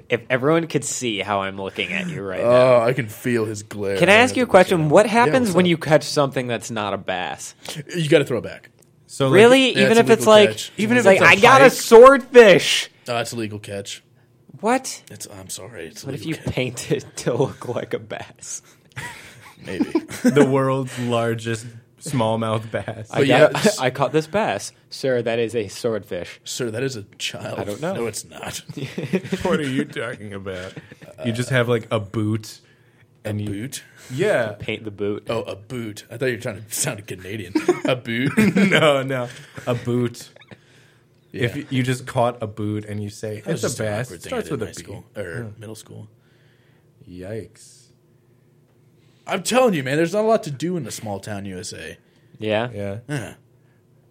[0.08, 2.74] If everyone could see how I'm looking at you right oh, now.
[2.76, 3.96] Oh, I can feel his glare.
[3.96, 4.88] Can I ask you a question?
[4.88, 5.70] What happens what's when up?
[5.70, 7.54] you catch something that's not a bass?
[7.96, 8.70] You got to throw it back.
[9.06, 9.72] So like, Really?
[9.72, 11.62] yeah, even it's if it's like, even It's if it's like like, a I got
[11.62, 12.88] a swordfish.
[13.08, 14.04] Oh, that's a legal catch.
[14.60, 15.02] What?
[15.10, 15.26] It's.
[15.32, 15.86] I'm sorry.
[15.86, 16.52] It's a What if you catch.
[16.52, 18.62] paint it to look like a bass?
[19.66, 19.84] Maybe.
[20.24, 21.66] the world's largest
[22.00, 23.08] smallmouth bass.
[23.10, 25.20] I, But got yeah, I caught this bass, sir.
[25.22, 26.40] That is a swordfish.
[26.44, 27.58] Sir, that is a child.
[27.58, 27.94] I don't know.
[27.94, 28.58] No, it's not.
[29.42, 30.72] what are you talking about?
[31.24, 32.60] You just have like a boot,
[33.24, 33.84] and you boot?
[34.10, 34.54] yeah.
[34.58, 35.26] Paint the boot.
[35.28, 36.06] Oh, a boot.
[36.10, 37.52] I thought you were trying to sound a Canadian.
[37.84, 38.32] a boot.
[38.56, 39.28] no, no,
[39.66, 40.30] a boot.
[41.32, 41.44] Yeah.
[41.44, 43.84] If you- you just caught a boot and you say That was it's just a
[43.84, 44.82] an bass, awkward it thing I starts did with in a high B.
[44.82, 46.08] school or middle school.
[47.08, 47.79] Yikes!
[49.30, 49.96] I'm telling you, man.
[49.96, 51.96] There's not a lot to do in a small town USA.
[52.38, 52.68] Yeah?
[52.72, 53.34] Yeah, Yeah.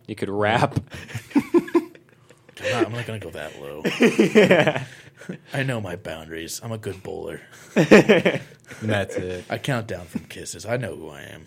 [0.08, 0.80] You could rap.
[1.36, 3.84] I'm not, I'm not gonna go that low.
[5.54, 6.60] I know my boundaries.
[6.64, 7.42] I'm a good bowler.
[7.76, 8.42] and
[8.82, 9.46] that's it.
[9.50, 10.66] I count down from kisses.
[10.66, 11.46] I know who I am.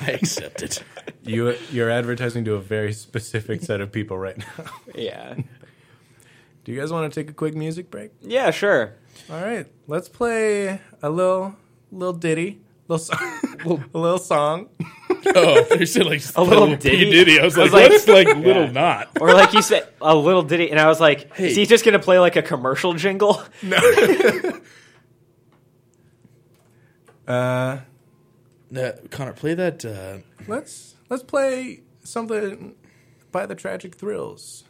[0.00, 0.82] I accept it.
[1.22, 4.64] You you're advertising to a very specific set of people right now.
[4.94, 5.34] yeah.
[6.64, 8.12] Do you guys want to take a quick music break?
[8.20, 8.94] Yeah, sure.
[9.30, 11.54] All right, let's play a little
[11.90, 13.40] little ditty, little song,
[13.94, 14.68] a little song.
[15.34, 16.76] Oh, they said like A little P.
[16.76, 17.10] ditty?
[17.10, 17.40] Diddy.
[17.40, 19.10] I was I like, was like- what if like little not?
[19.20, 21.48] Or like you said, a little ditty, and I was like, Hey.
[21.50, 23.42] is he just gonna play like a commercial jingle?
[27.26, 27.80] Uh,
[28.74, 29.84] Uh, Connor, play that.
[29.84, 32.74] Uh, let's let's play something
[33.32, 34.62] by the Tragic Thrills.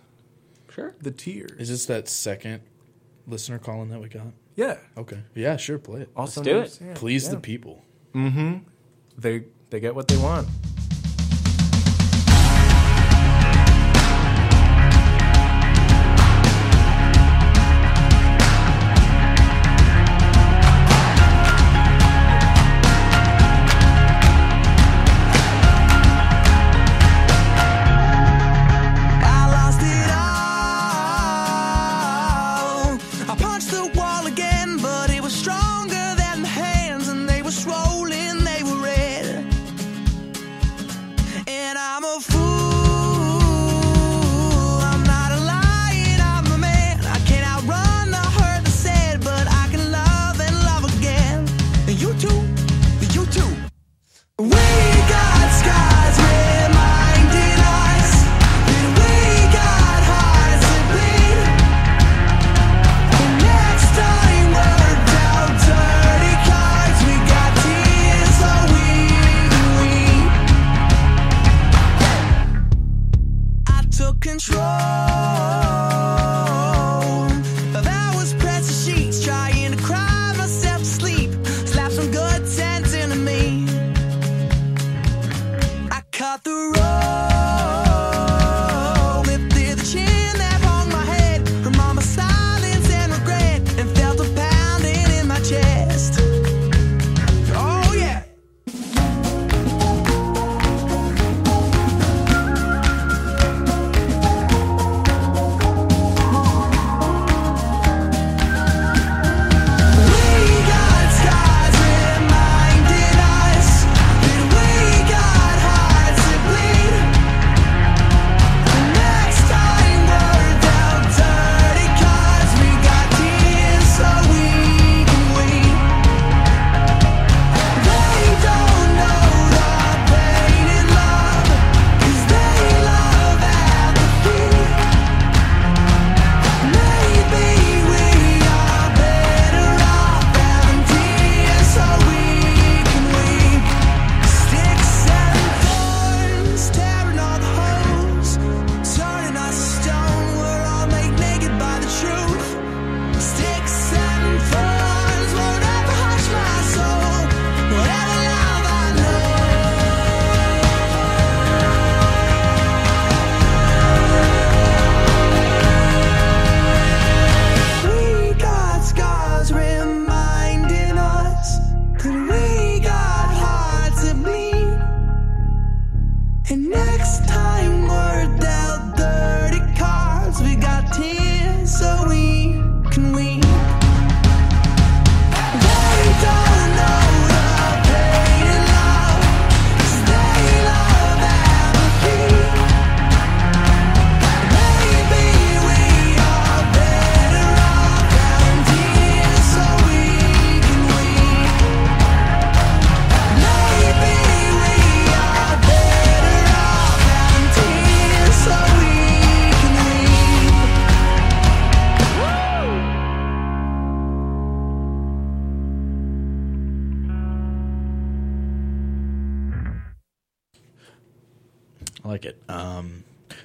[0.70, 0.94] Sure.
[1.00, 1.52] The Tears.
[1.60, 2.62] is this that second
[3.26, 4.28] listener calling that we got?
[4.60, 4.76] Yeah.
[5.02, 5.20] Okay.
[5.34, 5.78] Yeah, sure.
[5.78, 6.10] Play it.
[6.14, 6.78] Also do known it.
[6.80, 7.34] yeah, Please yeah.
[7.34, 7.76] the people.
[8.14, 8.50] Mm-hmm.
[9.24, 10.46] They they get what they want.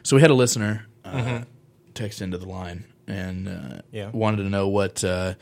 [0.05, 1.45] So we had a listener uh, Mhm.
[1.93, 4.09] text into the line and uh, Yeah.
[4.13, 5.33] wanted to know what uh,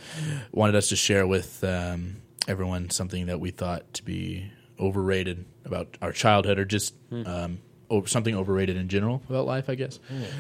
[0.52, 2.18] wanted us to share with um,
[2.48, 7.28] everyone something that we thought to be overrated about our childhood or just Hmm.
[7.28, 7.60] um,
[7.90, 9.70] over, something overrated in general about life.
[9.70, 10.00] I guess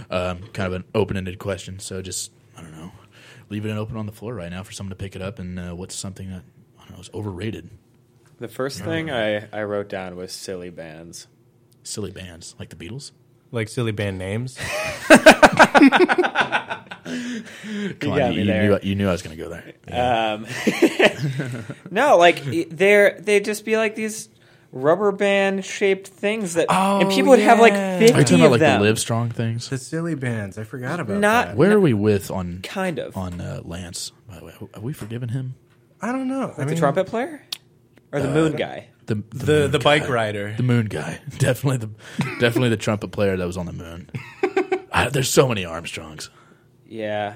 [0.09, 1.79] um, kind of an open ended question.
[1.79, 2.91] So just I don't know,
[3.49, 5.59] leave it open on the floor right now for someone to pick it up and
[5.59, 6.43] uh, what's something that
[6.79, 7.69] I don't know is overrated.
[8.39, 11.27] The first thing I, I wrote down was silly bands.
[11.83, 13.11] Silly bands like the Beatles.
[13.53, 14.57] Like silly band names.
[15.07, 15.13] Come
[18.01, 19.73] You on, you, you knew you knew I was going to go there.
[19.91, 20.47] Um,
[21.91, 24.29] no, like they're they'd just be like these
[24.71, 27.99] rubber band shaped things that, and people would have like yeah.
[27.99, 28.81] fifty Are you talking of about like them.
[28.81, 29.69] the Live Strong things?
[29.69, 30.57] The silly bands.
[30.57, 31.57] I forgot about Not- that.
[31.57, 33.15] Where are we with on Kind of.
[33.17, 34.11] on uh, Lance?
[34.27, 35.55] By the way, have we forgiven him?
[36.01, 36.41] I don't know.
[36.43, 37.45] I Like the mean, trumpet player
[38.11, 38.87] or the Uh, moon guy.
[39.05, 40.53] The The moon the bike rider.
[40.55, 41.89] the moon guy, definitely the
[42.39, 44.09] definitely the trumpet player that was on the moon.
[44.91, 46.29] I, there's so many Armstrongs.
[46.87, 47.35] Yeah,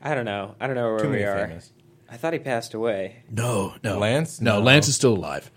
[0.00, 0.54] I don't know.
[0.60, 1.46] I don't know where Too we many are.
[1.46, 1.72] famous.
[2.10, 3.22] I thought he passed away.
[3.30, 4.40] No, no, Lance?
[4.40, 4.64] No, No.
[4.64, 5.50] Lance is still alive.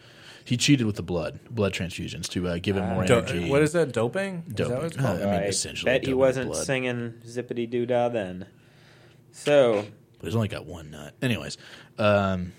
[0.45, 3.49] He cheated with the blood, blood transfusions to uh, give him more Do- energy.
[3.49, 3.91] what is that?
[3.91, 4.43] Doping?
[4.47, 4.75] Is that Doping.
[4.77, 5.21] what it's called?
[5.21, 6.65] Uh, I mean, I essentially bet he doping wasn't blood.
[6.65, 8.45] singing zippity doo dah then.
[9.31, 9.85] So
[10.19, 11.13] but he's only got one nut.
[11.21, 11.57] Anyways,
[11.97, 12.53] um,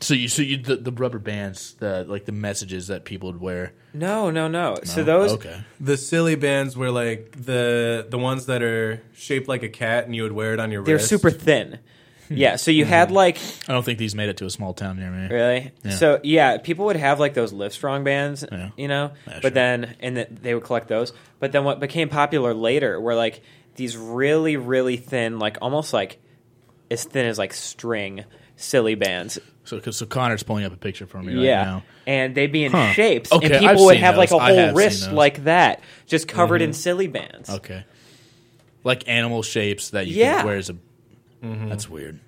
[0.00, 3.40] so you so you the, the rubber bands, the like the messages that people would
[3.40, 3.72] wear.
[3.94, 4.76] no, no, no.
[4.84, 5.58] So those okay.
[5.80, 10.14] The silly bands were like the the ones that are shaped like a cat, and
[10.14, 11.08] you would wear it on your they're wrist.
[11.08, 11.78] super thin.
[12.28, 12.92] Yeah, so you mm-hmm.
[12.92, 15.28] had like I don't think these made it to a small town near me.
[15.32, 15.72] Really?
[15.84, 15.90] Yeah.
[15.92, 18.70] So yeah, people would have like those Livestrong bands, Yeah.
[18.76, 21.12] you know, Yeah, but then and th- they would collect those.
[21.38, 23.42] But then what became popular later were like
[23.76, 26.20] these really really thin, like almost like
[26.90, 28.24] as thin as like string,
[28.56, 29.38] silly bands.
[29.66, 31.82] So, 'cause- so Connor's pulling up a picture for me right yeah, now.
[32.06, 32.92] and they'd be in Huh.
[32.92, 34.40] shapes, Okay, and I've people would seen have like a those.
[34.40, 35.08] I whole have seen wrist those.
[35.08, 35.16] Mm-hmm.
[35.16, 36.74] like that, just covered in mm-hmm.
[36.76, 37.50] silly bands.
[37.50, 37.84] Okay.
[38.84, 40.38] Like animal shapes that you Yeah.
[40.38, 40.74] can wear as a.
[41.44, 41.68] Mm-hmm.
[41.68, 42.20] That's weird.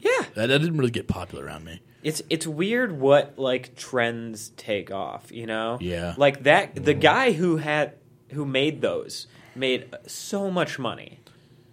[0.00, 1.80] Yeah, That, that didn't really get popular around me.
[2.02, 5.78] It's it's weird what like trends take off, you know?
[5.80, 6.14] Yeah.
[6.16, 7.00] Like that the mm-hmm.
[7.00, 7.92] guy who had
[8.32, 11.20] who made those made so much money.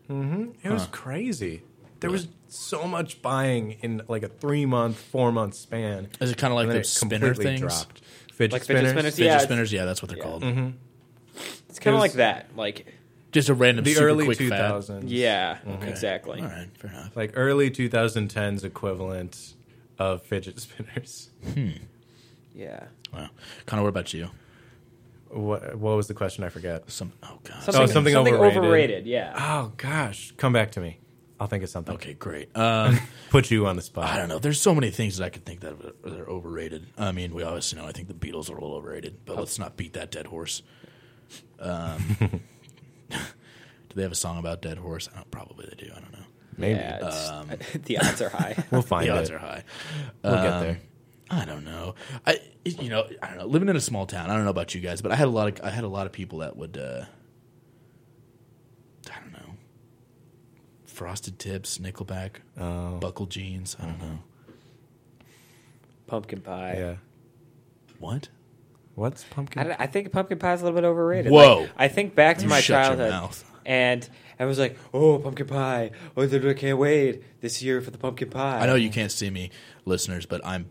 [0.07, 1.63] It was crazy.
[1.99, 6.09] There was so much buying in like a three month, four month span.
[6.19, 7.61] Is it kind of like And then the spinner completely things?
[7.61, 8.01] dropped.
[8.33, 8.91] Fidget Like fidget spinners.
[8.91, 9.15] spinners?
[9.15, 10.23] Fidget Yeah, spinners, yeah, that's what they're yeah.
[10.23, 10.43] called.
[11.69, 12.55] It's kind of was- like that.
[12.55, 12.87] Like
[13.31, 14.59] Just a random The super early quick two fad.
[14.59, 15.11] thousands.
[15.11, 15.89] yeah, Okay.
[15.89, 16.41] exactly.
[16.41, 17.15] All right, fair enough.
[17.15, 19.53] Like early 2010s equivalent
[19.99, 21.29] of fidget spinners.
[21.53, 21.69] Hmm.
[22.55, 22.85] Yeah.
[23.13, 23.29] Wow.
[23.65, 24.29] Connor, what about you?
[25.29, 26.43] What what was the question?
[26.43, 26.89] I forget.
[26.89, 27.11] Some.
[27.21, 27.61] Oh god.
[27.63, 29.05] Something, Oh, something overrated.
[29.05, 29.33] yeah.
[29.37, 30.97] Oh gosh, come back to me.
[31.39, 31.95] I'll think of something.
[31.95, 32.55] Okay, great.
[32.57, 32.99] Um,
[33.29, 34.05] Put you on the spot.
[34.09, 34.39] I don't know.
[34.39, 36.85] There's so many things that I could think that are, that are overrated.
[36.97, 37.87] I mean, we obviously know.
[37.87, 40.61] I think the Beatles are a little overrated, but let's not beat that dead horse.
[41.59, 42.17] Um,
[43.09, 43.17] do
[43.95, 45.07] they have a song about dead horse?
[45.13, 45.91] I don't, probably they do.
[45.95, 46.25] I don't know.
[46.57, 46.79] Maybe.
[46.79, 47.49] Yeah, Um,
[47.85, 48.61] the odds are high.
[48.69, 49.17] We'll find the it.
[49.17, 49.63] odds are high.
[50.23, 50.79] We'll get Um, there.
[51.31, 51.93] I don't know.
[52.25, 53.45] I you know I don't know.
[53.45, 55.31] Living in a small town, I don't know about you guys, but I had a
[55.31, 57.05] lot of I had a lot of people that would uh,
[59.09, 59.53] I don't know.
[60.99, 62.97] Frosted Tips, Nickelback, Oh.
[62.97, 63.77] buckle jeans.
[63.79, 64.19] I don't know
[66.07, 66.75] Pumpkin pie.
[66.77, 66.95] Yeah.
[67.99, 68.27] what.
[68.95, 69.67] What's I, pumpkin?
[69.67, 71.31] don't- I think pumpkin pie is a little bit overrated.
[71.31, 71.61] Whoa.
[71.61, 73.45] Like, I think back to You my shut your childhood, mouth.
[73.65, 75.91] and I was like, "Oh, pumpkin pie!
[76.17, 79.29] Oh, I can't wait this year for the pumpkin pie." I know you can't see
[79.29, 79.51] me,
[79.85, 80.69] listeners, but I'm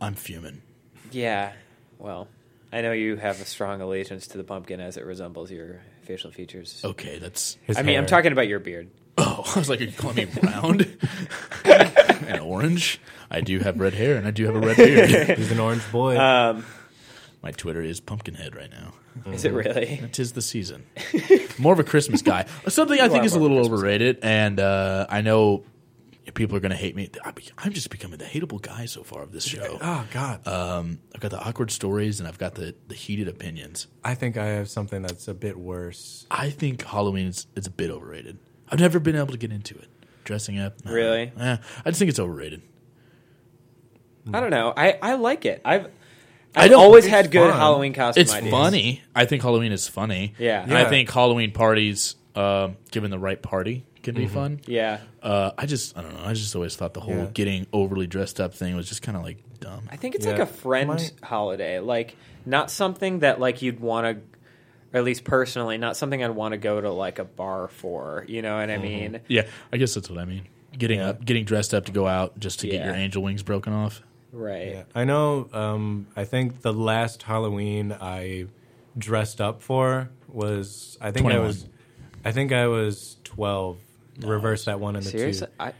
[0.00, 0.62] I'm fuming.
[1.10, 1.52] Yeah.
[1.98, 2.28] Well,
[2.72, 6.30] I know you have a strong allegiance to the pumpkin as it resembles your facial
[6.30, 6.80] features.
[6.84, 7.58] Okay, that's.
[7.62, 8.88] His I mean, I'm talking about your beard.
[9.16, 10.98] Oh, I was like, are you calling me round
[11.64, 13.00] and orange?
[13.30, 15.08] I do have red hair and I do have a red beard.
[15.38, 16.18] He's an orange boy.
[16.18, 16.66] Um,
[17.40, 18.92] My Twitter is Pumpkinhead right now.
[19.32, 20.00] is it really?
[20.02, 20.84] It is the season.
[21.60, 22.46] More of a Christmas guy.
[22.66, 25.62] Something I think is a more of a little Christmas overrated, and uh, I know
[26.34, 27.08] people are going to hate me.
[27.24, 29.78] I, I'm just becoming the hateable guy so far of this show.
[29.82, 30.46] oh God.
[30.46, 33.86] Um, I've got the awkward stories and I've got the, the heated opinions.
[34.04, 36.26] I think I have something that's a bit worse.
[36.30, 38.38] I think Halloween is, is a bit overrated.
[38.68, 39.88] I've never been able to get into it.
[40.24, 40.90] Dressing up, nah.
[40.92, 41.32] Really?
[41.36, 42.62] Yeah, I just think it's overrated.
[44.32, 44.72] I don't know.
[44.74, 45.60] I, I like it.
[45.64, 45.86] I've
[46.56, 47.58] I I've don't- always had good fun.
[47.58, 48.50] Halloween costume It's ideas.
[48.50, 49.02] funny.
[49.14, 50.34] I think Halloween is funny.
[50.38, 50.62] Yeah.
[50.62, 54.60] And I think Halloween parties, um, given the right party, can be fun.
[54.66, 55.00] Yeah.
[55.22, 56.24] Uh, I just, I don't know.
[56.24, 57.26] I just always thought the whole Yeah.
[57.34, 59.88] getting overly dressed up thing was just kind of like dumb.
[59.90, 60.32] I think it's Yeah.
[60.32, 62.16] like a friend My- holiday, like
[62.46, 64.22] not something that like you'd want to,
[64.92, 68.24] or at least personally, not something I'd want to go to like a bar for.
[68.28, 69.20] You know what I mean?
[69.28, 70.42] Yeah, I guess that's what I mean.
[70.78, 71.10] Getting Yeah.
[71.10, 72.86] up, getting dressed up to go out just to get Yeah.
[72.86, 74.02] your angel wings broken off.
[74.32, 74.68] Right.
[74.68, 74.82] Yeah.
[74.94, 75.48] I know.
[75.52, 78.46] Um, I think the last Halloween I
[78.98, 81.68] dressed up for was I think I was
[82.24, 83.78] I think I was twelve.
[84.20, 85.52] Reverse that one and the Seriously, two.
[85.58, 85.72] I, I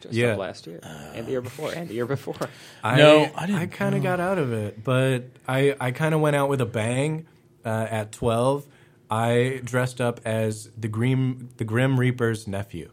[0.00, 0.36] dressed Yeah.
[0.36, 2.36] last year and the year before and the year before.
[2.84, 6.14] I, No, I I, didn't- kind of got out of it, but I I kind
[6.14, 7.26] of went out with a bang
[7.64, 8.66] uh, at twelve.
[9.10, 12.90] I dressed up as the Grim the Grim Reaper's nephew.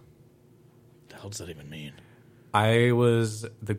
[1.10, 1.94] the hell does that even mean?
[2.54, 3.78] I was the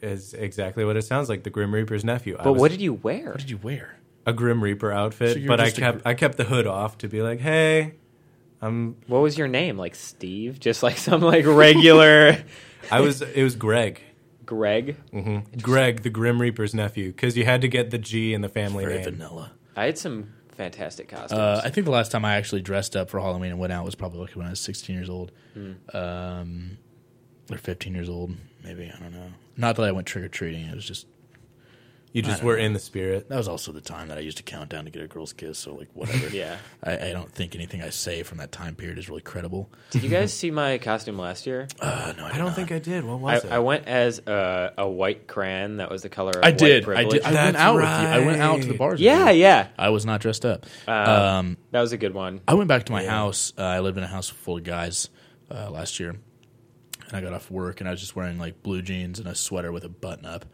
[0.00, 2.36] is exactly what it sounds like the Grim Reaper's nephew.
[2.42, 3.30] But was what did you wear?
[3.30, 3.94] What did you wear?
[4.26, 7.08] a Grim Reaper outfit, So but I kept gr- I kept the hood off to
[7.08, 7.94] be like, hey,
[8.60, 9.76] I'm What was your name?
[9.78, 10.58] Like Steve?
[10.60, 12.38] Just like some like regular
[12.90, 14.00] I was it was Greg.
[14.46, 14.96] Greg?
[15.10, 18.48] hmm Greg, the Grim Reaper's nephew, because you had to get the G in the
[18.48, 19.04] family Very name.
[19.04, 19.52] vanilla.
[19.76, 21.32] I had some fantastic costumes.
[21.38, 23.84] Uh, I think the last time I actually dressed up for Halloween and went out
[23.84, 25.72] was probably like when I was 16 years old, Hmm.
[25.94, 26.78] um,
[27.50, 28.90] or 15 years old, maybe.
[28.92, 29.28] I don't know.
[29.56, 30.64] Not that I went trick or treating.
[30.64, 31.06] It was just
[32.18, 32.64] You just were know.
[32.64, 33.28] in the spirit.
[33.28, 35.32] that was also the time that I used to count down to get a girl's
[35.32, 35.58] kiss.
[35.58, 36.28] So like whatever.
[36.38, 36.58] Yeah.
[36.84, 39.70] I, I don't think anything I say from that time period is really credible.
[39.90, 41.68] Did you guys see my costume last year?
[41.80, 42.56] Uh, no, I, I don't not.
[42.56, 43.04] think I did.
[43.04, 43.52] What I, was it?
[43.52, 46.88] I went as a, a white crayon that was the color of I white did.
[46.88, 47.22] I did.
[47.22, 47.88] I went That's out with you.
[47.88, 48.78] I went out to the right.
[48.78, 48.92] bars.
[48.92, 49.42] with yeah, you.
[49.42, 49.68] yeah.
[49.78, 50.66] I was not dressed up.
[50.86, 52.40] Uh, um, that was a good one.
[52.46, 53.52] I went back to my house.
[53.56, 55.08] Uh, I lived in a house full of guys
[55.50, 56.20] uh, last year, and
[57.12, 59.72] I got off work and I was just wearing like blue jeans and a sweater
[59.72, 60.44] with a button up.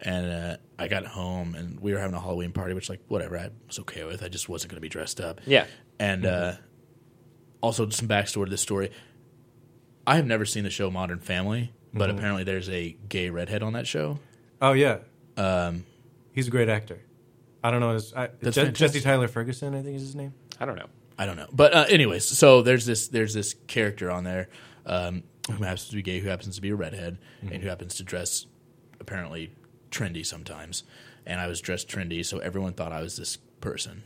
[0.00, 3.38] And uh, I got home and we were having a Halloween party, which like whatever
[3.38, 4.22] I was okay with.
[4.22, 5.40] I just wasn't going to be dressed up.
[5.46, 5.66] Yeah.
[5.98, 6.52] And uh,
[7.62, 8.90] also some backstory to this story.
[10.06, 13.72] I have never seen the show Modern Family, but apparently there's a gay redhead on
[13.72, 14.18] that show.
[14.62, 14.98] oh yeah,
[15.36, 15.84] Um,
[16.32, 17.00] he's a great actor.
[17.64, 19.74] I don't know his I, That's Je- Jesse Tyler Ferguson.
[19.74, 20.32] I think is his name.
[20.60, 20.86] I don't know.
[21.18, 24.48] I don't know, but uh, anyways, so there's this there's this character on there
[24.84, 27.96] um, who happens to be gay, who happens to be a redhead, and who happens
[27.96, 28.46] to dress
[29.00, 29.50] apparently
[29.90, 30.84] trendy sometimes.
[31.24, 34.04] And I was dressed trendy, so everyone thought I was this person,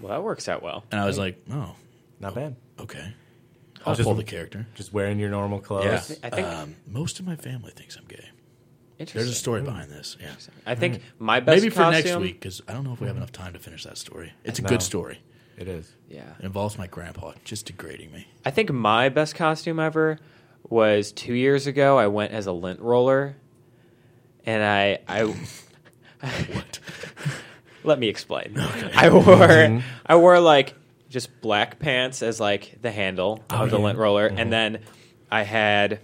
[0.00, 0.84] Well, that works out well.
[0.92, 1.74] and I was like, oh,
[2.20, 2.54] Not bad.
[2.78, 3.14] okay,
[3.78, 4.66] oh, I'll Just- pull the character.
[4.74, 6.10] Just wearing your normal clothes.
[6.10, 8.28] Yeah, I think- um, most of my family thinks I'm gay.
[9.00, 9.18] Interesting.
[9.18, 9.66] There's a story hmm.
[9.66, 10.18] behind this.
[10.20, 10.28] Yeah,
[10.66, 11.24] I think hmm.
[11.24, 13.22] my best maybe for next week because I don't know if we have hmm.
[13.22, 14.34] enough time to finish that story.
[14.44, 14.68] It's a No.
[14.68, 15.20] good story.
[15.56, 15.92] It is.
[16.08, 16.34] Yeah.
[16.38, 18.28] It involves my grandpa just degrading me.
[18.44, 20.18] I think my best costume ever
[20.68, 21.98] was two years ago.
[21.98, 23.36] I went as a lint roller,
[24.46, 25.24] and I I
[26.20, 26.78] What?
[27.84, 28.58] let me explain.
[28.58, 30.74] I wore I wore like
[31.08, 34.80] just black pants as like the handle of the lint roller, and then
[35.30, 36.00] I had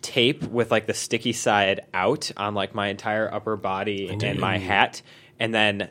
[0.00, 4.58] tape with like the sticky side out on like my entire upper body and my
[4.58, 5.02] hat,
[5.40, 5.90] and then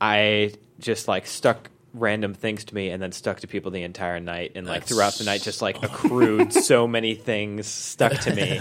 [0.00, 4.20] I just like stuck random things to me and then stuck to people the entire
[4.20, 4.52] night.
[4.54, 8.60] And like That's throughout the night just like accrued so many things stuck to me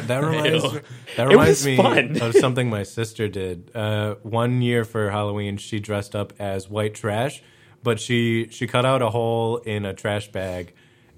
[0.00, 0.80] That reminds Ew.
[1.16, 1.78] that reminds me
[2.20, 3.70] of something my sister did.
[3.74, 7.42] Uh, one year for Halloween, she dressed up as white trash,
[7.82, 10.74] but she she cut out a hole in a trash bag,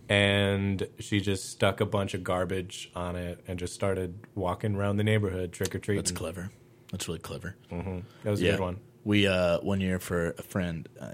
[0.09, 4.97] and she just stuck a bunch of garbage on it and just started walking around
[4.97, 6.03] the neighborhood trick or treating.
[6.03, 6.51] That's clever.
[6.91, 7.57] That's really clever.
[7.71, 8.81] That was a good one.
[9.05, 11.13] We uh, one year for a friend, uh,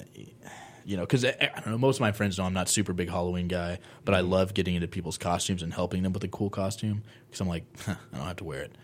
[0.85, 1.79] you know, because I, I don't know.
[1.79, 4.75] Most of my friends know I'm not super big Halloween guy, but I love getting
[4.75, 8.17] into people's costumes and helping them with a cool costume because I'm like, huh, I
[8.17, 8.77] don't have to wear it.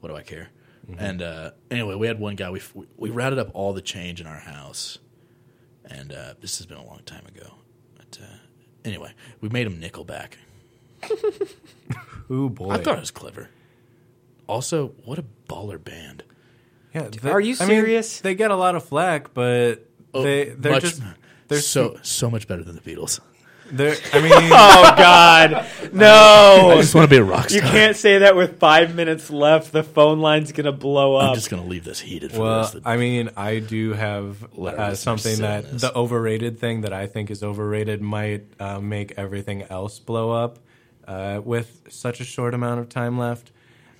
[0.00, 0.50] What do I care?
[0.98, 2.50] And uh, anyway, we had one guy.
[2.50, 2.60] We
[2.96, 4.98] we routed up all the change in our house,
[5.84, 7.54] and uh, this has been a long time ago.
[7.96, 8.36] But uh,
[8.84, 10.34] anyway, we made him Nickelback.
[12.30, 12.70] Ooh boy!
[12.70, 13.48] I thought it was clever.
[14.46, 16.22] Also, what a baller band.
[16.94, 18.20] Yeah, Are you I mean, serious?
[18.20, 21.02] they get a lot of flack, but they they're Oh, much, just
[21.48, 23.20] they're so so much better than the Beatles.
[23.70, 23.96] they're.
[24.12, 27.56] I mean, oh god no I just want to be a rock star.
[27.64, 31.34] you can't say that with five minutes left the phone line's gonna blow up I'm
[31.34, 33.92] just gonna leave this heated for the Well, rest of the I mean, I do
[33.94, 35.80] have uh, something that this.
[35.82, 40.58] the overrated thing that I think is overrated might uh, make everything else blow up
[41.06, 43.50] uh, with such a short amount of time left.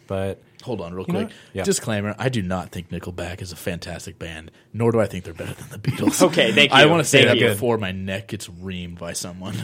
[0.06, 1.26] But Hold on, real You quick.
[1.28, 1.32] what?
[1.52, 1.62] Yeah.
[1.62, 5.32] Disclaimer: I do not think Nickelback is a fantastic band, nor do I think they're
[5.34, 6.20] better than the Beatles.
[6.26, 6.76] Okay, thank you.
[6.76, 7.50] I want to say Thank that you.
[7.52, 9.54] before my neck gets reamed by someone.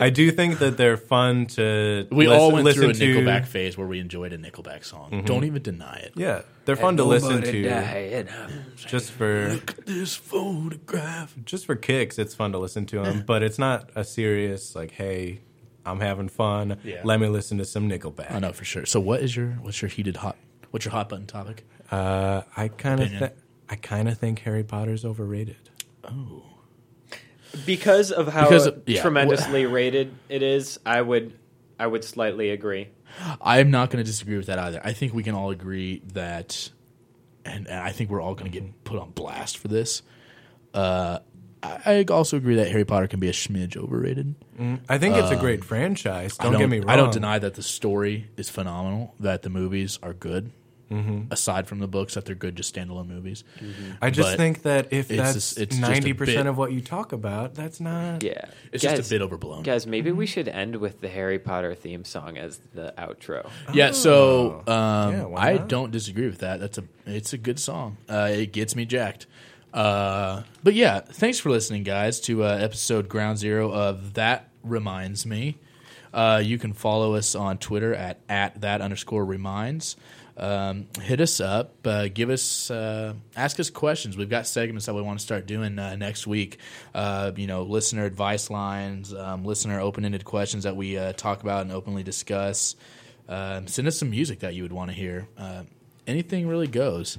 [0.00, 2.06] I do think that they're fun to.
[2.12, 3.04] We lis- all went listen through a to.
[3.16, 3.28] Mm-hmm.
[3.28, 5.22] Nickelback phase where we enjoyed a Nickelback song.
[5.24, 6.12] Don't even deny it.
[6.14, 7.62] Yeah, they're fun to listen to.
[7.62, 8.28] to
[8.76, 11.34] Just for Look at this photograph.
[11.44, 13.24] just for kicks, it's fun to listen to them.
[13.26, 15.40] but it's not a serious like, hey,
[15.84, 16.78] I'm having fun.
[16.84, 17.00] Yeah.
[17.04, 18.30] Let me listen to some Nickelback.
[18.32, 18.86] I know for sure.
[18.86, 20.36] So, what is your what's your heated hot?
[20.70, 21.66] What's your hot button topic?
[21.90, 23.32] Uh, I kind of th-
[23.68, 25.56] I kind of think Harry Potter's overrated.
[26.04, 26.42] Oh,
[27.66, 29.00] because of how Because of- yeah.
[29.00, 31.32] tremendously rated it is i would
[31.78, 32.88] i would slightly agree
[33.40, 34.82] I'm not going to disagree with that either.
[34.84, 36.70] I think we can all agree that,
[37.44, 40.02] and, and I think we're all going to get put on blast for this.
[40.74, 41.20] Uh,
[41.62, 44.34] I, I also agree that Harry Potter can be a smidge overrated.
[44.58, 46.36] Mm, I think it's a Um, great franchise.
[46.40, 46.88] I Don't, get me wrong.
[46.90, 49.14] I don't deny that the story is phenomenal.
[49.20, 50.50] That the movies are good.
[50.90, 51.30] Mhm.
[51.30, 53.44] Aside from the books, that they're good, just standalone movies.
[54.00, 56.48] I just But think that if it's that's just- it's just a ninety bit- percent
[56.48, 58.22] of what you talk about, that's not.
[58.22, 59.64] Yeah, It's just a bit overblown.
[59.64, 63.50] Guys, maybe we should end with the Harry Potter theme song as the outro.
[63.74, 65.68] Yeah, so um, Yeah, why I not?
[65.68, 66.58] don't disagree with that.
[66.58, 67.98] That's a it's a good song.
[68.08, 69.26] Uh, it gets me jacked.
[69.72, 75.26] Uh, but yeah, thanks for listening, guys, to uh, episode Ground Zero of That Reminds
[75.26, 75.56] Me.
[76.12, 79.96] Uh, you can follow us on Twitter at at that underscore reminds.
[80.38, 84.16] Um, hit us up, uh, give us, uh, ask us questions.
[84.16, 86.58] We've got segments that we want to start doing uh, next week.
[86.94, 91.42] Uh, you know, listener advice lines, um, listener open ended questions that we uh, talk
[91.42, 92.76] about and openly discuss.
[93.28, 95.26] Um, send us some music that you would want to hear.
[95.36, 95.64] Uh,
[96.06, 97.18] anything really goes.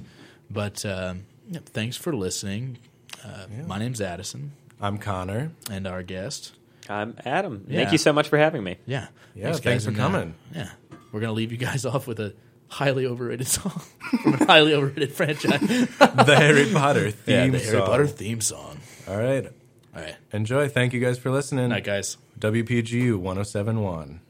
[0.50, 2.78] But um, yeah, thanks for listening.
[3.24, 4.52] Uh, My name's Addison.
[4.80, 5.50] I'm Connor.
[5.70, 6.52] And our guest.
[6.88, 7.66] I'm Adam.
[7.68, 7.80] Yeah.
[7.80, 8.76] Thank you so much for having me.
[8.86, 9.08] Yeah.
[9.34, 10.34] Yeah, thanks for And, uh, coming.
[10.54, 10.70] yeah.
[11.12, 12.34] We're going to leave you guys off with a
[12.68, 13.82] highly overrated song
[14.22, 15.60] from a highly overrated franchise.
[15.98, 17.86] the Harry Potter theme Yeah, the Harry song.
[17.86, 18.78] Potter theme song.
[19.08, 19.46] All right.
[19.94, 20.16] All right.
[20.32, 20.68] Enjoy.
[20.68, 21.68] Thank you guys for listening.
[21.70, 22.16] Night, guys.
[22.38, 24.20] WPGU 1071.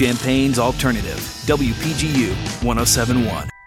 [0.00, 2.30] Champaign's Alternative, WPGU
[2.64, 3.59] 1071.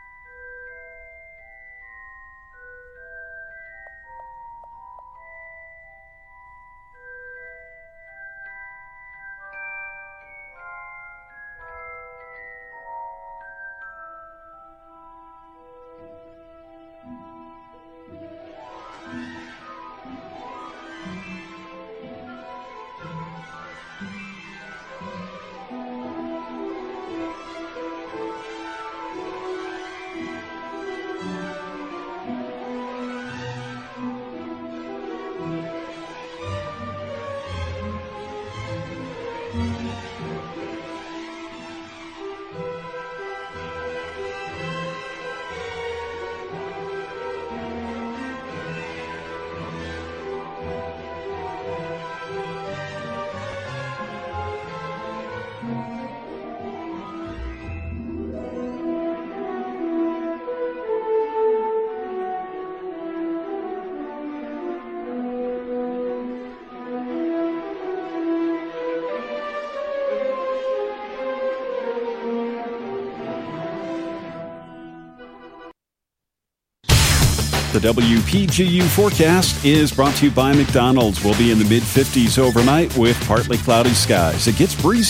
[77.84, 81.22] WPGU forecast is brought to you by McDonald's.
[81.22, 84.48] We'll be in the mid 50s overnight with partly cloudy skies.
[84.48, 85.02] It gets breezy.